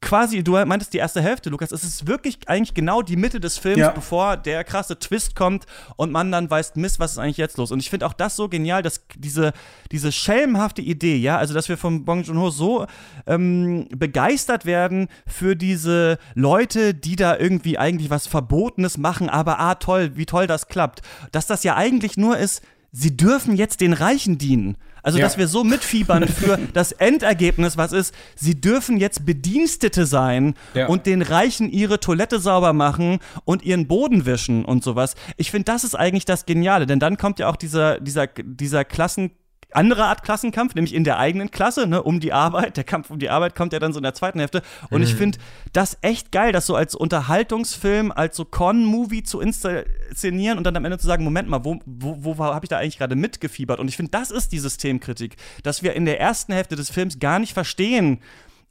quasi, 0.00 0.42
du 0.42 0.52
meintest 0.64 0.92
die 0.92 0.98
erste 0.98 1.22
Hälfte, 1.22 1.48
Lukas, 1.48 1.70
es 1.70 1.84
ist 1.84 2.06
wirklich 2.06 2.38
eigentlich 2.46 2.74
genau 2.74 3.02
die 3.02 3.16
Mitte 3.16 3.38
des 3.38 3.56
Films, 3.58 3.78
ja. 3.78 3.90
bevor 3.90 4.36
der 4.36 4.64
krasse 4.64 4.98
Twist 4.98 5.36
kommt 5.36 5.66
und 5.96 6.10
man 6.10 6.32
dann 6.32 6.50
weiß, 6.50 6.74
Mist, 6.74 6.98
was 6.98 7.12
ist 7.12 7.18
eigentlich 7.18 7.36
jetzt 7.36 7.56
los? 7.56 7.70
Und 7.70 7.78
ich 7.78 7.88
finde 7.88 8.06
auch 8.06 8.12
das 8.12 8.34
so 8.34 8.48
genial, 8.48 8.82
dass 8.82 9.02
diese, 9.16 9.52
diese 9.92 10.10
schelmhafte 10.10 10.82
Idee, 10.82 11.16
ja, 11.16 11.38
also 11.38 11.54
dass 11.54 11.68
wir 11.68 11.78
von 11.78 12.04
Bong 12.04 12.24
Joon-ho 12.24 12.50
so 12.50 12.86
ähm, 13.26 13.86
begeistert 13.90 14.66
werden 14.66 15.08
für 15.26 15.54
diese 15.54 16.18
Leute, 16.34 16.92
die 16.92 17.14
da 17.14 17.36
irgendwie 17.36 17.78
eigentlich 17.78 18.10
was 18.10 18.26
Verbotenes 18.26 18.98
machen, 18.98 19.28
aber 19.28 19.60
ah, 19.60 19.76
toll, 19.76 20.16
wie 20.16 20.26
toll 20.26 20.48
das 20.48 20.66
klappt. 20.66 21.02
Dass 21.30 21.46
das 21.46 21.62
ja 21.62 21.76
eigentlich 21.76 22.16
nur 22.16 22.36
ist, 22.36 22.62
sie 22.90 23.16
dürfen 23.16 23.54
jetzt 23.54 23.80
den 23.80 23.92
Reichen 23.92 24.38
dienen. 24.38 24.76
Also, 25.02 25.18
ja. 25.18 25.24
dass 25.24 25.38
wir 25.38 25.48
so 25.48 25.64
mitfiebern 25.64 26.28
für 26.28 26.58
das 26.72 26.92
Endergebnis, 26.92 27.76
was 27.76 27.92
ist, 27.92 28.14
sie 28.34 28.60
dürfen 28.60 28.98
jetzt 28.98 29.26
Bedienstete 29.26 30.06
sein 30.06 30.54
ja. 30.74 30.86
und 30.86 31.06
den 31.06 31.22
Reichen 31.22 31.70
ihre 31.70 32.00
Toilette 32.00 32.38
sauber 32.38 32.72
machen 32.72 33.18
und 33.44 33.62
ihren 33.62 33.86
Boden 33.86 34.26
wischen 34.26 34.64
und 34.64 34.84
sowas. 34.84 35.14
Ich 35.36 35.50
finde, 35.50 35.64
das 35.64 35.84
ist 35.84 35.94
eigentlich 35.94 36.24
das 36.24 36.46
Geniale, 36.46 36.86
denn 36.86 37.00
dann 37.00 37.16
kommt 37.16 37.38
ja 37.38 37.48
auch 37.48 37.56
dieser, 37.56 38.00
dieser, 38.00 38.26
dieser 38.26 38.84
Klassen 38.84 39.32
andere 39.72 40.04
Art 40.04 40.22
Klassenkampf, 40.22 40.74
nämlich 40.74 40.94
in 40.94 41.04
der 41.04 41.18
eigenen 41.18 41.50
Klasse, 41.50 41.86
ne, 41.86 42.02
um 42.02 42.20
die 42.20 42.32
Arbeit. 42.32 42.76
Der 42.76 42.84
Kampf 42.84 43.10
um 43.10 43.18
die 43.18 43.30
Arbeit 43.30 43.54
kommt 43.54 43.72
ja 43.72 43.78
dann 43.78 43.92
so 43.92 43.98
in 43.98 44.02
der 44.02 44.14
zweiten 44.14 44.38
Hälfte. 44.38 44.62
Und 44.90 44.98
mhm. 44.98 45.06
ich 45.06 45.14
finde 45.14 45.38
das 45.72 45.98
echt 46.02 46.32
geil, 46.32 46.52
das 46.52 46.66
so 46.66 46.74
als 46.74 46.94
Unterhaltungsfilm, 46.94 48.12
als 48.12 48.36
so 48.36 48.44
Con-Movie 48.44 49.22
zu 49.22 49.40
inszenieren 49.40 50.58
und 50.58 50.64
dann 50.64 50.76
am 50.76 50.84
Ende 50.84 50.98
zu 50.98 51.06
sagen, 51.06 51.24
Moment 51.24 51.48
mal, 51.48 51.64
wo, 51.64 51.78
wo, 51.86 52.18
wo 52.20 52.38
habe 52.38 52.64
ich 52.64 52.68
da 52.68 52.78
eigentlich 52.78 52.98
gerade 52.98 53.16
mitgefiebert? 53.16 53.78
Und 53.78 53.88
ich 53.88 53.96
finde, 53.96 54.10
das 54.10 54.30
ist 54.30 54.52
die 54.52 54.58
Systemkritik, 54.58 55.36
dass 55.62 55.82
wir 55.82 55.94
in 55.94 56.04
der 56.04 56.20
ersten 56.20 56.52
Hälfte 56.52 56.76
des 56.76 56.90
Films 56.90 57.18
gar 57.18 57.38
nicht 57.38 57.52
verstehen, 57.54 58.20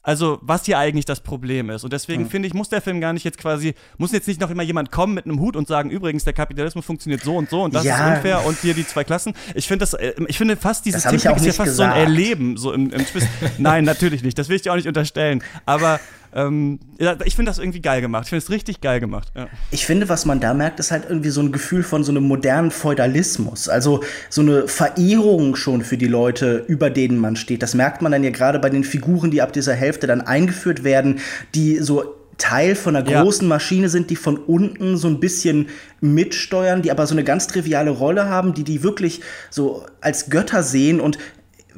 also, 0.01 0.39
was 0.41 0.65
hier 0.65 0.77
eigentlich 0.77 1.05
das 1.05 1.19
Problem 1.19 1.69
ist. 1.69 1.83
Und 1.83 1.91
deswegen 1.91 2.23
mhm. 2.23 2.29
finde 2.29 2.47
ich, 2.47 2.53
muss 2.53 2.69
der 2.69 2.81
Film 2.81 3.01
gar 3.01 3.11
nicht 3.11 3.25
jetzt 3.25 3.37
quasi, 3.37 3.75
muss 3.97 4.13
jetzt 4.13 4.27
nicht 4.27 4.39
noch 4.39 4.49
immer 4.49 4.63
jemand 4.63 4.91
kommen 4.91 5.13
mit 5.13 5.25
einem 5.25 5.39
Hut 5.39 5.57
und 5.57 5.67
sagen, 5.67 5.89
übrigens, 5.89 6.23
der 6.23 6.33
Kapitalismus 6.33 6.85
funktioniert 6.85 7.21
so 7.21 7.35
und 7.35 7.49
so 7.49 7.63
und 7.63 7.75
das 7.75 7.83
ja. 7.83 7.95
ist 7.95 8.17
unfair 8.17 8.45
und 8.45 8.57
hier 8.59 8.73
die 8.73 8.87
zwei 8.87 9.03
Klassen. 9.03 9.33
Ich 9.55 9.67
finde 9.67 9.83
das, 9.83 9.93
äh, 9.93 10.13
ich 10.27 10.37
finde 10.37 10.55
fast 10.55 10.85
dieses 10.85 11.03
Thema 11.03 11.15
ist 11.15 11.23
ja 11.25 11.33
fast 11.33 11.57
gesagt. 11.57 11.71
so 11.71 11.83
ein 11.83 11.91
Erleben, 11.91 12.55
so 12.55 12.71
im, 12.71 12.91
im 12.91 13.05
Twist. 13.05 13.27
Nein, 13.57 13.83
natürlich 13.83 14.23
nicht. 14.23 14.37
Das 14.37 14.47
will 14.47 14.55
ich 14.55 14.61
dir 14.61 14.71
auch 14.71 14.77
nicht 14.77 14.87
unterstellen. 14.87 15.43
Aber 15.65 15.99
ähm, 16.33 16.79
ich 17.25 17.35
finde 17.35 17.49
das 17.49 17.59
irgendwie 17.59 17.81
geil 17.81 18.01
gemacht. 18.01 18.25
Ich 18.25 18.29
finde 18.29 18.43
es 18.43 18.49
richtig 18.49 18.81
geil 18.81 18.99
gemacht. 18.99 19.31
Ja. 19.35 19.47
Ich 19.71 19.85
finde, 19.85 20.09
was 20.09 20.25
man 20.25 20.39
da 20.39 20.53
merkt, 20.53 20.79
ist 20.79 20.91
halt 20.91 21.05
irgendwie 21.07 21.29
so 21.29 21.41
ein 21.41 21.51
Gefühl 21.51 21.83
von 21.83 22.03
so 22.03 22.11
einem 22.11 22.23
modernen 22.23 22.71
Feudalismus. 22.71 23.69
Also 23.69 24.01
so 24.29 24.41
eine 24.41 24.67
Verehrung 24.67 25.55
schon 25.55 25.83
für 25.83 25.97
die 25.97 26.07
Leute, 26.07 26.63
über 26.67 26.89
denen 26.89 27.17
man 27.17 27.35
steht. 27.35 27.63
Das 27.63 27.73
merkt 27.73 28.01
man 28.01 28.11
dann 28.11 28.23
ja 28.23 28.29
gerade 28.29 28.59
bei 28.59 28.69
den 28.69 28.83
Figuren, 28.83 29.31
die 29.31 29.41
ab 29.41 29.53
dieser 29.53 29.73
Hälfte 29.73 30.07
dann 30.07 30.21
eingeführt 30.21 30.83
werden, 30.83 31.19
die 31.55 31.77
so 31.77 32.15
Teil 32.39 32.75
von 32.75 32.95
einer 32.95 33.05
großen 33.05 33.47
ja. 33.47 33.49
Maschine 33.49 33.89
sind, 33.89 34.09
die 34.09 34.15
von 34.15 34.37
unten 34.37 34.97
so 34.97 35.07
ein 35.07 35.19
bisschen 35.19 35.67
mitsteuern, 36.01 36.81
die 36.81 36.89
aber 36.89 37.05
so 37.05 37.13
eine 37.13 37.23
ganz 37.23 37.47
triviale 37.47 37.91
Rolle 37.91 38.29
haben, 38.29 38.53
die 38.53 38.63
die 38.63 38.81
wirklich 38.81 39.21
so 39.49 39.85
als 39.99 40.29
Götter 40.29 40.63
sehen 40.63 41.01
und 41.01 41.17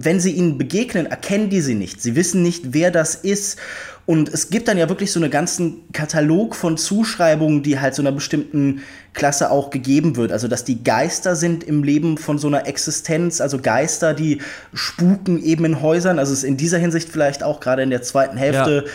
wenn 0.06 0.20
sie 0.20 0.32
ihnen 0.32 0.58
begegnen, 0.58 1.06
erkennen 1.06 1.50
die 1.50 1.62
sie 1.62 1.76
nicht. 1.76 2.02
Sie 2.02 2.16
wissen 2.16 2.42
nicht, 2.42 2.74
wer 2.74 2.92
das 2.92 3.16
ist. 3.16 3.58
Und 4.06 4.30
es 4.30 4.50
gibt 4.50 4.68
dann 4.68 4.78
ja 4.78 4.90
wirklich 4.90 5.12
so 5.12 5.20
einen 5.20 5.32
ganzen 5.32 5.84
Katalog 5.94 6.56
von 6.56 6.78
Zuschreibungen, 6.78 7.64
die 7.64 7.80
halt 7.80 7.96
so 7.96 8.02
einer 8.02 8.12
bestimmten 8.12 8.82
Klasse 9.14 9.52
auch 9.52 9.70
gegeben 9.70 10.16
wird. 10.16 10.32
Also, 10.32 10.48
dass 10.48 10.64
die 10.64 10.84
Geister 10.84 11.36
sind 11.36 11.64
im 11.64 11.84
Leben 11.84 12.18
von 12.18 12.38
so 12.38 12.48
einer 12.48 12.68
Existenz, 12.68 13.42
also 13.42 13.60
Geister, 13.60 14.14
die 14.14 14.42
spuken 14.74 15.42
eben 15.42 15.66
in 15.66 15.82
Häusern. 15.82 16.20
Also, 16.20 16.34
es 16.34 16.40
ist 16.40 16.46
in 16.46 16.58
dieser 16.58 16.80
Hinsicht 16.80 17.10
vielleicht 17.10 17.44
auch 17.44 17.60
gerade 17.60 17.84
in 17.84 17.90
der 17.90 18.02
zweiten 18.02 18.38
Hälfte. 18.38 18.86
Ja. 18.86 18.92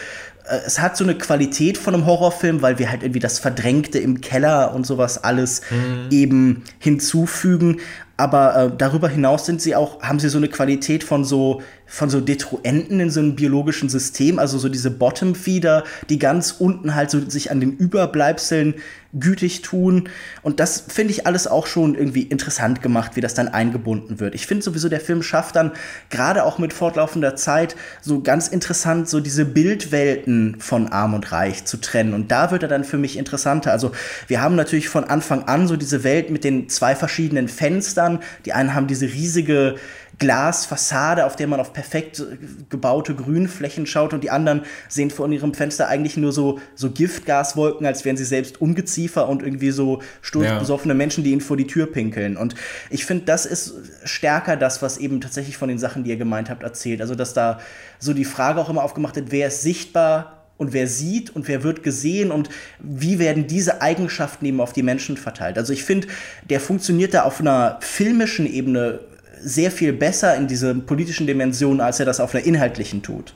Äh, 0.56 0.60
es 0.66 0.80
hat 0.80 0.96
so 0.96 1.04
eine 1.04 1.16
Qualität 1.16 1.78
von 1.78 1.94
einem 1.94 2.06
Horrorfilm, 2.06 2.62
weil 2.62 2.78
wir 2.78 2.90
halt 2.90 3.02
irgendwie 3.02 3.20
das 3.20 3.38
Verdrängte 3.38 3.98
im 3.98 4.20
Keller 4.20 4.74
und 4.74 4.86
sowas 4.86 5.22
alles 5.22 5.62
mhm. 5.70 6.08
eben 6.10 6.64
hinzufügen. 6.78 7.80
Aber 8.16 8.56
äh, 8.56 8.70
darüber 8.76 9.08
hinaus 9.08 9.44
sind 9.46 9.60
sie 9.60 9.76
auch, 9.76 10.02
haben 10.02 10.18
sie 10.18 10.28
so 10.28 10.38
eine 10.38 10.48
Qualität 10.48 11.04
von 11.04 11.24
so 11.24 11.62
von 11.86 12.10
so 12.10 12.20
Detruenten 12.20 12.98
in 12.98 13.10
so 13.10 13.20
einem 13.20 13.36
biologischen 13.36 13.88
System, 13.88 14.38
also 14.38 14.58
so 14.58 14.68
diese 14.68 14.90
Bottom-Feeder, 14.90 15.84
die 16.08 16.18
ganz 16.18 16.56
unten 16.58 16.94
halt 16.94 17.10
so 17.10 17.30
sich 17.30 17.50
an 17.50 17.60
den 17.60 17.76
Überbleibseln 17.76 18.74
gütig 19.18 19.62
tun. 19.62 20.08
Und 20.42 20.60
das 20.60 20.84
finde 20.88 21.12
ich 21.12 21.26
alles 21.26 21.46
auch 21.46 21.66
schon 21.66 21.94
irgendwie 21.94 22.22
interessant 22.22 22.82
gemacht, 22.82 23.12
wie 23.14 23.20
das 23.20 23.32
dann 23.32 23.48
eingebunden 23.48 24.20
wird. 24.20 24.34
Ich 24.34 24.46
finde 24.46 24.62
sowieso, 24.62 24.88
der 24.90 25.00
Film 25.00 25.22
schafft 25.22 25.56
dann 25.56 25.72
gerade 26.10 26.44
auch 26.44 26.58
mit 26.58 26.74
fortlaufender 26.74 27.34
Zeit 27.36 27.76
so 28.02 28.20
ganz 28.20 28.48
interessant, 28.48 29.08
so 29.08 29.20
diese 29.20 29.46
Bildwelten 29.46 30.56
von 30.58 30.88
Arm 30.88 31.14
und 31.14 31.32
Reich 31.32 31.64
zu 31.64 31.78
trennen. 31.78 32.12
Und 32.12 32.30
da 32.30 32.50
wird 32.50 32.64
er 32.64 32.68
dann 32.68 32.84
für 32.84 32.98
mich 32.98 33.16
interessanter. 33.16 33.72
Also 33.72 33.92
wir 34.26 34.42
haben 34.42 34.56
natürlich 34.56 34.88
von 34.88 35.04
Anfang 35.04 35.44
an 35.44 35.66
so 35.66 35.76
diese 35.76 36.04
Welt 36.04 36.28
mit 36.30 36.44
den 36.44 36.68
zwei 36.68 36.94
verschiedenen 36.94 37.48
Fenstern. 37.48 38.05
Die 38.44 38.52
einen 38.52 38.74
haben 38.74 38.86
diese 38.86 39.06
riesige 39.06 39.76
Glasfassade, 40.18 41.26
auf 41.26 41.36
der 41.36 41.46
man 41.46 41.60
auf 41.60 41.74
perfekt 41.74 42.24
gebaute 42.70 43.14
Grünflächen 43.14 43.86
schaut 43.86 44.14
und 44.14 44.24
die 44.24 44.30
anderen 44.30 44.62
sehen 44.88 45.10
von 45.10 45.30
ihrem 45.30 45.52
Fenster 45.52 45.88
eigentlich 45.88 46.16
nur 46.16 46.32
so, 46.32 46.58
so 46.74 46.90
Giftgaswolken, 46.90 47.86
als 47.86 48.04
wären 48.06 48.16
sie 48.16 48.24
selbst 48.24 48.60
Ungeziefer 48.60 49.28
und 49.28 49.42
irgendwie 49.42 49.72
so 49.72 50.00
sturzbesoffene 50.22 50.94
ja. 50.94 50.98
Menschen, 50.98 51.22
die 51.22 51.32
ihnen 51.32 51.42
vor 51.42 51.58
die 51.58 51.66
Tür 51.66 51.86
pinkeln. 51.86 52.38
Und 52.38 52.54
ich 52.88 53.04
finde, 53.04 53.26
das 53.26 53.44
ist 53.44 53.74
stärker 54.04 54.56
das, 54.56 54.80
was 54.80 54.96
eben 54.96 55.20
tatsächlich 55.20 55.58
von 55.58 55.68
den 55.68 55.78
Sachen, 55.78 56.04
die 56.04 56.10
ihr 56.10 56.16
gemeint 56.16 56.48
habt, 56.48 56.62
erzählt. 56.62 57.02
Also, 57.02 57.14
dass 57.14 57.34
da 57.34 57.60
so 57.98 58.14
die 58.14 58.24
Frage 58.24 58.60
auch 58.60 58.70
immer 58.70 58.84
aufgemacht 58.84 59.16
wird, 59.16 59.32
wer 59.32 59.48
ist 59.48 59.60
sichtbar 59.60 60.45
und 60.58 60.72
wer 60.72 60.86
sieht 60.86 61.34
und 61.34 61.48
wer 61.48 61.62
wird 61.62 61.82
gesehen 61.82 62.30
und 62.30 62.48
wie 62.78 63.18
werden 63.18 63.46
diese 63.46 63.82
Eigenschaften 63.82 64.46
eben 64.46 64.60
auf 64.60 64.72
die 64.72 64.82
Menschen 64.82 65.16
verteilt. 65.16 65.58
Also 65.58 65.72
ich 65.72 65.84
finde, 65.84 66.08
der 66.48 66.60
funktioniert 66.60 67.14
da 67.14 67.22
auf 67.22 67.40
einer 67.40 67.78
filmischen 67.80 68.46
Ebene 68.52 69.00
sehr 69.40 69.70
viel 69.70 69.92
besser 69.92 70.34
in 70.36 70.46
diese 70.46 70.74
politischen 70.74 71.26
Dimensionen, 71.26 71.80
als 71.80 72.00
er 72.00 72.06
das 72.06 72.20
auf 72.20 72.34
einer 72.34 72.44
inhaltlichen 72.44 73.02
tut. 73.02 73.34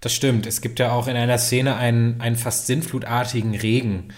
Das 0.00 0.14
stimmt. 0.14 0.46
Es 0.46 0.60
gibt 0.60 0.78
ja 0.78 0.92
auch 0.92 1.08
in 1.08 1.16
einer 1.16 1.38
Szene 1.38 1.76
einen, 1.76 2.20
einen 2.20 2.36
fast 2.36 2.66
sinnflutartigen 2.66 3.54
Regen, 3.54 4.08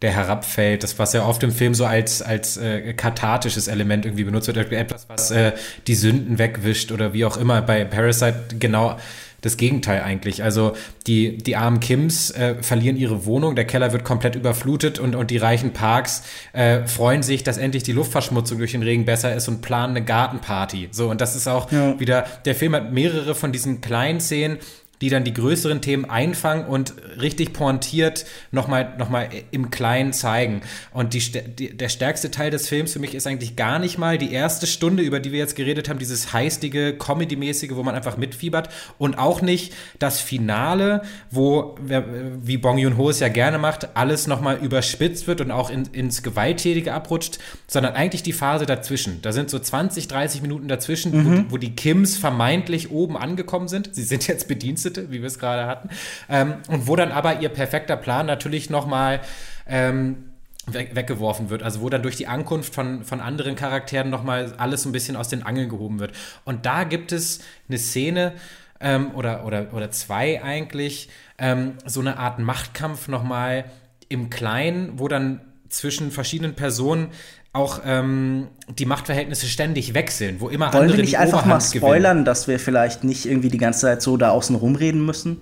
der 0.00 0.12
herabfällt. 0.12 0.84
Das, 0.84 0.98
was 0.98 1.12
ja 1.12 1.26
oft 1.26 1.42
im 1.42 1.50
Film 1.50 1.74
so 1.74 1.84
als, 1.84 2.22
als 2.22 2.56
äh, 2.56 2.94
kathartisches 2.94 3.68
Element 3.68 4.04
irgendwie 4.04 4.24
benutzt 4.24 4.46
wird. 4.46 4.72
Etwas, 4.72 5.08
was 5.08 5.30
äh, 5.32 5.52
die 5.86 5.96
Sünden 5.96 6.38
wegwischt 6.38 6.92
oder 6.92 7.12
wie 7.12 7.24
auch 7.24 7.36
immer. 7.36 7.60
Bei 7.60 7.84
Parasite 7.84 8.56
genau 8.58 8.98
das 9.42 9.56
Gegenteil 9.56 10.02
eigentlich. 10.02 10.42
Also 10.42 10.74
die, 11.06 11.36
die 11.36 11.56
armen 11.56 11.80
Kims 11.80 12.30
äh, 12.30 12.62
verlieren 12.62 12.96
ihre 12.96 13.26
Wohnung, 13.26 13.54
der 13.54 13.66
Keller 13.66 13.92
wird 13.92 14.04
komplett 14.04 14.34
überflutet 14.34 14.98
und, 14.98 15.14
und 15.14 15.30
die 15.30 15.36
reichen 15.36 15.72
Parks 15.72 16.22
äh, 16.52 16.86
freuen 16.86 17.22
sich, 17.22 17.42
dass 17.42 17.58
endlich 17.58 17.82
die 17.82 17.92
Luftverschmutzung 17.92 18.58
durch 18.58 18.72
den 18.72 18.82
Regen 18.82 19.04
besser 19.04 19.34
ist 19.34 19.48
und 19.48 19.60
planen 19.60 19.96
eine 19.96 20.04
Gartenparty. 20.04 20.88
So, 20.92 21.10
und 21.10 21.20
das 21.20 21.36
ist 21.36 21.48
auch 21.48 21.70
ja. 21.70 21.98
wieder, 22.00 22.24
der 22.44 22.54
Film 22.54 22.74
hat 22.74 22.92
mehrere 22.92 23.34
von 23.34 23.52
diesen 23.52 23.80
kleinen 23.80 24.20
Szenen, 24.20 24.58
die 25.02 25.10
dann 25.10 25.24
die 25.24 25.34
größeren 25.34 25.82
Themen 25.82 26.04
einfangen 26.04 26.64
und 26.64 26.94
richtig 27.20 27.52
pointiert 27.52 28.24
nochmal 28.52 28.94
noch 28.98 29.10
mal 29.10 29.28
im 29.50 29.70
Kleinen 29.70 30.12
zeigen. 30.12 30.62
Und 30.92 31.12
die, 31.12 31.20
die, 31.20 31.76
der 31.76 31.88
stärkste 31.88 32.30
Teil 32.30 32.52
des 32.52 32.68
Films 32.68 32.92
für 32.92 33.00
mich 33.00 33.14
ist 33.14 33.26
eigentlich 33.26 33.56
gar 33.56 33.80
nicht 33.80 33.98
mal 33.98 34.16
die 34.16 34.32
erste 34.32 34.68
Stunde, 34.68 35.02
über 35.02 35.18
die 35.18 35.32
wir 35.32 35.40
jetzt 35.40 35.56
geredet 35.56 35.88
haben, 35.88 35.98
dieses 35.98 36.32
heistige, 36.32 36.96
Comedy-mäßige, 36.96 37.72
wo 37.74 37.82
man 37.82 37.96
einfach 37.96 38.16
mitfiebert 38.16 38.68
und 38.96 39.18
auch 39.18 39.42
nicht 39.42 39.74
das 39.98 40.20
Finale, 40.20 41.02
wo, 41.30 41.76
wie 41.80 42.56
Bong 42.56 42.78
Joon-ho 42.78 43.10
es 43.10 43.18
ja 43.18 43.28
gerne 43.28 43.58
macht, 43.58 43.96
alles 43.96 44.28
nochmal 44.28 44.58
überspitzt 44.62 45.26
wird 45.26 45.40
und 45.40 45.50
auch 45.50 45.68
in, 45.68 45.86
ins 45.86 46.22
Gewalttätige 46.22 46.94
abrutscht, 46.94 47.40
sondern 47.66 47.94
eigentlich 47.94 48.22
die 48.22 48.32
Phase 48.32 48.66
dazwischen. 48.66 49.20
Da 49.22 49.32
sind 49.32 49.50
so 49.50 49.58
20, 49.58 50.06
30 50.06 50.42
Minuten 50.42 50.68
dazwischen, 50.68 51.12
mhm. 51.12 51.44
wo, 51.48 51.54
wo 51.54 51.56
die 51.56 51.74
Kims 51.74 52.16
vermeintlich 52.16 52.92
oben 52.92 53.16
angekommen 53.16 53.66
sind. 53.66 53.90
Sie 53.92 54.04
sind 54.04 54.28
jetzt 54.28 54.46
Bedienstete 54.46 54.91
Bedienstete, 54.92 55.10
wie 55.10 55.20
wir 55.20 55.26
es 55.26 55.38
gerade 55.38 55.66
hatten. 55.66 55.88
Ähm, 56.28 56.54
und 56.68 56.86
wo 56.86 56.96
dann 56.96 57.12
aber 57.12 57.40
ihr 57.40 57.48
perfekter 57.48 57.96
Plan 57.96 58.26
natürlich 58.26 58.70
nochmal 58.70 59.20
ähm, 59.66 60.28
weggeworfen 60.66 61.50
wird. 61.50 61.62
Also 61.62 61.80
wo 61.80 61.88
dann 61.88 62.02
durch 62.02 62.16
die 62.16 62.28
Ankunft 62.28 62.74
von, 62.74 63.04
von 63.04 63.20
anderen 63.20 63.56
Charakteren 63.56 64.10
nochmal 64.10 64.54
alles 64.58 64.82
so 64.82 64.88
ein 64.88 64.92
bisschen 64.92 65.16
aus 65.16 65.28
den 65.28 65.42
Angeln 65.42 65.68
gehoben 65.68 65.98
wird. 65.98 66.12
Und 66.44 66.66
da 66.66 66.84
gibt 66.84 67.12
es 67.12 67.40
eine 67.68 67.78
Szene, 67.78 68.34
ähm, 68.80 69.12
oder, 69.14 69.44
oder, 69.44 69.72
oder 69.72 69.90
zwei 69.90 70.42
eigentlich 70.42 71.08
ähm, 71.38 71.74
so 71.84 72.00
eine 72.00 72.18
Art 72.18 72.38
Machtkampf 72.38 73.08
nochmal 73.08 73.64
im 74.08 74.30
Kleinen, 74.30 74.98
wo 74.98 75.08
dann 75.08 75.40
zwischen 75.68 76.10
verschiedenen 76.10 76.54
Personen 76.54 77.08
auch 77.52 77.80
ähm, 77.84 78.48
die 78.78 78.86
Machtverhältnisse 78.86 79.46
ständig 79.46 79.94
wechseln, 79.94 80.40
wo 80.40 80.48
immer 80.48 80.72
Wollen 80.72 80.82
andere 80.82 80.96
wir 80.98 81.02
nicht 81.02 81.12
die 81.12 81.16
einfach 81.18 81.44
Oberhand 81.44 81.48
mal 81.48 81.78
spoilern, 81.78 82.02
gewinnen. 82.02 82.24
dass 82.24 82.48
wir 82.48 82.58
vielleicht 82.58 83.04
nicht 83.04 83.26
irgendwie 83.26 83.50
die 83.50 83.58
ganze 83.58 83.80
Zeit 83.80 84.02
so 84.02 84.16
da 84.16 84.30
außen 84.30 84.56
rumreden 84.56 85.04
müssen? 85.04 85.38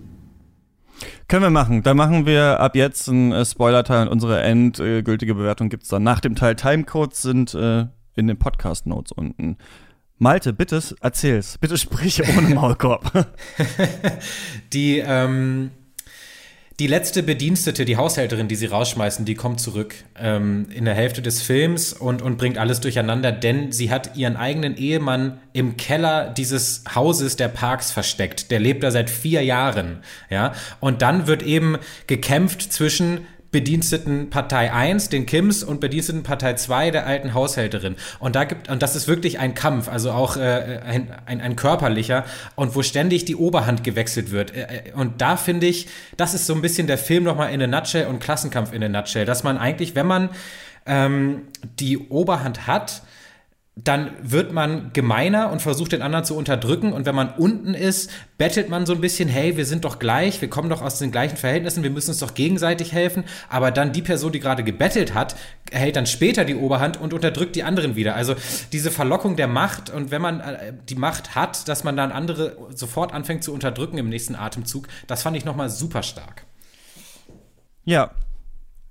Können 1.29 1.43
wir 1.45 1.51
machen. 1.51 1.85
Dann 1.85 1.97
machen 1.97 2.27
wir 2.27 2.59
ab 2.59 2.75
jetzt 2.75 3.09
einen 3.09 3.31
äh, 3.31 3.45
Spoiler-Teil 3.45 4.09
und 4.09 4.13
unsere 4.13 4.43
endgültige 4.43 5.35
Bewertung 5.35 5.69
gibt 5.69 5.85
es 5.85 5.89
dann 5.89 6.03
nach 6.03 6.19
dem 6.19 6.35
Teil. 6.35 6.57
Timecodes 6.57 7.23
sind 7.23 7.55
äh, 7.55 7.87
in 8.17 8.27
den 8.27 8.37
Podcast-Notes 8.37 9.13
unten. 9.13 9.57
Malte, 10.19 10.53
bitte 10.53 10.83
erzähl's. 11.01 11.57
Bitte 11.59 11.79
sprich 11.79 12.23
ohne 12.37 12.49
Maulkorb. 12.55 13.29
Die, 14.73 14.99
ähm, 14.99 15.71
die 16.81 16.87
letzte 16.87 17.23
Bedienstete, 17.23 17.85
die 17.85 17.99
Haushälterin, 17.99 18.49
die 18.49 18.57
sie 18.57 18.65
rausschmeißen, 18.65 19.27
die 19.27 19.35
kommt 19.35 19.61
zurück 19.61 19.95
ähm, 20.19 20.67
in 20.75 20.87
der 20.87 20.95
Hälfte 20.95 21.21
des 21.21 21.43
Films 21.43 21.93
und, 21.93 22.23
und 22.23 22.39
bringt 22.39 22.57
alles 22.57 22.81
durcheinander, 22.81 23.33
denn 23.33 23.71
sie 23.71 23.91
hat 23.91 24.17
ihren 24.17 24.37
eigenen 24.37 24.79
Ehemann 24.79 25.41
im 25.53 25.77
Keller 25.77 26.31
dieses 26.31 26.83
Hauses 26.95 27.37
der 27.37 27.49
Parks 27.49 27.93
versteckt. 27.93 28.51
Der 28.51 28.61
lebt 28.61 28.83
da 28.83 28.91
seit 28.91 29.11
vier 29.11 29.45
Jahren. 29.45 29.99
Ja? 30.31 30.55
Und 30.81 31.03
dann 31.03 31.27
wird 31.27 31.43
eben 31.43 31.77
gekämpft 32.07 32.73
zwischen 32.73 33.27
Bediensteten 33.51 34.31
Partei 34.31 34.73
1, 34.73 35.09
den 35.09 35.27
Kims, 35.27 35.63
und 35.65 35.81
Bediensteten 35.81 36.23
Partei 36.23 36.55
2, 36.55 36.91
der 36.93 37.07
alten 37.07 37.35
Haushälterin. 37.35 37.97
Und 38.21 38.37
da 38.37 38.45
gibt, 38.45 38.69
und 38.69 38.83
das 38.83 38.95
ist 38.95 39.09
wirklich 39.09 39.39
ein 39.39 39.55
Kampf, 39.55 39.89
also 39.89 40.13
auch 40.13 40.37
äh, 40.37 40.81
ein, 40.85 41.13
ein, 41.27 41.41
ein 41.41 41.57
körperlicher, 41.57 42.25
und 42.55 42.77
wo 42.77 42.83
ständig 42.83 43.25
die 43.25 43.37
Oberhand 43.37 43.83
gewechselt 43.83 44.31
wird. 44.31 44.55
Äh, 44.55 44.93
Und 44.95 45.21
da 45.21 45.37
finde 45.37 45.67
ich, 45.67 45.89
das 46.17 46.35
ist 46.35 46.47
so 46.47 46.55
ein 46.55 46.63
bisschen 46.63 46.87
der 46.87 46.99
Film 46.99 47.25
nochmal 47.25 47.53
in 47.53 47.61
a 47.63 47.67
nutshell 47.67 48.07
und 48.07 48.21
Klassenkampf 48.21 48.73
in 48.73 48.85
a 48.85 48.89
nutshell, 48.89 49.25
dass 49.25 49.43
man 49.43 49.59
eigentlich, 49.59 49.95
wenn 49.95 50.07
man 50.07 50.31
ähm, 50.87 51.43
die 51.79 51.99
Oberhand 51.99 52.67
hat, 52.67 53.03
dann 53.77 54.11
wird 54.21 54.53
man 54.53 54.93
gemeiner 54.93 55.51
und 55.51 55.63
versucht 55.63 55.93
den 55.93 56.03
anderen 56.03 56.25
zu 56.25 56.37
unterdrücken. 56.37 56.93
Und 56.93 57.07
wenn 57.07 57.15
man 57.15 57.31
unten 57.31 57.75
ist, 57.75 58.11
bettelt 58.37 58.69
man 58.69 58.85
so 58.85 58.93
ein 58.93 59.01
bisschen, 59.01 59.29
hey, 59.29 59.57
wir 59.57 59.65
sind 59.65 59.85
doch 59.85 59.99
gleich, 59.99 60.41
wir 60.41 60.51
kommen 60.51 60.69
doch 60.69 60.83
aus 60.83 60.99
den 60.99 61.11
gleichen 61.13 61.37
Verhältnissen, 61.37 61.83
wir 61.83 61.91
müssen 61.91 62.11
uns 62.11 62.19
doch 62.19 62.35
gegenseitig 62.35 62.93
helfen. 62.93 63.25
Aber 63.49 63.71
dann 63.71 63.93
die 63.93 64.03
Person, 64.03 64.33
die 64.33 64.41
gerade 64.41 64.65
gebettelt 64.65 65.15
hat, 65.15 65.37
hält 65.73 65.97
dann 65.97 66.07
später 66.07 66.45
die 66.45 66.57
Oberhand 66.57 67.01
und 67.01 67.15
unterdrückt 67.15 67.57
die 67.57 67.63
anderen 67.63 67.97
wieder. 67.97 68.17
Also 68.17 68.35
diese 68.73 68.91
Verlockung 68.91 69.37
der 69.37 69.49
Macht 69.49 69.89
und 69.89 70.11
wenn 70.11 70.21
man 70.21 70.41
äh, 70.41 70.73
die 70.89 70.97
Macht 70.97 71.35
hat, 71.35 71.69
dass 71.69 71.85
man 71.85 71.97
dann 71.97 72.13
andere 72.13 72.57
sofort 72.75 73.15
anfängt 73.15 73.45
zu 73.45 73.55
unterdrücken 73.55 73.99
im 73.99 74.09
nächsten 74.09 74.35
Atemzug, 74.35 74.89
das 75.07 75.23
fand 75.23 75.37
ich 75.37 75.45
nochmal 75.45 75.71
super 75.71 76.03
stark. 76.03 76.45
ja, 77.85 78.11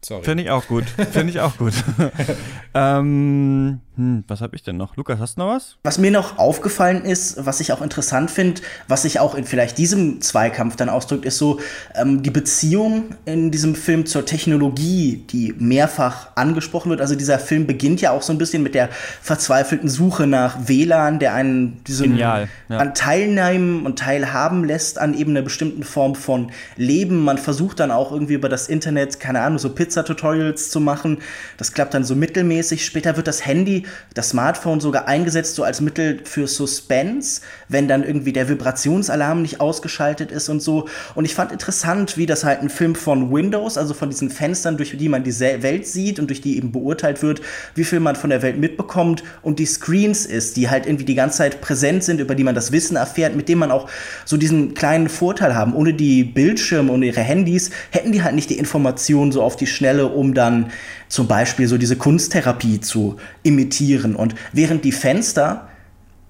Sorry. 0.03 0.23
finde 0.23 0.43
ich 0.43 0.49
auch 0.49 0.65
gut. 0.67 0.85
Finde 1.11 1.29
ich 1.29 1.39
auch 1.41 1.57
gut. 1.57 1.73
ähm, 2.73 3.81
hm, 3.99 4.23
was 4.29 4.39
habe 4.39 4.55
ich 4.55 4.63
denn 4.63 4.77
noch? 4.77 4.95
Lukas, 4.95 5.19
hast 5.19 5.35
du 5.35 5.41
noch 5.41 5.49
was? 5.49 5.75
Was 5.83 5.97
mir 5.97 6.09
noch 6.09 6.37
aufgefallen 6.37 7.03
ist, 7.03 7.45
was 7.45 7.59
ich 7.59 7.73
auch 7.73 7.81
interessant 7.81 8.31
finde, 8.31 8.61
was 8.87 9.01
sich 9.01 9.19
auch 9.19 9.35
in 9.35 9.43
vielleicht 9.43 9.77
diesem 9.77 10.21
Zweikampf 10.21 10.77
dann 10.77 10.87
ausdrückt, 10.87 11.25
ist 11.25 11.37
so 11.37 11.59
ähm, 11.95 12.23
die 12.23 12.29
Beziehung 12.29 13.15
in 13.25 13.51
diesem 13.51 13.75
Film 13.75 14.05
zur 14.05 14.25
Technologie, 14.25 15.25
die 15.29 15.53
mehrfach 15.59 16.29
angesprochen 16.35 16.91
wird. 16.91 17.01
Also 17.01 17.15
dieser 17.15 17.39
Film 17.39 17.67
beginnt 17.67 17.99
ja 17.99 18.11
auch 18.11 18.21
so 18.21 18.31
ein 18.31 18.37
bisschen 18.37 18.63
mit 18.63 18.73
der 18.73 18.87
verzweifelten 19.21 19.89
Suche 19.89 20.27
nach 20.27 20.69
WLAN, 20.69 21.19
der 21.19 21.33
einen 21.33 21.83
diesen 21.83 22.11
Genial, 22.11 22.47
ja. 22.69 22.77
an 22.77 22.95
teilnehmen 22.95 23.85
und 23.85 23.99
teilhaben 23.99 24.63
lässt 24.63 24.97
an 24.97 25.13
eben 25.13 25.31
einer 25.31 25.41
bestimmten 25.41 25.83
Form 25.83 26.15
von 26.15 26.51
Leben. 26.77 27.21
Man 27.25 27.37
versucht 27.37 27.81
dann 27.81 27.91
auch 27.91 28.13
irgendwie 28.13 28.35
über 28.35 28.47
das 28.47 28.69
Internet, 28.69 29.19
keine 29.19 29.41
Ahnung, 29.41 29.59
so 29.59 29.71
Pizza-Tutorials 29.71 30.69
zu 30.69 30.79
machen. 30.79 31.17
Das 31.57 31.73
klappt 31.73 31.93
dann 31.93 32.05
so 32.05 32.15
mittelmäßig. 32.15 32.85
Später 32.85 33.17
wird 33.17 33.27
das 33.27 33.45
Handy, 33.45 33.83
das 34.13 34.29
Smartphone 34.29 34.79
sogar 34.79 35.07
eingesetzt, 35.07 35.55
so 35.55 35.63
als 35.63 35.81
Mittel 35.81 36.19
für 36.23 36.47
Suspense, 36.47 37.41
wenn 37.67 37.87
dann 37.87 38.03
irgendwie 38.03 38.33
der 38.33 38.49
Vibrationsalarm 38.49 39.41
nicht 39.41 39.61
ausgeschaltet 39.61 40.31
ist 40.31 40.49
und 40.49 40.61
so. 40.61 40.87
Und 41.15 41.25
ich 41.25 41.35
fand 41.35 41.51
interessant, 41.51 42.17
wie 42.17 42.25
das 42.25 42.43
halt 42.43 42.61
ein 42.61 42.69
Film 42.69 42.95
von 42.95 43.31
Windows, 43.31 43.77
also 43.77 43.93
von 43.93 44.09
diesen 44.09 44.29
Fenstern, 44.29 44.77
durch 44.77 44.97
die 44.97 45.09
man 45.09 45.23
die 45.23 45.39
Welt 45.39 45.87
sieht 45.87 46.19
und 46.19 46.29
durch 46.29 46.41
die 46.41 46.57
eben 46.57 46.71
beurteilt 46.71 47.21
wird, 47.23 47.41
wie 47.75 47.83
viel 47.83 47.99
man 47.99 48.15
von 48.15 48.29
der 48.29 48.41
Welt 48.41 48.57
mitbekommt 48.57 49.23
und 49.41 49.59
die 49.59 49.65
Screens 49.65 50.25
ist, 50.25 50.57
die 50.57 50.69
halt 50.69 50.85
irgendwie 50.85 51.05
die 51.05 51.15
ganze 51.15 51.37
Zeit 51.37 51.61
präsent 51.61 52.03
sind, 52.03 52.19
über 52.19 52.35
die 52.35 52.43
man 52.43 52.55
das 52.55 52.71
Wissen 52.71 52.95
erfährt, 52.95 53.35
mit 53.35 53.49
dem 53.49 53.59
man 53.59 53.71
auch 53.71 53.89
so 54.25 54.37
diesen 54.37 54.73
kleinen 54.73 55.09
Vorteil 55.09 55.55
haben. 55.55 55.73
Ohne 55.75 55.93
die 55.93 56.23
Bildschirme 56.23 56.91
und 56.91 57.03
ihre 57.03 57.21
Handys 57.21 57.71
hätten 57.91 58.11
die 58.11 58.23
halt 58.23 58.35
nicht 58.35 58.49
die 58.49 58.57
Informationen 58.57 59.31
so 59.31 59.41
auf 59.41 59.55
die 59.55 59.67
Schnelle, 59.67 60.07
um 60.07 60.33
dann 60.33 60.71
zum 61.09 61.27
Beispiel 61.27 61.67
so 61.67 61.77
diese 61.77 61.97
Kunsttherapie 61.97 62.79
zu 62.79 63.17
imitieren. 63.43 64.15
Und 64.15 64.35
während 64.53 64.85
die 64.85 64.91
Fenster 64.91 65.67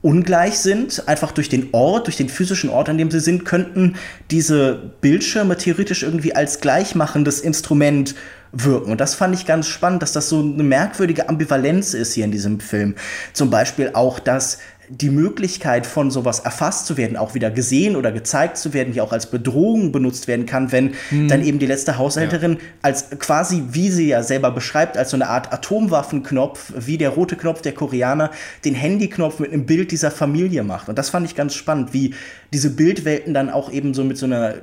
ungleich 0.02 0.60
sind, 0.60 1.08
einfach 1.08 1.32
durch 1.32 1.50
den 1.50 1.70
Ort, 1.74 2.08
durch 2.08 2.16
den 2.16 2.30
physischen 2.30 2.70
Ort, 2.70 2.90
an 2.90 2.98
dem 2.98 3.12
sie 3.12 3.20
sind, 3.20 3.44
könnten 3.44 3.96
diese 4.32 4.94
Bildschirme 5.02 5.58
theoretisch 5.58 6.04
irgendwie 6.04 6.34
als 6.34 6.62
gleichmachendes 6.62 7.42
Instrument 7.42 8.16
wirken. 8.52 8.92
Und 8.92 9.02
das 9.02 9.14
fand 9.14 9.36
ich 9.36 9.46
ganz 9.46 9.68
spannend, 9.68 10.02
dass 10.02 10.14
das 10.14 10.30
so 10.30 10.40
eine 10.40 10.64
merkwürdige 10.64 11.30
Ambivalenz 11.30 11.94
ist 11.94 12.14
hier 12.14 12.26
in 12.26 12.32
diesem 12.32 12.62
Film. 12.62 12.96
Zum 13.34 13.50
Beispiel 13.50 13.92
auch, 13.94 14.20
dass 14.20 14.60
die 14.90 15.10
Möglichkeit 15.10 15.86
von 15.86 16.10
sowas 16.10 16.40
erfasst 16.40 16.88
zu 16.88 16.98
werden, 16.98 17.16
auch 17.16 17.36
wieder 17.36 17.52
gesehen 17.52 17.96
oder 17.96 18.12
gezeigt 18.12 18.58
zu 18.58 18.74
werden, 18.74 18.94
die 18.94 19.02
auch 19.02 19.12
als 19.12 19.28
Bedrohung 19.28 19.92
benutzt 19.92 20.28
werden 20.28 20.46
kann, 20.46 20.72
wenn 20.72 20.94
dann 21.28 21.44
eben 21.44 21.60
die 21.60 21.68
letzte 21.68 21.98
Haushälterin 21.98 22.58
als 22.82 23.12
quasi, 23.20 23.64
wie 23.72 23.92
sie 23.92 24.08
ja 24.10 24.24
selber 24.24 24.52
beschreibt, 24.52 24.98
als 24.98 25.12
so 25.12 25.18
eine 25.18 25.28
Art 25.28 25.54
Atomwaffenknopf, 25.54 26.74
wie 26.76 26.98
der 26.98 27.10
rote 27.10 27.36
Knopf 27.36 27.62
der 27.62 27.74
Koreaner, 27.74 28.32
den 28.66 28.74
Handyknopf 28.74 29.40
mit 29.40 29.54
einem 29.54 29.66
Bild 29.66 29.92
dieser 29.92 30.12
Familie 30.12 30.64
macht. 30.64 30.90
Und 30.90 30.98
das 30.98 31.10
fand 31.10 31.26
ich 31.28 31.36
ganz 31.36 31.54
spannend, 31.54 31.94
wie 31.94 32.16
diese 32.52 32.72
Bildwelten 32.72 33.34
dann 33.34 33.50
auch 33.50 33.72
eben 33.72 33.94
so 33.94 34.04
mit 34.04 34.18
so 34.18 34.26
einer 34.26 34.56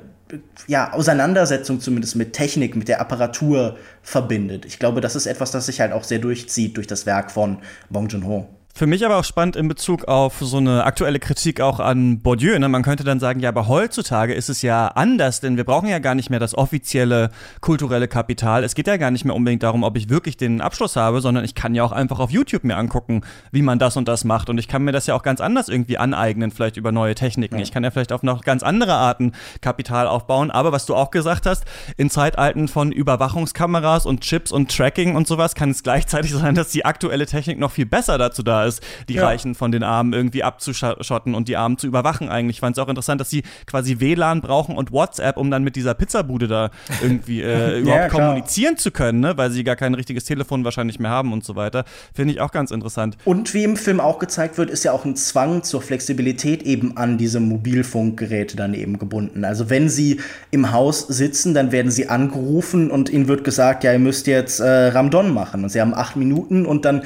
ja, 0.66 0.92
Auseinandersetzung 0.92 1.80
zumindest 1.80 2.16
mit 2.16 2.32
Technik, 2.32 2.74
mit 2.74 2.88
der 2.88 3.00
Apparatur 3.00 3.76
verbindet. 4.02 4.64
Ich 4.64 4.78
glaube, 4.78 5.00
das 5.00 5.14
ist 5.14 5.26
etwas, 5.26 5.52
das 5.52 5.66
sich 5.66 5.80
halt 5.80 5.92
auch 5.92 6.02
sehr 6.02 6.18
durchzieht 6.18 6.76
durch 6.76 6.88
das 6.88 7.06
Werk 7.06 7.30
von 7.30 7.58
Bong 7.90 8.08
Joon-ho. 8.08 8.48
Für 8.76 8.86
mich 8.86 9.06
aber 9.06 9.16
auch 9.16 9.24
spannend 9.24 9.56
in 9.56 9.68
Bezug 9.68 10.04
auf 10.04 10.34
so 10.38 10.58
eine 10.58 10.84
aktuelle 10.84 11.18
Kritik 11.18 11.62
auch 11.62 11.80
an 11.80 12.20
Bourdieu. 12.20 12.58
Ne? 12.58 12.68
Man 12.68 12.82
könnte 12.82 13.04
dann 13.04 13.18
sagen, 13.18 13.40
ja, 13.40 13.48
aber 13.48 13.68
heutzutage 13.68 14.34
ist 14.34 14.50
es 14.50 14.60
ja 14.60 14.88
anders, 14.88 15.40
denn 15.40 15.56
wir 15.56 15.64
brauchen 15.64 15.88
ja 15.88 15.98
gar 15.98 16.14
nicht 16.14 16.28
mehr 16.28 16.40
das 16.40 16.54
offizielle 16.54 17.30
kulturelle 17.62 18.06
Kapital. 18.06 18.64
Es 18.64 18.74
geht 18.74 18.86
ja 18.86 18.98
gar 18.98 19.10
nicht 19.10 19.24
mehr 19.24 19.34
unbedingt 19.34 19.62
darum, 19.62 19.82
ob 19.82 19.96
ich 19.96 20.10
wirklich 20.10 20.36
den 20.36 20.60
Abschluss 20.60 20.94
habe, 20.94 21.22
sondern 21.22 21.42
ich 21.42 21.54
kann 21.54 21.74
ja 21.74 21.84
auch 21.84 21.92
einfach 21.92 22.18
auf 22.18 22.30
YouTube 22.30 22.64
mir 22.64 22.76
angucken, 22.76 23.22
wie 23.50 23.62
man 23.62 23.78
das 23.78 23.96
und 23.96 24.08
das 24.08 24.24
macht. 24.24 24.50
Und 24.50 24.58
ich 24.58 24.68
kann 24.68 24.84
mir 24.84 24.92
das 24.92 25.06
ja 25.06 25.14
auch 25.14 25.22
ganz 25.22 25.40
anders 25.40 25.70
irgendwie 25.70 25.96
aneignen, 25.96 26.50
vielleicht 26.50 26.76
über 26.76 26.92
neue 26.92 27.14
Techniken. 27.14 27.58
Ich 27.58 27.72
kann 27.72 27.82
ja 27.82 27.90
vielleicht 27.90 28.12
auf 28.12 28.22
noch 28.22 28.42
ganz 28.42 28.62
andere 28.62 28.92
Arten 28.92 29.32
Kapital 29.62 30.06
aufbauen. 30.06 30.50
Aber 30.50 30.72
was 30.72 30.84
du 30.84 30.94
auch 30.94 31.10
gesagt 31.10 31.46
hast, 31.46 31.64
in 31.96 32.10
Zeitalten 32.10 32.68
von 32.68 32.92
Überwachungskameras 32.92 34.04
und 34.04 34.20
Chips 34.20 34.52
und 34.52 34.76
Tracking 34.76 35.16
und 35.16 35.26
sowas 35.26 35.54
kann 35.54 35.70
es 35.70 35.82
gleichzeitig 35.82 36.32
sein, 36.34 36.54
dass 36.54 36.68
die 36.68 36.84
aktuelle 36.84 37.24
Technik 37.24 37.58
noch 37.58 37.70
viel 37.70 37.86
besser 37.86 38.18
dazu 38.18 38.42
da 38.42 38.65
ist, 38.65 38.65
die 39.08 39.14
Ja. 39.14 39.24
Reichen 39.24 39.54
von 39.54 39.72
den 39.72 39.82
Armen 39.82 40.12
irgendwie 40.12 40.42
abzuschotten 40.42 41.34
und 41.34 41.48
die 41.48 41.56
Armen 41.56 41.78
zu 41.78 41.86
überwachen 41.86 42.28
eigentlich. 42.28 42.56
Ich 42.56 42.60
fand 42.60 42.76
es 42.76 42.82
auch 42.82 42.88
interessant, 42.88 43.20
dass 43.20 43.30
sie 43.30 43.42
quasi 43.66 44.00
WLAN 44.00 44.40
brauchen 44.40 44.76
und 44.76 44.92
WhatsApp, 44.92 45.36
um 45.36 45.50
dann 45.50 45.64
mit 45.64 45.76
dieser 45.76 45.94
Pizzabude 45.94 46.48
da 46.48 46.70
irgendwie 47.02 47.42
äh, 47.42 47.80
überhaupt 47.80 48.10
klar. 48.10 48.26
kommunizieren 48.26 48.76
zu 48.76 48.90
können, 48.90 49.20
ne? 49.20 49.36
weil 49.36 49.50
sie 49.50 49.64
gar 49.64 49.76
kein 49.76 49.94
richtiges 49.94 50.24
Telefon 50.24 50.64
wahrscheinlich 50.64 50.98
mehr 50.98 51.10
haben 51.10 51.32
und 51.32 51.44
so 51.44 51.56
weiter. 51.56 51.84
Finde 52.14 52.32
ich 52.34 52.40
auch 52.40 52.52
ganz 52.52 52.70
interessant. 52.70 53.16
Und 53.24 53.52
wie 53.54 53.64
im 53.64 53.76
Film 53.76 54.00
auch 54.00 54.18
gezeigt 54.18 54.58
wird, 54.58 54.70
ist 54.70 54.84
ja 54.84 54.92
auch 54.92 55.04
ein 55.04 55.16
Zwang 55.16 55.62
zur 55.62 55.82
Flexibilität 55.82 56.62
eben 56.62 56.96
an 56.96 57.18
diese 57.18 57.40
Mobilfunkgeräte 57.40 58.56
dann 58.56 58.74
eben 58.74 58.98
gebunden. 58.98 59.44
Also 59.44 59.70
wenn 59.70 59.88
sie 59.88 60.20
im 60.50 60.72
Haus 60.72 61.06
sitzen, 61.06 61.54
dann 61.54 61.72
werden 61.72 61.90
sie 61.90 62.08
angerufen 62.08 62.90
und 62.90 63.10
ihnen 63.10 63.28
wird 63.28 63.44
gesagt, 63.44 63.84
ja, 63.84 63.92
ihr 63.92 63.98
müsst 63.98 64.26
jetzt 64.26 64.60
äh, 64.60 64.88
Ramdon 64.88 65.32
machen. 65.32 65.62
Und 65.64 65.70
sie 65.70 65.80
haben 65.80 65.94
acht 65.94 66.16
Minuten 66.16 66.66
und 66.66 66.84
dann 66.84 67.02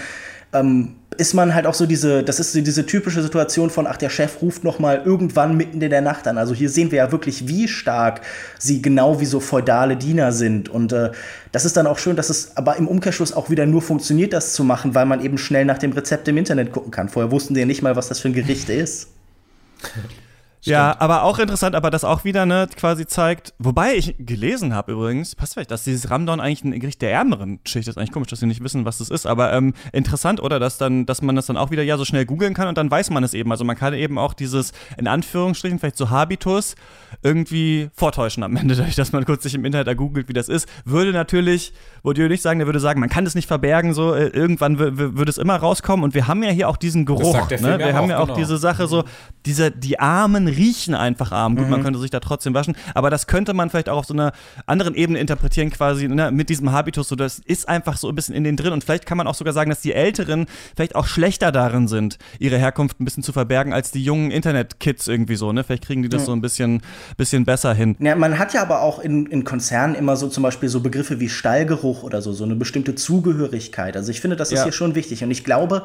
ähm, 0.52 0.96
ist 1.16 1.34
man 1.34 1.54
halt 1.54 1.66
auch 1.66 1.74
so 1.74 1.86
diese, 1.86 2.22
das 2.22 2.40
ist 2.40 2.52
so 2.52 2.60
diese 2.60 2.86
typische 2.86 3.22
Situation 3.22 3.70
von, 3.70 3.86
ach, 3.86 3.96
der 3.96 4.10
Chef 4.10 4.40
ruft 4.40 4.64
noch 4.64 4.78
mal 4.78 5.02
irgendwann 5.04 5.56
mitten 5.56 5.80
in 5.80 5.90
der 5.90 6.00
Nacht 6.00 6.28
an. 6.28 6.38
Also 6.38 6.54
hier 6.54 6.70
sehen 6.70 6.90
wir 6.92 6.98
ja 6.98 7.12
wirklich, 7.12 7.48
wie 7.48 7.68
stark 7.68 8.20
sie 8.58 8.80
genau 8.80 9.20
wie 9.20 9.26
so 9.26 9.40
feudale 9.40 9.96
Diener 9.96 10.32
sind. 10.32 10.68
Und 10.68 10.92
äh, 10.92 11.10
das 11.52 11.64
ist 11.64 11.76
dann 11.76 11.86
auch 11.86 11.98
schön, 11.98 12.16
dass 12.16 12.30
es 12.30 12.56
aber 12.56 12.76
im 12.76 12.86
Umkehrschluss 12.86 13.32
auch 13.32 13.50
wieder 13.50 13.66
nur 13.66 13.82
funktioniert, 13.82 14.32
das 14.32 14.52
zu 14.52 14.62
machen, 14.62 14.94
weil 14.94 15.06
man 15.06 15.22
eben 15.22 15.36
schnell 15.36 15.64
nach 15.64 15.78
dem 15.78 15.92
Rezept 15.92 16.28
im 16.28 16.36
Internet 16.36 16.72
gucken 16.72 16.90
kann. 16.90 17.08
Vorher 17.08 17.30
wussten 17.30 17.54
sie 17.54 17.60
ja 17.60 17.66
nicht 17.66 17.82
mal, 17.82 17.96
was 17.96 18.08
das 18.08 18.20
für 18.20 18.28
ein 18.28 18.34
Gericht 18.34 18.68
ist. 18.68 19.08
Ja, 20.62 20.96
aber 21.00 21.22
auch 21.22 21.38
interessant, 21.38 21.74
aber 21.74 21.90
das 21.90 22.04
auch 22.04 22.24
wieder 22.24 22.44
ne, 22.44 22.68
quasi 22.76 23.06
zeigt, 23.06 23.54
wobei 23.58 23.94
ich 23.94 24.14
gelesen 24.18 24.74
habe 24.74 24.92
übrigens, 24.92 25.34
passt 25.34 25.54
vielleicht, 25.54 25.70
dass 25.70 25.84
dieses 25.84 26.10
Ramdon 26.10 26.40
eigentlich 26.40 26.64
ein 26.64 26.78
Gericht 26.78 27.00
der 27.02 27.12
ärmeren 27.12 27.60
Schicht 27.64 27.88
ist. 27.88 27.96
Eigentlich 27.96 28.12
komisch, 28.12 28.28
dass 28.28 28.40
sie 28.40 28.46
nicht 28.46 28.62
wissen, 28.62 28.84
was 28.84 28.98
das 28.98 29.10
ist, 29.10 29.26
aber 29.26 29.52
ähm, 29.52 29.72
interessant, 29.92 30.40
oder? 30.40 30.60
Dass 30.60 30.78
dann, 30.78 31.06
dass 31.06 31.22
man 31.22 31.36
das 31.36 31.46
dann 31.46 31.56
auch 31.56 31.70
wieder 31.70 31.82
ja 31.82 31.96
so 31.96 32.04
schnell 32.04 32.26
googeln 32.26 32.54
kann 32.54 32.68
und 32.68 32.76
dann 32.76 32.90
weiß 32.90 33.10
man 33.10 33.24
es 33.24 33.32
eben. 33.32 33.50
Also 33.50 33.64
man 33.64 33.76
kann 33.76 33.94
eben 33.94 34.18
auch 34.18 34.34
dieses, 34.34 34.72
in 34.98 35.06
Anführungsstrichen, 35.06 35.78
vielleicht 35.78 35.96
so 35.96 36.10
Habitus 36.10 36.74
irgendwie 37.22 37.88
vortäuschen 37.94 38.42
am 38.42 38.56
Ende, 38.56 38.74
dadurch, 38.76 38.96
dass 38.96 39.12
man 39.12 39.24
kurz 39.24 39.42
sich 39.42 39.54
im 39.54 39.64
Internet 39.64 39.88
ergoogelt, 39.88 40.28
wie 40.28 40.34
das 40.34 40.48
ist. 40.48 40.68
Würde 40.84 41.12
natürlich, 41.12 41.72
würde 42.02 42.28
nicht 42.28 42.42
sagen, 42.42 42.58
der 42.58 42.66
würde 42.66 42.80
sagen, 42.80 43.00
man 43.00 43.08
kann 43.08 43.24
das 43.24 43.34
nicht 43.34 43.48
verbergen, 43.48 43.94
so 43.94 44.14
äh, 44.14 44.26
irgendwann 44.26 44.78
würde 44.78 45.30
es 45.30 45.38
immer 45.38 45.56
rauskommen. 45.56 46.04
Und 46.04 46.14
wir 46.14 46.26
haben 46.26 46.42
ja 46.42 46.50
hier 46.50 46.68
auch 46.68 46.76
diesen 46.76 47.06
Geruch. 47.06 47.48
Ne? 47.50 47.78
Wir 47.78 47.94
haben 47.94 48.10
ja 48.10 48.18
auch 48.18 48.26
genau. 48.26 48.38
diese 48.38 48.58
Sache 48.58 48.86
so, 48.86 49.04
diese, 49.46 49.70
die 49.70 49.98
armen 49.98 50.49
riechen 50.50 50.94
einfach 50.94 51.32
arm. 51.32 51.56
Gut, 51.56 51.66
mhm. 51.66 51.70
man 51.70 51.82
könnte 51.82 51.98
sich 51.98 52.10
da 52.10 52.20
trotzdem 52.20 52.54
waschen, 52.54 52.76
aber 52.94 53.10
das 53.10 53.26
könnte 53.26 53.54
man 53.54 53.70
vielleicht 53.70 53.88
auch 53.88 53.98
auf 53.98 54.06
so 54.06 54.14
einer 54.14 54.32
anderen 54.66 54.94
Ebene 54.94 55.18
interpretieren, 55.18 55.70
quasi 55.70 56.08
ne, 56.08 56.30
mit 56.30 56.48
diesem 56.48 56.72
Habitus. 56.72 57.08
So, 57.08 57.16
das 57.16 57.38
ist 57.38 57.68
einfach 57.68 57.96
so 57.96 58.08
ein 58.08 58.14
bisschen 58.14 58.34
in 58.34 58.44
den 58.44 58.56
drin. 58.56 58.72
Und 58.72 58.84
vielleicht 58.84 59.06
kann 59.06 59.18
man 59.18 59.26
auch 59.26 59.34
sogar 59.34 59.52
sagen, 59.52 59.70
dass 59.70 59.80
die 59.80 59.92
Älteren 59.92 60.46
vielleicht 60.74 60.94
auch 60.94 61.06
schlechter 61.06 61.52
darin 61.52 61.88
sind, 61.88 62.18
ihre 62.38 62.58
Herkunft 62.58 63.00
ein 63.00 63.04
bisschen 63.04 63.22
zu 63.22 63.32
verbergen, 63.32 63.72
als 63.72 63.90
die 63.90 64.02
jungen 64.02 64.30
Internet-Kids 64.30 65.08
irgendwie 65.08 65.36
so. 65.36 65.52
Ne? 65.52 65.64
Vielleicht 65.64 65.84
kriegen 65.86 66.02
die 66.02 66.08
das 66.08 66.22
ja. 66.22 66.26
so 66.26 66.32
ein 66.32 66.40
bisschen, 66.40 66.82
bisschen 67.16 67.44
besser 67.44 67.74
hin. 67.74 67.96
Ja, 67.98 68.14
man 68.16 68.38
hat 68.38 68.54
ja 68.54 68.62
aber 68.62 68.82
auch 68.82 68.98
in, 68.98 69.26
in 69.26 69.44
Konzernen 69.44 69.94
immer 69.94 70.16
so 70.16 70.28
zum 70.28 70.42
Beispiel 70.42 70.68
so 70.68 70.80
Begriffe 70.80 71.20
wie 71.20 71.28
Stallgeruch 71.28 72.02
oder 72.02 72.22
so, 72.22 72.32
so 72.32 72.44
eine 72.44 72.56
bestimmte 72.56 72.94
Zugehörigkeit. 72.94 73.96
Also 73.96 74.10
ich 74.10 74.20
finde, 74.20 74.36
das 74.36 74.52
ist 74.52 74.58
ja. 74.58 74.64
hier 74.64 74.72
schon 74.72 74.94
wichtig. 74.94 75.22
Und 75.24 75.30
ich 75.30 75.44
glaube, 75.44 75.84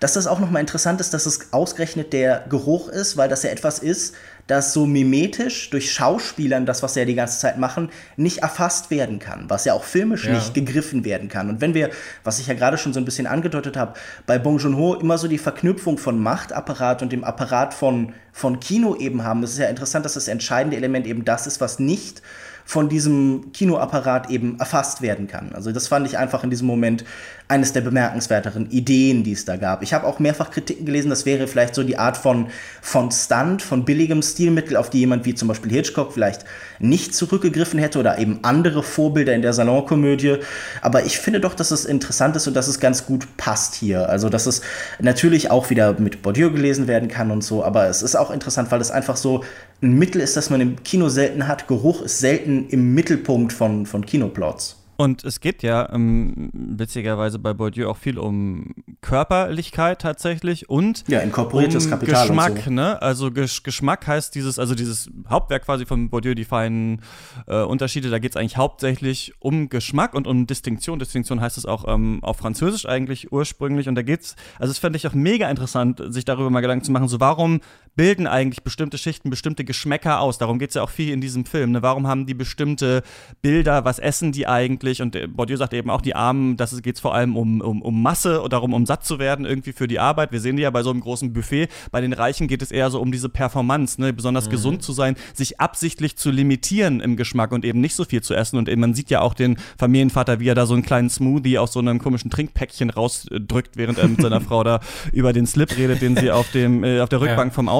dass 0.00 0.14
das 0.14 0.26
auch 0.26 0.40
nochmal 0.40 0.60
interessant 0.60 1.00
ist, 1.00 1.14
dass 1.14 1.26
es 1.26 1.52
ausgerechnet 1.52 2.12
der 2.12 2.44
Geruch 2.48 2.88
ist, 2.88 3.16
weil 3.16 3.28
das 3.28 3.42
ja 3.42 3.50
etwas 3.50 3.78
ist, 3.78 4.14
das 4.46 4.72
so 4.72 4.86
mimetisch 4.86 5.70
durch 5.70 5.92
Schauspielern, 5.92 6.66
das, 6.66 6.82
was 6.82 6.94
sie 6.94 7.00
ja 7.00 7.06
die 7.06 7.14
ganze 7.14 7.38
Zeit 7.38 7.58
machen, 7.58 7.90
nicht 8.16 8.38
erfasst 8.38 8.90
werden 8.90 9.18
kann, 9.20 9.44
was 9.48 9.64
ja 9.64 9.74
auch 9.74 9.84
filmisch 9.84 10.24
ja. 10.24 10.32
nicht 10.32 10.54
gegriffen 10.54 11.04
werden 11.04 11.28
kann. 11.28 11.48
Und 11.48 11.60
wenn 11.60 11.74
wir, 11.74 11.90
was 12.24 12.40
ich 12.40 12.48
ja 12.48 12.54
gerade 12.54 12.78
schon 12.78 12.92
so 12.92 12.98
ein 12.98 13.04
bisschen 13.04 13.28
angedeutet 13.28 13.76
habe, 13.76 13.94
bei 14.26 14.38
Bong 14.38 14.58
Joon-ho 14.58 14.94
immer 14.94 15.18
so 15.18 15.28
die 15.28 15.38
Verknüpfung 15.38 15.98
von 15.98 16.18
Machtapparat 16.18 17.02
und 17.02 17.12
dem 17.12 17.22
Apparat 17.22 17.74
von, 17.74 18.14
von 18.32 18.58
Kino 18.58 18.96
eben 18.96 19.22
haben, 19.22 19.42
es 19.44 19.52
ist 19.52 19.58
ja 19.58 19.68
interessant, 19.68 20.04
dass 20.04 20.14
das 20.14 20.26
entscheidende 20.26 20.76
Element 20.76 21.06
eben 21.06 21.24
das 21.24 21.46
ist, 21.46 21.60
was 21.60 21.78
nicht 21.78 22.22
von 22.64 22.88
diesem 22.88 23.50
Kinoapparat 23.52 24.30
eben 24.30 24.58
erfasst 24.60 25.02
werden 25.02 25.26
kann. 25.26 25.52
Also 25.54 25.72
das 25.72 25.88
fand 25.88 26.06
ich 26.06 26.18
einfach 26.18 26.44
in 26.44 26.50
diesem 26.50 26.68
Moment 26.68 27.04
eines 27.50 27.72
der 27.72 27.80
bemerkenswerteren 27.80 28.70
Ideen, 28.70 29.24
die 29.24 29.32
es 29.32 29.44
da 29.44 29.56
gab. 29.56 29.82
Ich 29.82 29.92
habe 29.92 30.06
auch 30.06 30.20
mehrfach 30.20 30.50
Kritiken 30.50 30.86
gelesen, 30.86 31.10
das 31.10 31.26
wäre 31.26 31.48
vielleicht 31.48 31.74
so 31.74 31.82
die 31.82 31.98
Art 31.98 32.16
von, 32.16 32.46
von 32.80 33.10
Stunt, 33.10 33.60
von 33.60 33.84
billigem 33.84 34.22
Stilmittel, 34.22 34.76
auf 34.76 34.88
die 34.88 35.00
jemand 35.00 35.24
wie 35.24 35.34
zum 35.34 35.48
Beispiel 35.48 35.72
Hitchcock 35.72 36.12
vielleicht 36.12 36.44
nicht 36.78 37.12
zurückgegriffen 37.12 37.80
hätte 37.80 37.98
oder 37.98 38.18
eben 38.18 38.38
andere 38.42 38.84
Vorbilder 38.84 39.34
in 39.34 39.42
der 39.42 39.52
Salonkomödie. 39.52 40.36
Aber 40.80 41.04
ich 41.04 41.18
finde 41.18 41.40
doch, 41.40 41.54
dass 41.54 41.72
es 41.72 41.84
interessant 41.84 42.36
ist 42.36 42.46
und 42.46 42.54
dass 42.54 42.68
es 42.68 42.78
ganz 42.78 43.04
gut 43.04 43.26
passt 43.36 43.74
hier. 43.74 44.08
Also, 44.08 44.28
dass 44.28 44.46
es 44.46 44.62
natürlich 45.00 45.50
auch 45.50 45.70
wieder 45.70 45.98
mit 45.98 46.22
Bourdieu 46.22 46.50
gelesen 46.50 46.86
werden 46.86 47.08
kann 47.08 47.32
und 47.32 47.42
so, 47.42 47.64
aber 47.64 47.88
es 47.88 48.02
ist 48.02 48.14
auch 48.14 48.30
interessant, 48.30 48.70
weil 48.70 48.80
es 48.80 48.92
einfach 48.92 49.16
so 49.16 49.42
ein 49.82 49.98
Mittel 49.98 50.20
ist, 50.20 50.36
das 50.36 50.50
man 50.50 50.60
im 50.60 50.82
Kino 50.84 51.08
selten 51.08 51.48
hat. 51.48 51.66
Geruch 51.66 52.02
ist 52.02 52.20
selten 52.20 52.68
im 52.68 52.94
Mittelpunkt 52.94 53.52
von, 53.52 53.86
von 53.86 54.06
Kinoplots. 54.06 54.79
Und 55.00 55.24
es 55.24 55.40
geht 55.40 55.62
ja 55.62 55.90
ähm, 55.94 56.50
witzigerweise 56.52 57.38
bei 57.38 57.54
Bourdieu 57.54 57.88
auch 57.88 57.96
viel 57.96 58.18
um 58.18 58.74
Körperlichkeit 59.00 60.02
tatsächlich 60.02 60.68
und 60.68 61.04
ja, 61.08 61.20
inkorporiertes 61.20 61.86
um 61.86 61.92
Kapital 61.92 62.28
Geschmack, 62.28 62.64
so. 62.66 62.70
ne? 62.70 63.00
Also 63.00 63.30
Gesch 63.30 63.62
Geschmack 63.62 64.06
heißt 64.06 64.34
dieses, 64.34 64.58
also 64.58 64.74
dieses 64.74 65.10
Hauptwerk 65.26 65.64
quasi 65.64 65.86
von 65.86 66.10
Bourdieu, 66.10 66.34
die 66.34 66.44
feinen 66.44 67.00
äh, 67.46 67.62
Unterschiede, 67.62 68.10
da 68.10 68.18
geht 68.18 68.32
es 68.32 68.36
eigentlich 68.36 68.58
hauptsächlich 68.58 69.32
um 69.38 69.70
Geschmack 69.70 70.12
und 70.12 70.26
um 70.26 70.46
Distinktion. 70.46 70.98
Distinktion 70.98 71.40
heißt 71.40 71.56
es 71.56 71.64
auch 71.64 71.86
ähm, 71.88 72.18
auf 72.20 72.36
Französisch 72.36 72.84
eigentlich 72.84 73.32
ursprünglich. 73.32 73.88
Und 73.88 73.94
da 73.94 74.02
geht's, 74.02 74.36
also 74.58 74.70
es 74.70 74.78
fände 74.78 74.98
ich 74.98 75.06
auch 75.06 75.14
mega 75.14 75.48
interessant, 75.48 76.02
sich 76.08 76.26
darüber 76.26 76.50
mal 76.50 76.60
Gedanken 76.60 76.84
zu 76.84 76.92
machen, 76.92 77.08
so 77.08 77.20
warum 77.20 77.60
bilden 77.96 78.26
eigentlich 78.26 78.62
bestimmte 78.62 78.98
Schichten 78.98 79.30
bestimmte 79.30 79.64
Geschmäcker 79.64 80.20
aus? 80.20 80.38
Darum 80.38 80.58
geht 80.58 80.70
es 80.70 80.74
ja 80.74 80.82
auch 80.82 80.90
viel 80.90 81.12
in 81.12 81.20
diesem 81.20 81.44
Film. 81.44 81.72
Ne? 81.72 81.82
Warum 81.82 82.06
haben 82.06 82.26
die 82.26 82.34
bestimmte 82.34 83.02
Bilder, 83.42 83.84
was 83.84 83.98
essen 83.98 84.32
die 84.32 84.46
eigentlich? 84.46 85.02
und 85.02 85.16
Bourdieu 85.36 85.56
sagt 85.56 85.74
eben 85.74 85.90
auch, 85.90 86.00
die 86.00 86.14
Armen, 86.14 86.56
das 86.56 86.80
geht 86.82 86.98
vor 86.98 87.14
allem 87.14 87.36
um, 87.36 87.60
um, 87.60 87.82
um 87.82 88.02
Masse 88.02 88.40
und 88.40 88.52
darum, 88.52 88.72
um 88.72 88.86
satt 88.86 89.04
zu 89.04 89.18
werden, 89.18 89.44
irgendwie 89.44 89.72
für 89.72 89.86
die 89.86 89.98
Arbeit. 89.98 90.32
Wir 90.32 90.40
sehen 90.40 90.56
die 90.56 90.62
ja 90.62 90.70
bei 90.70 90.82
so 90.82 90.90
einem 90.90 91.00
großen 91.00 91.32
Buffet. 91.32 91.68
Bei 91.90 92.00
den 92.00 92.12
Reichen 92.12 92.48
geht 92.48 92.62
es 92.62 92.70
eher 92.70 92.90
so 92.90 93.00
um 93.00 93.12
diese 93.12 93.28
Performance, 93.28 94.00
ne? 94.00 94.12
besonders 94.12 94.46
mhm. 94.46 94.50
gesund 94.50 94.82
zu 94.82 94.92
sein, 94.92 95.16
sich 95.34 95.60
absichtlich 95.60 96.16
zu 96.16 96.30
limitieren 96.30 97.00
im 97.00 97.16
Geschmack 97.16 97.52
und 97.52 97.64
eben 97.64 97.80
nicht 97.80 97.94
so 97.94 98.04
viel 98.04 98.22
zu 98.22 98.34
essen. 98.34 98.56
Und 98.56 98.68
eben, 98.68 98.80
man 98.80 98.94
sieht 98.94 99.10
ja 99.10 99.20
auch 99.20 99.34
den 99.34 99.58
Familienvater, 99.78 100.40
wie 100.40 100.48
er 100.48 100.54
da 100.54 100.64
so 100.64 100.74
einen 100.74 100.84
kleinen 100.84 101.10
Smoothie 101.10 101.58
aus 101.58 101.72
so 101.72 101.80
einem 101.80 101.98
komischen 101.98 102.30
Trinkpäckchen 102.30 102.90
rausdrückt, 102.90 103.76
während 103.76 103.98
er 103.98 104.08
mit 104.08 104.22
seiner 104.22 104.40
Frau 104.40 104.64
da 104.64 104.80
über 105.12 105.32
den 105.32 105.46
Slip 105.46 105.76
redet, 105.76 106.00
den 106.00 106.16
sie 106.16 106.30
auf, 106.30 106.50
dem, 106.52 106.82
äh, 106.82 107.00
auf 107.00 107.08
der 107.08 107.20
Rückbank 107.20 107.50
ja. 107.52 107.54
vom 107.54 107.68
Auto 107.68 107.79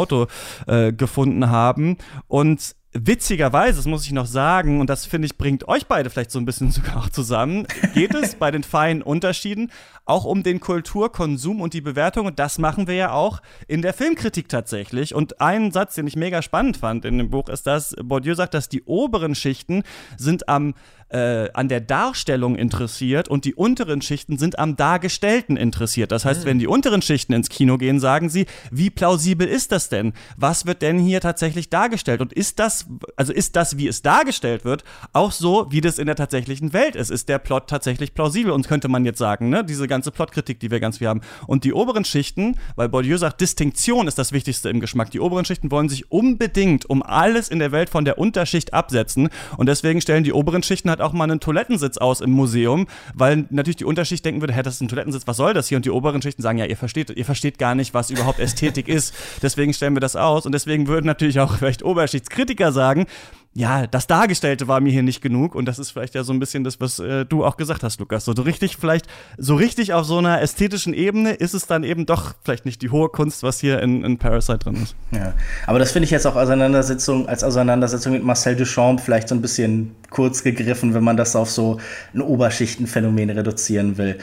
äh, 0.67 0.93
gefunden 0.93 1.51
haben. 1.51 1.99
Und 2.29 2.75
Witzigerweise, 2.93 3.77
das 3.77 3.87
muss 3.87 4.05
ich 4.05 4.11
noch 4.11 4.27
sagen, 4.27 4.81
und 4.81 4.91
das 4.91 5.07
finde 5.07 5.27
ich, 5.27 5.39
bringt 5.39 5.69
euch 5.69 5.87
beide 5.87 6.11
vielleicht 6.11 6.33
so 6.33 6.41
ein 6.41 6.45
bisschen 6.45 6.71
sogar 6.73 6.97
auch 6.97 7.09
zusammen, 7.09 7.67
geht 7.95 8.15
es 8.15 8.35
bei 8.35 8.51
den 8.51 8.65
feinen 8.65 9.03
Unterschieden 9.03 9.71
auch 10.07 10.25
um 10.25 10.43
den 10.43 10.59
Kulturkonsum 10.59 11.61
und 11.61 11.73
die 11.73 11.81
Bewertung. 11.81 12.27
Und 12.27 12.41
das 12.41 12.59
machen 12.59 12.89
wir 12.89 12.95
ja 12.95 13.13
auch 13.13 13.43
in 13.69 13.81
der 13.81 13.95
Filmkritik 13.95 14.49
tatsächlich. 14.49 15.15
Und 15.15 15.41
ein 15.41 15.71
Satz, 15.71 15.95
den 15.95 16.09
ich 16.09 16.17
mega 16.17 16.43
spannend 16.43 16.79
fand 16.79 17.05
in 17.05 17.19
dem 17.19 17.31
Buch, 17.31 17.49
ist, 17.49 17.69
dass 17.69 17.95
Bourdieu 18.03 18.35
sagt, 18.35 18.55
dass 18.55 18.69
die 18.69 18.83
oberen 18.83 19.37
Schichten 19.37 19.85
sind 20.17 20.49
am 20.49 20.75
äh, 21.11 21.51
an 21.55 21.69
der 21.69 21.81
Darstellung 21.81 22.57
interessiert 22.57 23.29
und 23.29 23.45
die 23.45 23.55
unteren 23.55 24.01
Schichten 24.01 24.39
sind 24.39 24.59
am 24.59 24.77
Dargestellten 24.77 25.57
interessiert. 25.57 26.13
Das 26.13 26.25
heißt, 26.25 26.45
wenn 26.45 26.59
die 26.59 26.67
unteren 26.67 27.03
Schichten 27.03 27.33
ins 27.33 27.49
Kino 27.49 27.79
gehen, 27.79 27.99
sagen 27.99 28.29
sie, 28.29 28.47
wie 28.71 28.91
plausibel 28.91 29.47
ist 29.47 29.73
das 29.73 29.89
denn? 29.89 30.13
Was 30.37 30.67
wird 30.67 30.83
denn 30.83 30.99
hier 30.99 31.21
tatsächlich 31.21 31.69
dargestellt? 31.69 32.21
Und 32.21 32.33
ist 32.33 32.59
das, 32.59 32.80
also 33.17 33.33
ist 33.33 33.57
das, 33.57 33.79
wie 33.79 33.89
es 33.89 34.03
dargestellt 34.03 34.65
wird, 34.65 34.85
auch 35.13 35.33
so, 35.33 35.67
wie 35.71 35.81
das 35.81 35.99
in 35.99 36.07
der 36.07 36.17
tatsächlichen 36.17 36.73
Welt 36.73 36.97
ist? 36.97 37.11
Ist 37.11 37.29
der 37.29 37.39
Plot 37.39 37.69
tatsächlich 37.69 38.15
plausibel? 38.15 38.53
Und 38.53 38.69
könnte 38.69 38.89
man 38.89 39.05
jetzt 39.05 39.19
sagen, 39.19 39.49
ne, 39.49 39.65
diese 39.65 39.89
ganze 39.89 40.11
Plotkritik, 40.11 40.61
die 40.61 40.71
wir 40.71 40.81
ganz 40.81 40.99
viel 40.99 41.09
haben. 41.09 41.21
Und 41.47 41.65
die 41.65 41.73
oberen 41.73 42.05
Schichten, 42.05 42.57
weil 42.77 42.89
Bourdieu 42.89 43.17
sagt, 43.17 43.41
Distinktion 43.41 44.09
ist 44.09 44.19
das 44.19 44.33
Wichtigste 44.33 44.69
im 44.69 44.81
Geschmack. 44.81 45.11
Die 45.11 45.21
oberen 45.21 45.45
Schichten 45.45 45.71
wollen 45.71 45.89
sich 45.89 46.11
unbedingt 46.11 46.89
um 46.89 47.03
alles 47.03 47.49
in 47.49 47.59
der 47.59 47.73
Welt 47.73 47.91
von 47.91 48.05
der 48.05 48.19
Unterschicht 48.19 48.75
absetzen. 48.75 49.29
Und 49.57 49.69
deswegen 49.69 50.01
stellen 50.01 50.25
die 50.25 50.33
oberen 50.33 50.63
Schichten 50.63 50.91
halt 50.91 51.01
auch 51.01 51.13
mal 51.13 51.25
einen 51.25 51.41
Toilettensitz 51.41 51.99
aus 51.99 52.21
im 52.21 52.31
Museum, 52.31 52.87
weil 53.15 53.47
natürlich 53.51 53.77
die 53.77 53.85
Unterschicht 53.85 54.25
denken 54.25 54.41
würde, 54.41 54.55
hä, 54.55 54.63
das 54.63 54.75
ist 54.75 54.81
ein 54.81 54.89
Toilettensitz, 54.89 55.27
was 55.27 55.37
soll 55.37 55.55
das 55.55 55.69
hier? 55.69 55.77
Und 55.77 55.85
die 55.85 55.91
oberen 55.91 56.23
Schichten 56.23 56.43
sagen, 56.43 56.59
ja, 56.59 56.65
ihr 56.65 56.77
versteht, 56.77 57.11
ihr 57.11 57.25
versteht 57.25 57.59
gar 57.59 57.75
nicht, 57.75 57.95
was 57.95 58.11
überhaupt 58.11 58.39
Ästhetik 58.39 58.89
ist. 58.89 59.15
Deswegen 59.43 59.73
stellen 59.73 59.95
wir 59.95 60.01
das 60.01 60.17
aus. 60.17 60.47
Und 60.47 60.53
deswegen 60.53 60.87
würden 60.87 61.07
natürlich 61.07 61.41
auch 61.41 61.59
vielleicht 61.59 61.83
Oberschichtskritiker 61.83 62.70
sagen, 62.73 63.07
ja, 63.53 63.89
das 63.89 64.07
Dargestellte 64.07 64.69
war 64.69 64.81
mir 64.81 64.93
hier 64.93 65.03
nicht 65.03 65.21
genug 65.21 65.57
und 65.57 65.65
das 65.65 65.81
ist 65.81 65.91
vielleicht 65.91 66.15
ja 66.15 66.23
so 66.23 66.33
ein 66.33 66.39
bisschen 66.39 66.63
das, 66.63 66.81
was 66.81 67.01
äh, 67.01 67.25
du 67.25 67.45
auch 67.45 67.57
gesagt 67.57 67.83
hast, 67.83 67.99
Lukas. 67.99 68.25
So, 68.25 68.33
so 68.33 68.43
richtig, 68.43 68.77
vielleicht, 68.77 69.07
so 69.39 69.57
richtig 69.57 69.93
auf 69.93 70.07
so 70.07 70.19
einer 70.19 70.41
ästhetischen 70.41 70.95
Ebene 70.95 71.33
ist 71.33 71.53
es 71.53 71.67
dann 71.67 71.83
eben 71.83 72.07
doch 72.07 72.35
vielleicht 72.45 72.65
nicht 72.65 72.81
die 72.81 72.91
hohe 72.91 73.09
Kunst, 73.09 73.43
was 73.43 73.59
hier 73.59 73.81
in, 73.81 74.05
in 74.05 74.19
Parasite 74.19 74.59
drin 74.59 74.81
ist. 74.81 74.95
Ja, 75.11 75.35
aber 75.67 75.81
das 75.81 75.91
finde 75.91 76.05
ich 76.05 76.13
jetzt 76.13 76.27
auch 76.29 76.37
Auseinandersetzung, 76.37 77.29
als 77.29 77.43
Auseinandersetzung 77.43 78.13
mit 78.13 78.23
Marcel 78.23 78.55
Duchamp 78.55 79.01
vielleicht 79.01 79.29
so 79.29 79.35
ein 79.35 79.43
bisschen 79.43 79.97
kurz 80.11 80.45
gegriffen, 80.45 80.95
wenn 80.95 81.03
man 81.03 81.17
das 81.17 81.35
auf 81.35 81.51
so 81.51 81.79
ein 82.15 82.21
Oberschichtenphänomen 82.21 83.31
reduzieren 83.31 83.99
will. 83.99 84.19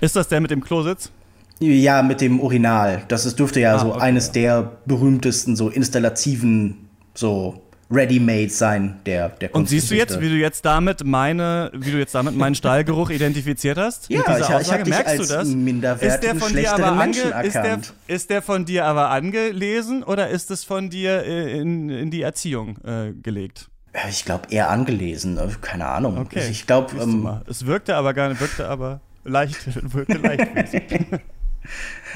Ist 0.00 0.16
das 0.16 0.26
der 0.26 0.40
mit 0.40 0.50
dem 0.50 0.62
Klositz? 0.62 1.12
Ja, 1.60 2.02
mit 2.02 2.20
dem 2.20 2.40
Urinal. 2.40 3.04
Das 3.06 3.24
ist, 3.24 3.38
dürfte 3.38 3.60
ja 3.60 3.76
ah, 3.76 3.78
so 3.78 3.94
okay, 3.94 4.00
eines 4.00 4.26
ja. 4.26 4.32
der 4.32 4.72
berühmtesten 4.84 5.54
so 5.54 5.68
installativen 5.68 6.88
so 7.14 7.62
ready-made 7.94 8.50
sein, 8.50 9.00
der, 9.06 9.28
der 9.28 9.54
Und 9.54 9.68
siehst 9.68 9.90
du 9.90 9.94
jetzt, 9.94 10.20
wie 10.20 10.28
du 10.28 10.36
jetzt 10.36 10.64
damit 10.64 11.04
meine, 11.04 11.70
wie 11.74 11.92
du 11.92 11.98
jetzt 11.98 12.14
damit 12.14 12.36
meinen 12.36 12.54
Stallgeruch 12.54 13.10
identifiziert 13.10 13.78
hast? 13.78 14.10
Ja, 14.10 14.20
ich, 14.20 14.66
ich 14.66 14.72
habe 14.72 14.82
dich 14.82 14.94
als 14.94 15.28
du 15.28 15.34
das? 15.34 15.48
minderwertigen, 15.48 16.40
schlechteren 16.40 16.98
Menschen 16.98 17.32
erkannt. 17.32 17.46
Ist 17.46 17.94
der, 18.08 18.14
ist 18.14 18.30
der, 18.30 18.42
von 18.42 18.64
dir 18.64 18.84
aber 18.86 19.10
angelesen 19.10 20.02
oder 20.02 20.28
ist 20.28 20.50
es 20.50 20.64
von 20.64 20.90
dir 20.90 21.24
äh, 21.24 21.58
in, 21.58 21.88
in 21.88 22.10
die 22.10 22.22
Erziehung 22.22 22.78
äh, 22.84 23.12
gelegt? 23.12 23.68
Ich 24.08 24.24
glaube 24.24 24.48
eher 24.50 24.70
angelesen, 24.70 25.38
äh, 25.38 25.48
keine 25.60 25.86
Ahnung. 25.86 26.18
Okay. 26.18 26.48
Ich 26.50 26.66
glaube, 26.66 27.00
ähm, 27.00 27.40
es 27.46 27.64
wirkte 27.66 27.94
aber 27.94 28.12
gar 28.12 28.28
nicht, 28.28 28.40
wirkte 28.40 28.68
aber 28.68 29.00
leicht, 29.24 29.58
wirkte 29.94 30.18
leicht. 30.18 30.48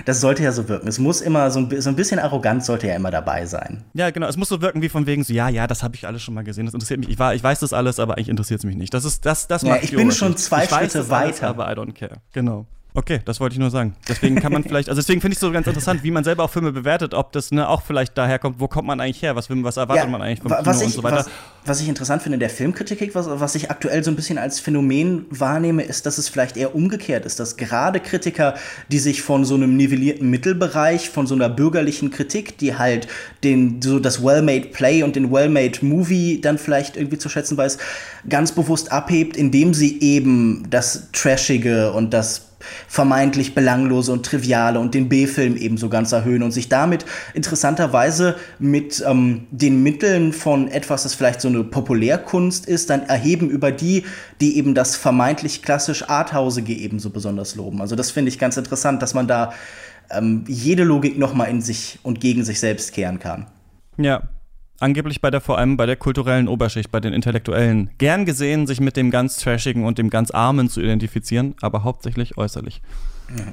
Das 0.04 0.20
sollte 0.20 0.42
ja 0.42 0.52
so 0.52 0.68
wirken. 0.68 0.88
Es 0.88 0.98
muss 0.98 1.20
immer 1.20 1.50
so 1.50 1.60
ein, 1.60 1.80
so 1.80 1.90
ein 1.90 1.96
bisschen 1.96 2.18
arrogant 2.18 2.64
sollte 2.64 2.86
ja 2.86 2.96
immer 2.96 3.10
dabei 3.10 3.46
sein. 3.46 3.84
Ja, 3.94 4.10
genau. 4.10 4.26
Es 4.26 4.36
muss 4.36 4.48
so 4.48 4.60
wirken 4.60 4.82
wie 4.82 4.88
von 4.88 5.06
wegen 5.06 5.24
so, 5.24 5.32
ja, 5.32 5.48
ja, 5.48 5.66
das 5.66 5.82
habe 5.82 5.96
ich 5.96 6.06
alles 6.06 6.22
schon 6.22 6.34
mal 6.34 6.44
gesehen. 6.44 6.66
Das 6.66 6.74
interessiert 6.74 7.00
mich. 7.00 7.08
Ich, 7.08 7.18
war, 7.18 7.34
ich 7.34 7.42
weiß 7.42 7.60
das 7.60 7.72
alles, 7.72 7.98
aber 7.98 8.14
eigentlich 8.14 8.28
interessiert 8.28 8.60
es 8.60 8.64
mich 8.64 8.76
nicht. 8.76 8.94
Das 8.94 9.04
ist 9.04 9.26
das, 9.26 9.48
das 9.48 9.62
ja, 9.62 9.76
ich 9.80 9.90
bin 9.94 10.10
schon 10.12 10.36
zwei 10.36 10.64
ich 10.64 10.70
Schritte 10.70 11.10
weiter. 11.10 11.26
Alles, 11.26 11.42
aber 11.42 11.70
I 11.70 11.74
don't 11.74 11.92
care. 11.92 12.18
Genau. 12.32 12.66
Okay, 12.94 13.20
das 13.24 13.38
wollte 13.38 13.52
ich 13.52 13.58
nur 13.58 13.70
sagen. 13.70 13.94
Deswegen 14.08 14.36
kann 14.36 14.52
man 14.52 14.64
vielleicht, 14.66 14.88
also 14.88 15.00
deswegen 15.00 15.20
finde 15.20 15.32
ich 15.32 15.36
es 15.36 15.40
so 15.40 15.52
ganz 15.52 15.66
interessant, 15.66 16.02
wie 16.02 16.10
man 16.10 16.24
selber 16.24 16.44
auch 16.44 16.50
Filme 16.50 16.72
bewertet, 16.72 17.14
ob 17.14 17.32
das 17.32 17.50
ne, 17.50 17.68
auch 17.68 17.82
vielleicht 17.82 18.16
daherkommt, 18.16 18.58
wo 18.58 18.66
kommt 18.66 18.88
man 18.88 18.98
eigentlich 19.00 19.22
her, 19.22 19.36
was, 19.36 19.48
was 19.50 19.76
erwartet 19.76 20.06
ja, 20.06 20.10
man 20.10 20.22
eigentlich 20.22 20.40
vom 20.40 20.50
Kino 20.50 20.70
ich, 20.70 20.84
und 20.84 20.92
so 20.92 21.02
weiter. 21.02 21.18
Was, 21.18 21.30
was, 21.66 21.80
ich 21.80 21.88
interessant 21.88 22.22
finde 22.22 22.36
in 22.36 22.40
der 22.40 22.50
Filmkritik, 22.50 23.14
was, 23.14 23.28
was 23.28 23.54
ich 23.54 23.70
aktuell 23.70 24.02
so 24.02 24.10
ein 24.10 24.16
bisschen 24.16 24.38
als 24.38 24.58
Phänomen 24.58 25.26
wahrnehme, 25.30 25.82
ist, 25.82 26.06
dass 26.06 26.18
es 26.18 26.28
vielleicht 26.28 26.56
eher 26.56 26.74
umgekehrt 26.74 27.26
ist, 27.26 27.38
dass 27.38 27.56
gerade 27.56 28.00
Kritiker, 28.00 28.54
die 28.90 28.98
sich 28.98 29.22
von 29.22 29.44
so 29.44 29.54
einem 29.54 29.76
nivellierten 29.76 30.28
Mittelbereich, 30.28 31.10
von 31.10 31.26
so 31.26 31.34
einer 31.34 31.50
bürgerlichen 31.50 32.10
Kritik, 32.10 32.56
die 32.58 32.76
halt 32.76 33.06
den, 33.44 33.82
so 33.82 33.98
das 33.98 34.24
Well-Made 34.24 34.68
Play 34.68 35.02
und 35.02 35.14
den 35.14 35.30
Well-Made 35.30 35.84
Movie 35.84 36.40
dann 36.40 36.56
vielleicht 36.56 36.96
irgendwie 36.96 37.18
zu 37.18 37.28
schätzen 37.28 37.56
weiß, 37.56 37.78
ganz 38.28 38.52
bewusst 38.52 38.90
abhebt, 38.90 39.36
indem 39.36 39.74
sie 39.74 40.00
eben 40.00 40.66
das 40.70 41.08
Trashige 41.12 41.92
und 41.92 42.14
das 42.14 42.47
vermeintlich 42.86 43.54
belanglose 43.54 44.12
und 44.12 44.24
triviale 44.24 44.80
und 44.80 44.94
den 44.94 45.08
B-Film 45.08 45.56
ebenso 45.56 45.88
ganz 45.88 46.12
erhöhen 46.12 46.42
und 46.42 46.52
sich 46.52 46.68
damit 46.68 47.04
interessanterweise 47.34 48.36
mit 48.58 49.02
ähm, 49.06 49.46
den 49.50 49.82
Mitteln 49.82 50.32
von 50.32 50.68
etwas, 50.68 51.04
das 51.04 51.14
vielleicht 51.14 51.40
so 51.40 51.48
eine 51.48 51.64
Populärkunst 51.64 52.66
ist, 52.66 52.90
dann 52.90 53.02
erheben 53.02 53.50
über 53.50 53.70
die, 53.72 54.04
die 54.40 54.56
eben 54.56 54.74
das 54.74 54.96
vermeintlich 54.96 55.62
klassisch 55.62 56.08
Arthausige 56.08 56.72
ebenso 56.72 57.10
besonders 57.10 57.54
loben. 57.54 57.80
Also 57.80 57.96
das 57.96 58.10
finde 58.10 58.30
ich 58.30 58.38
ganz 58.38 58.56
interessant, 58.56 59.02
dass 59.02 59.14
man 59.14 59.28
da 59.28 59.52
ähm, 60.10 60.44
jede 60.48 60.84
Logik 60.84 61.18
nochmal 61.18 61.48
in 61.48 61.60
sich 61.60 61.98
und 62.02 62.20
gegen 62.20 62.44
sich 62.44 62.60
selbst 62.60 62.92
kehren 62.92 63.18
kann. 63.18 63.46
Ja, 63.96 64.22
angeblich 64.80 65.20
bei 65.20 65.30
der 65.30 65.40
vor 65.40 65.58
allem 65.58 65.76
bei 65.76 65.86
der 65.86 65.96
kulturellen 65.96 66.48
Oberschicht, 66.48 66.90
bei 66.90 67.00
den 67.00 67.12
Intellektuellen, 67.12 67.90
gern 67.98 68.24
gesehen, 68.24 68.66
sich 68.66 68.80
mit 68.80 68.96
dem 68.96 69.10
ganz 69.10 69.38
Trashigen 69.38 69.84
und 69.84 69.98
dem 69.98 70.10
ganz 70.10 70.30
Armen 70.30 70.68
zu 70.68 70.80
identifizieren, 70.80 71.54
aber 71.60 71.84
hauptsächlich 71.84 72.36
äußerlich. 72.36 72.80
Ja. 73.36 73.44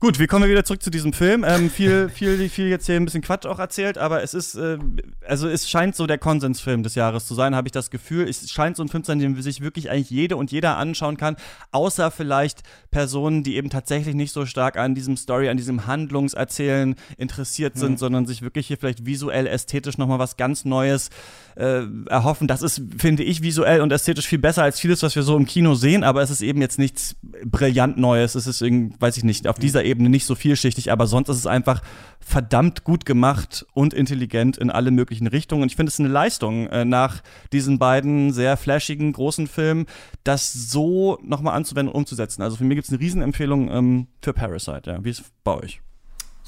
Gut, 0.00 0.20
wir 0.20 0.28
kommen 0.28 0.48
wieder 0.48 0.64
zurück 0.64 0.80
zu 0.80 0.90
diesem 0.90 1.12
Film. 1.12 1.44
Ähm, 1.44 1.70
viel, 1.70 2.08
viel, 2.14 2.48
viel 2.48 2.68
jetzt 2.68 2.86
hier 2.86 2.94
ein 2.94 3.04
bisschen 3.04 3.20
Quatsch 3.20 3.46
auch 3.46 3.58
erzählt, 3.58 3.98
aber 3.98 4.22
es 4.22 4.32
ist, 4.32 4.54
äh, 4.54 4.78
also 5.26 5.48
es 5.48 5.68
scheint 5.68 5.96
so 5.96 6.06
der 6.06 6.18
Konsensfilm 6.18 6.84
des 6.84 6.94
Jahres 6.94 7.26
zu 7.26 7.34
sein, 7.34 7.56
habe 7.56 7.66
ich 7.66 7.72
das 7.72 7.90
Gefühl. 7.90 8.28
Es 8.28 8.48
scheint 8.48 8.76
so 8.76 8.84
ein 8.84 8.88
Film 8.88 9.02
zu 9.02 9.10
sein, 9.10 9.18
den 9.18 9.42
sich 9.42 9.60
wirklich 9.60 9.90
eigentlich 9.90 10.10
jede 10.10 10.36
und 10.36 10.52
jeder 10.52 10.76
anschauen 10.76 11.16
kann, 11.16 11.34
außer 11.72 12.12
vielleicht 12.12 12.62
Personen, 12.92 13.42
die 13.42 13.56
eben 13.56 13.70
tatsächlich 13.70 14.14
nicht 14.14 14.32
so 14.32 14.46
stark 14.46 14.76
an 14.76 14.94
diesem 14.94 15.16
Story, 15.16 15.48
an 15.48 15.56
diesem 15.56 15.88
Handlungserzählen 15.88 16.94
interessiert 17.16 17.76
sind, 17.76 17.92
mhm. 17.92 17.96
sondern 17.96 18.26
sich 18.26 18.42
wirklich 18.42 18.68
hier 18.68 18.76
vielleicht 18.76 19.04
visuell, 19.04 19.48
ästhetisch 19.48 19.98
nochmal 19.98 20.20
was 20.20 20.36
ganz 20.36 20.64
Neues 20.64 21.10
äh, 21.56 21.82
erhoffen. 22.06 22.46
Das 22.46 22.62
ist, 22.62 22.82
finde 22.98 23.24
ich, 23.24 23.42
visuell 23.42 23.80
und 23.80 23.92
ästhetisch 23.92 24.28
viel 24.28 24.38
besser 24.38 24.62
als 24.62 24.78
vieles, 24.78 25.02
was 25.02 25.16
wir 25.16 25.24
so 25.24 25.36
im 25.36 25.44
Kino 25.44 25.74
sehen, 25.74 26.04
aber 26.04 26.22
es 26.22 26.30
ist 26.30 26.40
eben 26.40 26.60
jetzt 26.60 26.78
nichts 26.78 27.16
brillant 27.44 27.98
Neues. 27.98 28.36
Es 28.36 28.46
ist 28.46 28.62
irgendwie, 28.62 28.94
weiß 29.00 29.16
ich 29.16 29.24
nicht, 29.24 29.48
auf 29.48 29.58
dieser 29.58 29.87
Ebene 29.88 30.08
nicht 30.08 30.26
so 30.26 30.34
vielschichtig, 30.34 30.92
aber 30.92 31.06
sonst 31.06 31.28
ist 31.28 31.38
es 31.38 31.46
einfach 31.46 31.82
verdammt 32.20 32.84
gut 32.84 33.06
gemacht 33.06 33.66
und 33.72 33.94
intelligent 33.94 34.58
in 34.58 34.70
alle 34.70 34.90
möglichen 34.90 35.26
Richtungen. 35.26 35.62
Und 35.62 35.70
ich 35.70 35.76
finde 35.76 35.90
es 35.90 35.98
eine 35.98 36.08
Leistung 36.08 36.66
äh, 36.68 36.84
nach 36.84 37.22
diesen 37.52 37.78
beiden 37.78 38.32
sehr 38.32 38.56
flashigen, 38.56 39.12
großen 39.12 39.46
Filmen, 39.46 39.86
das 40.24 40.52
so 40.52 41.18
nochmal 41.22 41.54
anzuwenden 41.54 41.92
und 41.92 42.00
umzusetzen. 42.00 42.42
Also 42.42 42.56
für 42.56 42.64
mich 42.64 42.76
gibt 42.76 42.86
es 42.86 42.92
eine 42.92 43.00
Riesenempfehlung 43.00 43.70
ähm, 43.70 44.06
für 44.22 44.32
Parasite. 44.32 44.90
Ja. 44.90 45.04
Wie 45.04 45.10
ist 45.10 45.20
es 45.20 45.26
bei 45.42 45.54
euch? 45.54 45.80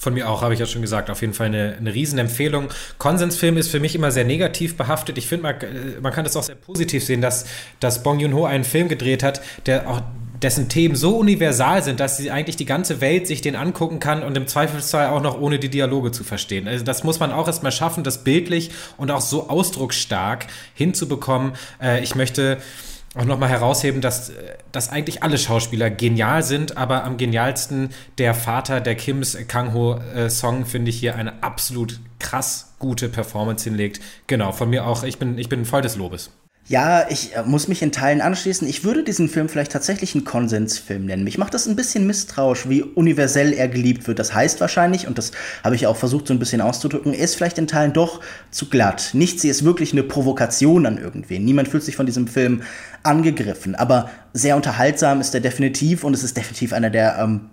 Von 0.01 0.14
mir 0.14 0.30
auch, 0.30 0.41
habe 0.41 0.55
ich 0.55 0.61
ja 0.61 0.64
schon 0.64 0.80
gesagt, 0.80 1.11
auf 1.11 1.20
jeden 1.20 1.34
Fall 1.34 1.49
eine, 1.49 1.76
eine 1.76 1.93
Riesenempfehlung. 1.93 2.68
Konsensfilm 2.97 3.59
ist 3.59 3.70
für 3.70 3.80
mich 3.80 3.95
immer 3.95 4.11
sehr 4.11 4.24
negativ 4.24 4.78
behaftet. 4.78 5.18
Ich 5.18 5.26
finde, 5.26 5.43
man, 5.43 5.61
äh, 5.61 6.01
man 6.01 6.11
kann 6.11 6.24
das 6.24 6.36
auch 6.36 6.43
sehr 6.43 6.55
positiv 6.55 7.05
sehen, 7.05 7.20
dass, 7.20 7.45
dass 7.80 8.03
Bong 8.03 8.18
Joon-ho 8.18 8.47
einen 8.47 8.64
Film 8.64 8.88
gedreht 8.88 9.22
hat, 9.22 9.43
der 9.66 9.91
auch 9.91 10.01
dessen 10.43 10.68
Themen 10.68 10.97
so 10.97 11.18
universal 11.18 11.82
sind, 11.82 12.01
dass 12.01 12.16
sie 12.16 12.30
eigentlich 12.30 12.57
die 12.57 12.64
ganze 12.64 13.01
Welt 13.01 13.26
sich 13.26 13.43
den 13.43 13.57
angucken 13.57 14.01
kann 14.01 14.22
und 14.22 14.36
im 14.36 14.47
Zweifelsfall 14.47 15.09
auch 15.09 15.22
noch 15.22 15.38
ohne 15.38 15.59
die 15.59 15.68
Dialoge 15.68 16.12
zu 16.12 16.24
verstehen. 16.24 16.66
Also 16.66 16.84
das 16.84 17.05
muss 17.05 17.20
man 17.20 17.32
auch 17.32 17.47
erstmal 17.47 17.72
schaffen, 17.72 18.05
das 18.05 18.24
bildlich 18.24 18.70
und 18.97 19.11
auch 19.11 19.20
so 19.20 19.49
ausdrucksstark 19.49 20.47
hinzubekommen. 20.74 21.53
Äh, 21.80 22.03
ich 22.03 22.14
möchte 22.14 22.59
auch 23.16 23.24
nochmal 23.24 23.49
herausheben, 23.49 24.01
dass, 24.01 24.32
dass 24.70 24.88
eigentlich 24.88 25.22
alle 25.22 25.36
Schauspieler 25.36 25.91
genial 25.91 26.43
sind, 26.43 26.76
aber 26.76 27.05
am 27.05 27.16
genialsten 27.16 27.91
der 28.18 28.34
Vater 28.34 28.80
der 28.80 28.95
Kims 28.95 29.36
Kang-ho-Song, 29.49 30.62
äh, 30.62 30.64
finde 30.64 30.91
ich 30.91 31.01
hier 31.01 31.16
eine 31.16 31.43
absolut 31.43 31.99
krass 32.20 32.74
gute 32.78 33.09
Performance 33.09 33.64
hinlegt. 33.64 34.01
Genau, 34.28 34.53
von 34.53 34.70
mir 34.70 34.86
auch, 34.86 35.03
ich 35.03 35.18
bin, 35.18 35.38
ich 35.38 35.49
bin 35.49 35.64
voll 35.64 35.82
des 35.82 35.97
Lobes. 35.97 36.30
Ja, 36.71 37.05
ich 37.11 37.35
äh, 37.35 37.43
muss 37.43 37.66
mich 37.66 37.83
in 37.83 37.91
Teilen 37.91 38.21
anschließen. 38.21 38.68
Ich 38.68 38.85
würde 38.85 39.03
diesen 39.03 39.29
Film 39.29 39.49
vielleicht 39.49 39.73
tatsächlich 39.73 40.14
einen 40.14 40.23
Konsensfilm 40.23 41.05
nennen. 41.05 41.25
Mich 41.25 41.37
macht 41.37 41.53
das 41.53 41.66
ein 41.66 41.75
bisschen 41.75 42.07
misstrauisch, 42.07 42.68
wie 42.68 42.85
universell 42.85 43.53
er 43.53 43.66
geliebt 43.66 44.07
wird. 44.07 44.21
Das 44.21 44.33
heißt 44.33 44.61
wahrscheinlich, 44.61 45.09
und 45.09 45.18
das 45.18 45.33
habe 45.64 45.75
ich 45.75 45.89
auch 45.89 45.97
versucht 45.97 46.29
so 46.29 46.33
ein 46.33 46.39
bisschen 46.39 46.61
auszudrücken, 46.61 47.12
er 47.12 47.25
ist 47.25 47.35
vielleicht 47.35 47.59
in 47.59 47.66
Teilen 47.66 47.93
doch 47.93 48.21
zu 48.53 48.68
glatt. 48.68 49.11
Nichts 49.14 49.43
hier 49.43 49.51
ist 49.51 49.64
wirklich 49.64 49.91
eine 49.91 50.05
Provokation 50.05 50.87
an 50.87 50.97
irgendwen. 50.97 51.45
Niemand 51.45 51.66
fühlt 51.66 51.83
sich 51.83 51.97
von 51.97 52.07
diesem 52.07 52.29
Film 52.29 52.62
angegriffen. 53.03 53.75
Aber 53.75 54.09
sehr 54.33 54.55
unterhaltsam 54.55 55.21
ist 55.21 55.35
er 55.35 55.41
definitiv 55.41 56.05
und 56.05 56.14
es 56.14 56.23
ist 56.23 56.37
definitiv 56.37 56.73
einer 56.73 56.91
der 56.91 57.18
ähm, 57.18 57.51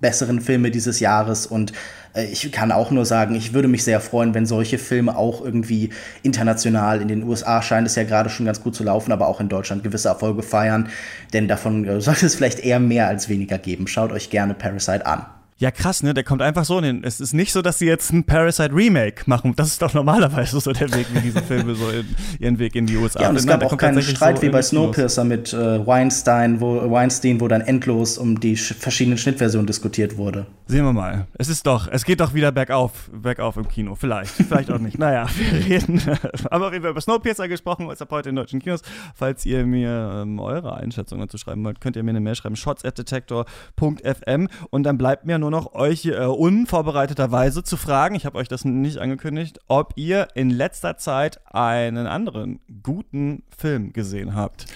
besseren 0.00 0.40
Filme 0.40 0.70
dieses 0.70 1.00
Jahres 1.00 1.46
und 1.46 1.74
ich 2.14 2.52
kann 2.52 2.70
auch 2.70 2.90
nur 2.90 3.04
sagen, 3.04 3.34
ich 3.34 3.52
würde 3.54 3.68
mich 3.68 3.82
sehr 3.82 4.00
freuen, 4.00 4.34
wenn 4.34 4.46
solche 4.46 4.78
Filme 4.78 5.16
auch 5.16 5.44
irgendwie 5.44 5.90
international 6.22 7.00
in 7.00 7.08
den 7.08 7.24
USA 7.24 7.60
scheint 7.60 7.86
es 7.86 7.96
ja 7.96 8.04
gerade 8.04 8.30
schon 8.30 8.46
ganz 8.46 8.62
gut 8.62 8.76
zu 8.76 8.84
laufen, 8.84 9.12
aber 9.12 9.26
auch 9.26 9.40
in 9.40 9.48
Deutschland 9.48 9.82
gewisse 9.82 10.08
Erfolge 10.08 10.42
feiern, 10.42 10.88
denn 11.32 11.48
davon 11.48 11.84
äh, 11.84 12.00
sollte 12.00 12.26
es 12.26 12.36
vielleicht 12.36 12.60
eher 12.60 12.78
mehr 12.78 13.08
als 13.08 13.28
weniger 13.28 13.58
geben. 13.58 13.86
Schaut 13.86 14.12
euch 14.12 14.30
gerne 14.30 14.54
Parasite 14.54 15.06
an. 15.06 15.26
Ja, 15.56 15.70
krass, 15.70 16.02
ne? 16.02 16.14
Der 16.14 16.24
kommt 16.24 16.42
einfach 16.42 16.64
so 16.64 16.82
hin. 16.82 17.02
Es 17.04 17.20
ist 17.20 17.32
nicht 17.32 17.52
so, 17.52 17.62
dass 17.62 17.78
sie 17.78 17.86
jetzt 17.86 18.12
ein 18.12 18.24
Parasite 18.24 18.74
Remake 18.74 19.22
machen. 19.26 19.54
Das 19.54 19.68
ist 19.68 19.80
doch 19.80 19.94
normalerweise 19.94 20.58
so 20.58 20.72
der 20.72 20.92
Weg, 20.92 21.06
wie 21.12 21.20
diese 21.20 21.42
Filme 21.42 21.76
so 21.76 21.90
in, 21.90 22.04
ihren 22.40 22.58
Weg 22.58 22.74
in 22.74 22.86
die 22.86 22.96
USA. 22.96 23.22
Ja, 23.22 23.28
und 23.28 23.36
es 23.36 23.46
gab 23.46 23.60
Nein, 23.60 23.70
auch 23.70 23.76
keinen 23.76 24.02
Streit 24.02 24.38
so 24.38 24.42
wie 24.42 24.48
bei 24.48 24.62
Snowpiercer 24.62 25.22
mit 25.22 25.52
äh, 25.52 25.86
Weinstein, 25.86 26.60
wo, 26.60 26.90
Weinstein, 26.90 27.40
wo 27.40 27.46
dann 27.46 27.60
endlos 27.60 28.18
um 28.18 28.40
die 28.40 28.56
verschiedenen 28.56 29.16
Schnittversionen 29.16 29.68
diskutiert 29.68 30.16
wurde. 30.16 30.46
Sehen 30.66 30.84
wir 30.84 30.92
mal. 30.92 31.28
Es 31.34 31.48
ist 31.48 31.66
doch, 31.68 31.86
es 31.86 32.04
geht 32.04 32.18
doch 32.18 32.34
wieder 32.34 32.50
bergauf, 32.50 33.08
bergauf 33.12 33.56
im 33.56 33.68
Kino. 33.68 33.94
Vielleicht, 33.94 34.30
vielleicht 34.32 34.72
auch 34.72 34.78
nicht. 34.78 34.98
Naja, 34.98 35.26
wir 35.36 35.66
reden. 35.66 36.02
Aber 36.50 36.72
wir 36.72 36.80
haben 36.80 36.88
über 36.88 37.00
Snowpiercer 37.00 37.46
gesprochen, 37.46 37.88
ist 37.90 38.02
ab 38.02 38.10
heute 38.10 38.30
in 38.30 38.36
deutschen 38.36 38.60
Kinos. 38.60 38.82
Falls 39.14 39.46
ihr 39.46 39.64
mir 39.66 40.22
ähm, 40.22 40.40
eure 40.40 40.74
Einschätzung 40.74 41.20
dazu 41.20 41.38
schreiben 41.38 41.64
wollt, 41.64 41.80
könnt 41.80 41.94
ihr 41.94 42.02
mir 42.02 42.10
eine 42.10 42.20
Mail 42.20 42.34
schreiben, 42.34 42.56
shots 42.56 42.84
at 42.84 42.98
detector.fm 42.98 44.48
und 44.70 44.82
dann 44.82 44.98
bleibt 44.98 45.26
mir 45.26 45.38
nur 45.38 45.53
noch 45.54 45.74
euch 45.74 46.06
äh, 46.06 46.16
unvorbereiteterweise 46.16 47.62
zu 47.62 47.76
fragen, 47.76 48.16
ich 48.16 48.26
habe 48.26 48.38
euch 48.38 48.48
das 48.48 48.64
nicht 48.64 48.98
angekündigt, 48.98 49.60
ob 49.68 49.92
ihr 49.94 50.26
in 50.34 50.50
letzter 50.50 50.96
Zeit 50.96 51.40
einen 51.52 52.08
anderen 52.08 52.58
guten 52.82 53.44
Film 53.56 53.92
gesehen 53.92 54.34
habt. 54.34 54.66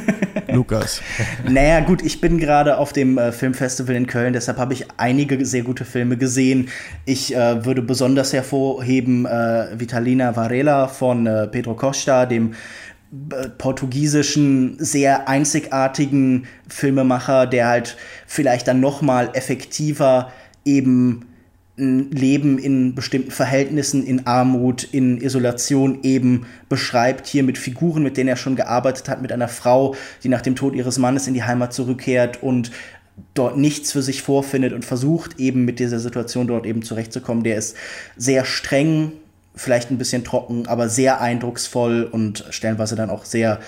Lukas. 0.48 1.00
Naja, 1.48 1.80
gut, 1.80 2.02
ich 2.02 2.20
bin 2.20 2.38
gerade 2.38 2.78
auf 2.78 2.92
dem 2.92 3.16
äh, 3.16 3.30
Filmfestival 3.30 3.94
in 3.94 4.08
Köln, 4.08 4.32
deshalb 4.32 4.58
habe 4.58 4.72
ich 4.72 4.86
einige 4.96 5.44
sehr 5.46 5.62
gute 5.62 5.84
Filme 5.84 6.16
gesehen. 6.16 6.68
Ich 7.04 7.34
äh, 7.34 7.64
würde 7.64 7.82
besonders 7.82 8.32
hervorheben 8.32 9.26
äh, 9.26 9.68
Vitalina 9.78 10.34
Varela 10.34 10.88
von 10.88 11.26
äh, 11.26 11.46
Pedro 11.46 11.74
Costa, 11.74 12.26
dem 12.26 12.54
portugiesischen, 13.58 14.76
sehr 14.78 15.28
einzigartigen 15.28 16.46
Filmemacher, 16.68 17.46
der 17.46 17.68
halt 17.68 17.96
vielleicht 18.26 18.68
dann 18.68 18.80
noch 18.80 19.02
mal 19.02 19.30
effektiver 19.34 20.32
eben 20.64 21.26
ein 21.76 22.10
Leben 22.12 22.58
in 22.58 22.94
bestimmten 22.94 23.32
Verhältnissen, 23.32 24.04
in 24.04 24.26
Armut, 24.26 24.84
in 24.84 25.20
Isolation 25.20 26.00
eben 26.02 26.46
beschreibt, 26.68 27.26
hier 27.26 27.42
mit 27.42 27.58
Figuren, 27.58 28.02
mit 28.02 28.16
denen 28.16 28.28
er 28.28 28.36
schon 28.36 28.54
gearbeitet 28.54 29.08
hat, 29.08 29.22
mit 29.22 29.32
einer 29.32 29.48
Frau, 29.48 29.96
die 30.22 30.28
nach 30.28 30.42
dem 30.42 30.54
Tod 30.54 30.74
ihres 30.74 30.98
Mannes 30.98 31.26
in 31.26 31.34
die 31.34 31.42
Heimat 31.42 31.72
zurückkehrt 31.72 32.42
und 32.42 32.70
dort 33.34 33.56
nichts 33.56 33.92
für 33.92 34.02
sich 34.02 34.22
vorfindet 34.22 34.72
und 34.72 34.84
versucht 34.84 35.40
eben 35.40 35.64
mit 35.64 35.78
dieser 35.80 35.98
Situation 35.98 36.46
dort 36.46 36.66
eben 36.66 36.82
zurechtzukommen. 36.82 37.42
Der 37.42 37.56
ist 37.56 37.76
sehr 38.16 38.44
streng, 38.44 39.12
vielleicht 39.54 39.90
ein 39.90 39.98
bisschen 39.98 40.24
trocken, 40.24 40.66
aber 40.66 40.88
sehr 40.88 41.20
eindrucksvoll 41.20 42.08
und 42.10 42.44
stellenweise 42.50 42.96
dann 42.96 43.10
auch 43.10 43.24
sehr 43.24 43.60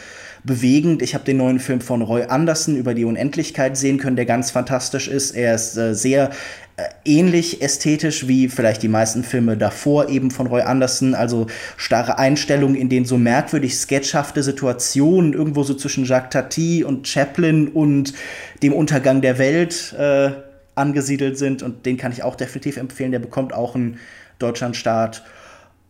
bewegend. 0.43 1.03
Ich 1.03 1.15
habe 1.15 1.25
den 1.25 1.37
neuen 1.37 1.59
Film 1.59 1.81
von 1.81 2.03
Roy 2.03 2.25
Anderson 2.25 2.77
über 2.77 2.95
die 2.95 3.05
Unendlichkeit 3.05 3.77
sehen 3.77 3.99
können, 3.99 4.17
der 4.17 4.27
ganz 4.27 4.51
fantastisch 4.51 5.09
ist. 5.09 5.33
Er 5.33 5.55
ist 5.55 5.77
äh, 5.77 5.95
sehr 5.95 6.31
äh, 6.77 6.85
ähnlich 7.05 7.63
ästhetisch 7.63 8.29
wie 8.29 8.49
vielleicht 8.49 8.83
die 8.83 8.89
meisten 8.89 9.25
Filme 9.25 9.57
davor 9.57 10.09
eben 10.09 10.31
von 10.31 10.47
Roy 10.47 10.63
Anderson, 10.63 11.15
also 11.15 11.47
starre 11.77 12.19
Einstellungen, 12.19 12.77
in 12.77 12.89
denen 12.89 13.07
so 13.07 13.19
merkwürdig 13.19 13.77
sketchhafte 13.77 14.43
Situationen 14.43 15.33
irgendwo 15.33 15.63
so 15.63 15.75
zwischen 15.75 16.05
Jacques 16.05 16.31
Tati 16.31 16.85
und 16.85 17.09
Chaplin 17.09 17.69
und 17.69 18.13
dem 18.63 18.73
Untergang 18.73 19.21
der 19.23 19.39
Welt 19.39 19.95
äh, 19.99 20.31
angesiedelt 20.75 21.39
sind 21.39 21.63
und 21.63 21.87
den 21.87 21.97
kann 21.97 22.13
ich 22.13 22.23
auch 22.23 22.37
definitiv 22.37 22.77
empfehlen. 22.77 23.11
Der 23.11 23.19
bekommt 23.19 23.53
auch 23.53 23.75
einen 23.75 23.99
Deutschlandstart. 24.39 25.25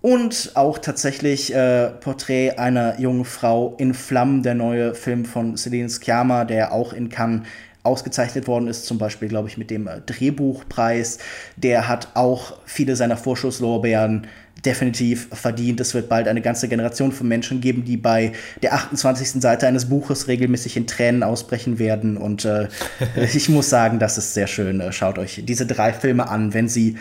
Und 0.07 0.53
auch 0.55 0.79
tatsächlich 0.79 1.53
äh, 1.53 1.89
Porträt 1.89 2.59
einer 2.59 3.01
jungen 3.01 3.25
Frau 3.25 3.75
in 3.77 3.93
Flammen, 3.93 4.45
der 4.45 4.55
neue 4.55 4.95
Film 4.95 5.25
von 5.25 5.57
Celine 5.57 5.89
Sciamma, 5.89 6.45
der 6.45 6.71
auch 6.71 6.93
in 6.93 7.09
Cannes 7.09 7.43
ausgezeichnet 7.83 8.47
worden 8.47 8.69
ist, 8.69 8.87
zum 8.87 8.99
Beispiel, 8.99 9.27
glaube 9.27 9.49
ich, 9.49 9.59
mit 9.59 9.69
dem 9.69 9.89
äh, 9.89 10.01
Drehbuchpreis. 10.07 11.19
Der 11.57 11.89
hat 11.89 12.11
auch 12.15 12.57
viele 12.67 12.95
seiner 12.95 13.17
Vorschusslorbeeren 13.17 14.29
definitiv 14.65 15.29
verdient. 15.33 15.81
Es 15.81 15.93
wird 15.93 16.09
bald 16.09 16.29
eine 16.29 16.41
ganze 16.41 16.69
Generation 16.69 17.13
von 17.13 17.29
Menschen 17.29 17.61
geben, 17.61 17.85
die 17.85 17.97
bei 17.97 18.33
der 18.63 18.75
28. 18.75 19.43
Seite 19.43 19.67
eines 19.67 19.89
Buches 19.89 20.29
regelmäßig 20.29 20.77
in 20.77 20.87
Tränen 20.87 21.23
ausbrechen 21.23 21.79
werden. 21.79 22.17
Und 22.17 22.45
äh, 22.45 22.69
ich 23.35 23.49
muss 23.49 23.71
sagen, 23.71 23.99
das 23.99 24.19
ist 24.19 24.35
sehr 24.35 24.47
schön. 24.47 24.81
Äh, 24.81 24.93
schaut 24.93 25.19
euch 25.19 25.43
diese 25.45 25.67
drei 25.67 25.93
Filme 25.93 26.29
an, 26.29 26.55
wenn 26.55 26.69
sie 26.69 26.97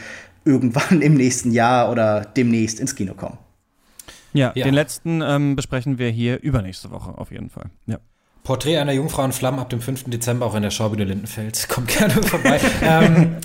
irgendwann 0.46 1.02
im 1.02 1.16
nächsten 1.16 1.52
Jahr 1.52 1.92
oder 1.92 2.22
demnächst 2.22 2.80
ins 2.80 2.96
Kino 2.96 3.14
kommen. 3.14 3.38
Ja, 4.34 4.52
ja. 4.54 4.66
den 4.66 4.74
letzten 4.74 5.22
ähm, 5.22 5.56
besprechen 5.56 5.98
wir 5.98 6.10
hier 6.10 6.42
übernächste 6.42 6.92
Woche 6.92 7.18
auf 7.18 7.32
jeden 7.32 7.50
Fall. 7.50 7.70
Ja. 7.86 8.00
Porträt 8.44 8.78
einer 8.78 8.92
Jungfrau 8.92 9.24
in 9.26 9.32
Flammen 9.32 9.60
ab 9.60 9.70
dem 9.70 9.82
5. 9.82 10.04
Dezember 10.06 10.46
auch 10.46 10.56
in 10.56 10.62
der 10.62 10.72
Schaubühne 10.72 11.04
Lindenfeld. 11.04 11.68
Kommt 11.70 11.88
gerne 11.88 12.14
vorbei. 12.22 12.60
ähm, 12.84 13.38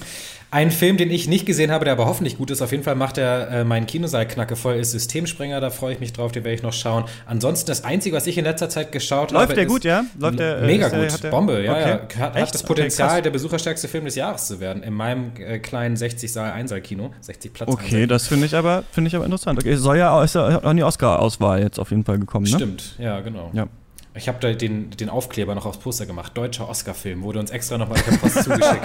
ein 0.53 0.72
Film, 0.72 0.96
den 0.96 1.11
ich 1.11 1.28
nicht 1.28 1.46
gesehen 1.46 1.70
habe, 1.70 1.84
der 1.84 1.92
aber 1.92 2.07
hoffentlich 2.07 2.36
gut 2.36 2.51
ist, 2.51 2.61
auf 2.61 2.72
jeden 2.72 2.82
Fall 2.82 2.96
macht 2.96 3.18
er 3.18 3.51
äh, 3.51 3.64
meinen 3.64 3.86
Kinosaal 3.86 4.26
knacke 4.26 4.57
voll, 4.57 4.74
ist 4.74 4.90
Systemsprenger, 4.90 5.61
da 5.61 5.70
freue 5.70 5.94
ich 5.94 6.01
mich 6.01 6.12
drauf, 6.12 6.32
den 6.32 6.42
werde 6.42 6.57
ich 6.57 6.62
noch 6.62 6.72
schauen. 6.72 7.05
Ansonsten 7.26 7.68
das 7.68 7.84
Einzige, 7.84 8.16
was 8.16 8.26
ich 8.26 8.36
in 8.36 8.44
letzter 8.44 8.68
Zeit 8.68 8.90
geschaut 8.90 9.30
Läuft 9.30 9.34
habe. 9.34 9.44
Läuft 9.44 9.57
der 9.57 9.66
gut, 9.66 9.84
ja? 9.84 10.05
Läuft 10.18 10.38
der, 10.40 10.62
mega 10.62 10.88
äh, 10.88 11.09
gut, 11.09 11.22
der, 11.22 11.30
Bombe, 11.30 11.62
ja, 11.62 11.72
okay. 11.72 11.88
ja. 11.88 12.18
Hat, 12.18 12.34
hat, 12.34 12.55
das 12.55 12.62
Potenzial, 12.64 13.11
okay, 13.11 13.22
der 13.22 13.30
besucherstärkste 13.30 13.86
Film 13.86 14.07
des 14.07 14.16
Jahres 14.16 14.46
zu 14.46 14.59
werden, 14.59 14.82
in 14.82 14.92
meinem 14.92 15.32
äh, 15.38 15.61
kleinen 15.61 15.96
60-Saal-Einsaal-Kino, 15.96 17.12
60 17.20 17.53
Platz. 17.53 17.68
Okay, 17.68 18.07
das 18.09 18.26
finde 18.26 18.46
ich, 18.46 18.57
aber, 18.57 18.82
find 18.90 19.07
ich 19.07 19.14
aber 19.14 19.24
interessant. 19.26 19.61
Okay, 19.61 19.76
soll 19.76 19.98
ja, 19.98 20.20
ist 20.24 20.34
ja 20.34 20.46
an 20.46 20.76
die 20.76 20.82
Oscar-Auswahl 20.82 21.62
jetzt 21.62 21.78
auf 21.78 21.90
jeden 21.90 22.05
Fall 22.05 22.18
gekommen, 22.18 22.46
ne? 22.46 22.57
Stimmt, 22.57 22.96
ja, 22.98 23.20
genau. 23.20 23.51
Ja. 23.53 23.68
Ich 24.14 24.26
habe 24.26 24.38
da 24.40 24.52
den, 24.52 24.90
den 24.90 25.08
Aufkleber 25.08 25.54
noch 25.54 25.66
aufs 25.66 25.78
Poster 25.78 26.04
gemacht. 26.04 26.36
Deutscher 26.36 26.68
Oscar-Film 26.68 27.22
wurde 27.22 27.38
uns 27.38 27.50
extra 27.52 27.78
nochmal 27.78 28.00
per 28.02 28.16
Post 28.18 28.34
zugeschickt. 28.44 28.84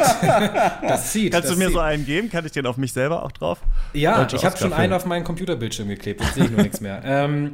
das 0.84 1.12
sieht. 1.14 1.34
Kannst 1.34 1.50
das 1.50 1.56
du 1.56 1.60
mir 1.60 1.68
sieht. 1.68 1.74
so 1.74 1.80
einen 1.80 2.06
geben? 2.06 2.30
Kann 2.30 2.46
ich 2.46 2.52
den 2.52 2.68
auf 2.68 2.78
mich 2.78 2.94
selber 2.94 3.24
auch 3.24 3.32
drauf? 3.32 3.60
Ja, 3.94 4.20
Deutscher 4.20 4.38
ich 4.38 4.46
habe 4.46 4.58
schon 4.58 4.74
einen 4.74 4.94
auf 4.94 5.06
meinen 5.06 5.24
Computerbildschirm 5.24 5.88
geklebt. 5.88 6.22
Jetzt 6.22 6.36
sehe 6.36 6.46
ich 6.46 6.52
nur 6.52 6.62
nichts 6.62 6.80
mehr. 6.80 7.02
Ähm, 7.04 7.54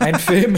ein 0.00 0.16
Film, 0.16 0.56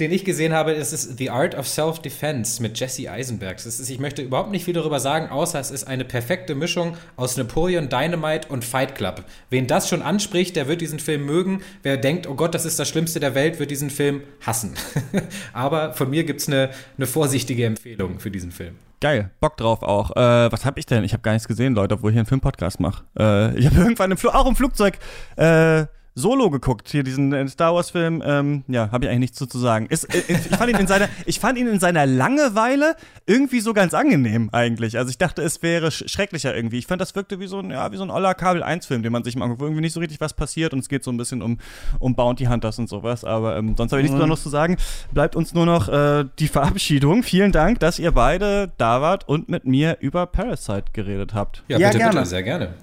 den 0.00 0.10
ich 0.12 0.24
gesehen 0.24 0.52
habe, 0.52 0.72
ist 0.72 0.92
es 0.92 1.16
The 1.18 1.30
Art 1.30 1.54
of 1.54 1.68
Self-Defense 1.68 2.62
mit 2.62 2.78
Jesse 2.80 3.10
Eisenberg. 3.10 3.58
Das 3.58 3.66
ist, 3.78 3.90
ich 3.90 3.98
möchte 3.98 4.22
überhaupt 4.22 4.50
nicht 4.50 4.64
viel 4.64 4.74
darüber 4.74 4.98
sagen, 4.98 5.28
außer 5.28 5.60
es 5.60 5.70
ist 5.70 5.84
eine 5.84 6.04
perfekte 6.04 6.54
Mischung 6.54 6.96
aus 7.16 7.36
Napoleon 7.36 7.88
Dynamite 7.88 8.48
und 8.48 8.64
Fight 8.64 8.94
Club. 8.94 9.24
Wen 9.50 9.66
das 9.66 9.88
schon 9.88 10.02
anspricht, 10.02 10.56
der 10.56 10.68
wird 10.68 10.80
diesen 10.80 10.98
Film 10.98 11.26
mögen. 11.26 11.62
Wer 11.82 11.98
denkt, 11.98 12.26
oh 12.26 12.34
Gott, 12.34 12.54
das 12.54 12.64
ist 12.64 12.78
das 12.78 12.88
Schlimmste 12.88 13.20
der 13.20 13.34
Welt, 13.34 13.58
wird 13.58 13.70
diesen 13.70 13.90
Film 13.90 14.22
hassen. 14.40 14.74
Aber 15.52 15.92
von 15.92 16.08
mir 16.08 16.24
gibt 16.24 16.40
es 16.40 16.48
eine, 16.48 16.70
eine 16.96 17.06
vorsichtige 17.06 17.66
Empfehlung 17.66 18.18
für 18.20 18.30
diesen 18.30 18.52
Film. 18.52 18.76
Geil, 19.00 19.30
Bock 19.40 19.56
drauf 19.56 19.82
auch. 19.82 20.10
Äh, 20.10 20.52
was 20.52 20.64
habe 20.64 20.78
ich 20.78 20.86
denn? 20.86 21.04
Ich 21.04 21.12
habe 21.12 21.22
gar 21.22 21.32
nichts 21.32 21.48
gesehen, 21.48 21.74
Leute, 21.74 21.94
obwohl 21.94 22.10
ich 22.10 22.14
hier 22.14 22.20
einen 22.20 22.26
Filmpodcast 22.26 22.80
mache. 22.80 23.04
Äh, 23.18 23.58
ich 23.58 23.66
habe 23.66 23.76
irgendwann 23.80 24.10
im 24.10 24.18
auch 24.28 24.46
im 24.46 24.56
Flugzeug 24.56 24.98
äh, 25.36 25.86
Solo 26.14 26.50
geguckt, 26.50 26.88
hier 26.88 27.04
diesen 27.04 27.32
äh, 27.32 27.46
Star 27.48 27.74
Wars-Film. 27.74 28.22
Ähm, 28.24 28.64
ja, 28.66 28.90
habe 28.90 29.04
ich 29.04 29.10
eigentlich 29.10 29.30
nichts 29.32 29.38
zu 29.38 29.58
sagen. 29.58 29.86
Ist, 29.86 30.12
äh, 30.12 30.22
ich, 30.26 30.38
fand 30.38 30.70
ihn 30.70 30.78
in 30.78 30.86
seiner, 30.86 31.08
ich 31.26 31.38
fand 31.38 31.56
ihn 31.56 31.68
in 31.68 31.78
seiner 31.78 32.04
Langeweile 32.04 32.96
irgendwie 33.26 33.60
so 33.60 33.72
ganz 33.72 33.94
angenehm 33.94 34.50
eigentlich. 34.52 34.98
Also 34.98 35.10
ich 35.10 35.18
dachte, 35.18 35.42
es 35.42 35.62
wäre 35.62 35.90
sch 35.90 36.04
schrecklicher 36.08 36.54
irgendwie. 36.54 36.78
Ich 36.78 36.86
fand, 36.86 37.00
das 37.00 37.14
wirkte 37.14 37.38
wie 37.38 37.46
so 37.46 37.60
ein, 37.60 37.70
ja, 37.70 37.92
wie 37.92 37.96
so 37.96 38.02
ein 38.02 38.10
Oller 38.10 38.34
Kabel 38.34 38.64
1-Film, 38.64 39.02
den 39.02 39.12
man 39.12 39.22
sich 39.22 39.36
mal 39.36 39.44
anguckt, 39.44 39.60
wo 39.60 39.66
irgendwie 39.66 39.82
nicht 39.82 39.92
so 39.92 40.00
richtig 40.00 40.20
was 40.20 40.34
passiert 40.34 40.72
und 40.72 40.80
es 40.80 40.88
geht 40.88 41.04
so 41.04 41.12
ein 41.12 41.16
bisschen 41.16 41.42
um, 41.42 41.58
um 42.00 42.16
Bounty 42.16 42.46
Hunters 42.46 42.78
und 42.78 42.88
sowas. 42.88 43.24
Aber 43.24 43.56
ähm, 43.56 43.74
sonst 43.76 43.92
habe 43.92 44.00
ich 44.00 44.04
nichts 44.04 44.14
mhm. 44.14 44.18
Besonderes 44.18 44.42
zu 44.42 44.48
sagen. 44.48 44.76
Bleibt 45.12 45.36
uns 45.36 45.54
nur 45.54 45.66
noch 45.66 45.88
äh, 45.88 46.24
die 46.40 46.48
Verabschiedung. 46.48 47.22
Vielen 47.22 47.52
Dank, 47.52 47.78
dass 47.78 48.00
ihr 48.00 48.10
beide 48.10 48.72
da 48.78 49.00
wart 49.00 49.28
und 49.28 49.48
mit 49.48 49.64
mir 49.64 49.98
über 50.00 50.26
Parasite 50.26 50.86
geredet 50.92 51.34
habt. 51.34 51.62
Ja, 51.68 51.78
bitte, 51.78 51.98
gerne. 51.98 52.14
bitte, 52.14 52.26
sehr 52.26 52.42
gerne. 52.42 52.74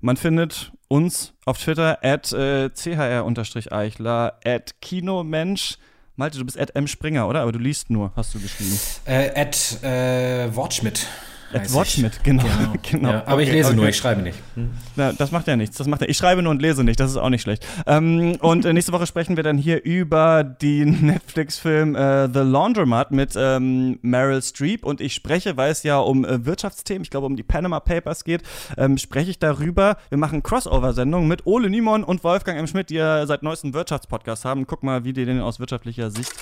Man 0.00 0.16
findet 0.16 0.72
uns 0.88 1.32
auf 1.44 1.58
Twitter 1.58 1.98
at 2.02 2.32
äh, 2.32 2.70
chr-eichler, 2.70 4.38
at 4.44 4.80
kinomensch. 4.80 5.78
Malte, 6.16 6.38
du 6.38 6.44
bist 6.44 6.58
at 6.58 6.74
mspringer, 6.74 7.28
oder? 7.28 7.42
Aber 7.42 7.52
du 7.52 7.58
liest 7.58 7.90
nur, 7.90 8.12
hast 8.16 8.34
du 8.34 8.40
geschrieben. 8.40 8.78
Äh, 9.04 9.38
at 9.38 9.82
äh, 9.82 10.54
Wortschmidt. 10.54 11.06
At 11.52 11.72
Watchmit, 11.72 12.22
genau. 12.24 12.42
genau. 12.42 12.74
genau. 12.90 13.10
Ja, 13.10 13.22
aber 13.26 13.34
okay, 13.34 13.44
ich 13.44 13.52
lese 13.52 13.68
okay. 13.68 13.76
nur, 13.76 13.88
ich 13.88 13.96
schreibe 13.96 14.22
nicht. 14.22 14.38
Hm? 14.54 14.70
Na, 14.96 15.12
das 15.12 15.30
macht 15.30 15.46
ja 15.46 15.56
nichts. 15.56 15.76
Das 15.76 15.86
macht 15.86 16.00
ja, 16.00 16.08
ich 16.08 16.16
schreibe 16.16 16.42
nur 16.42 16.50
und 16.50 16.60
lese 16.60 16.82
nicht, 16.82 16.98
das 16.98 17.10
ist 17.10 17.16
auch 17.16 17.28
nicht 17.28 17.42
schlecht. 17.42 17.66
Ähm, 17.86 18.36
und 18.40 18.64
äh, 18.64 18.72
nächste 18.72 18.92
Woche 18.92 19.06
sprechen 19.06 19.36
wir 19.36 19.44
dann 19.44 19.56
hier 19.56 19.84
über 19.84 20.42
den 20.42 21.06
Netflix-Film 21.06 21.94
äh, 21.94 22.28
The 22.32 22.40
Laundromat 22.40 23.12
mit 23.12 23.34
ähm, 23.36 23.98
Meryl 24.02 24.42
Streep. 24.42 24.84
Und 24.84 25.00
ich 25.00 25.14
spreche, 25.14 25.56
weil 25.56 25.70
es 25.70 25.82
ja 25.82 25.98
um 25.98 26.24
äh, 26.24 26.44
Wirtschaftsthemen, 26.44 27.02
ich 27.02 27.10
glaube 27.10 27.26
um 27.26 27.36
die 27.36 27.42
Panama 27.42 27.80
Papers 27.80 28.24
geht, 28.24 28.42
ähm, 28.76 28.98
spreche 28.98 29.30
ich 29.30 29.38
darüber. 29.38 29.96
Wir 30.08 30.18
machen 30.18 30.42
Crossover-Sendungen 30.42 31.28
mit 31.28 31.46
Ole 31.46 31.70
Niemann 31.70 32.02
und 32.02 32.24
Wolfgang 32.24 32.58
M. 32.58 32.66
Schmidt, 32.66 32.90
die 32.90 32.96
ja 32.96 33.26
seit 33.26 33.42
neuestem 33.42 33.72
Wirtschaftspodcast 33.72 34.44
haben. 34.44 34.66
Guck 34.66 34.82
mal, 34.82 35.04
wie 35.04 35.12
die 35.12 35.24
den 35.24 35.40
aus 35.40 35.60
wirtschaftlicher 35.60 36.10
Sicht 36.10 36.32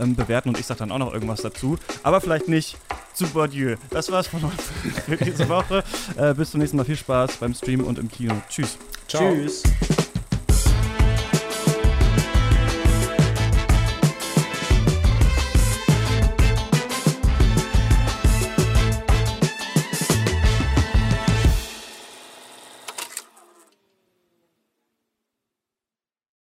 ähm, 0.00 0.16
bewerten. 0.16 0.48
Und 0.48 0.58
ich 0.58 0.66
sage 0.66 0.78
dann 0.80 0.90
auch 0.90 0.98
noch 0.98 1.12
irgendwas 1.12 1.42
dazu. 1.42 1.78
Aber 2.02 2.20
vielleicht 2.20 2.48
nicht 2.48 2.76
zu 3.14 3.26
Bourdieu. 3.26 3.76
Das 3.90 4.10
war's 4.10 4.28
von 4.28 4.47
uns 4.48 4.62
für 5.06 5.16
diese 5.16 5.48
Woche. 5.48 5.84
Äh, 6.16 6.34
bis 6.34 6.50
zum 6.50 6.60
nächsten 6.60 6.76
Mal. 6.76 6.84
Viel 6.84 6.96
Spaß 6.96 7.36
beim 7.38 7.54
Stream 7.54 7.84
und 7.84 7.98
im 7.98 8.10
Kino. 8.10 8.34
Tschüss. 8.48 8.78
Ciao. 9.06 9.34
Tschüss. 9.34 9.62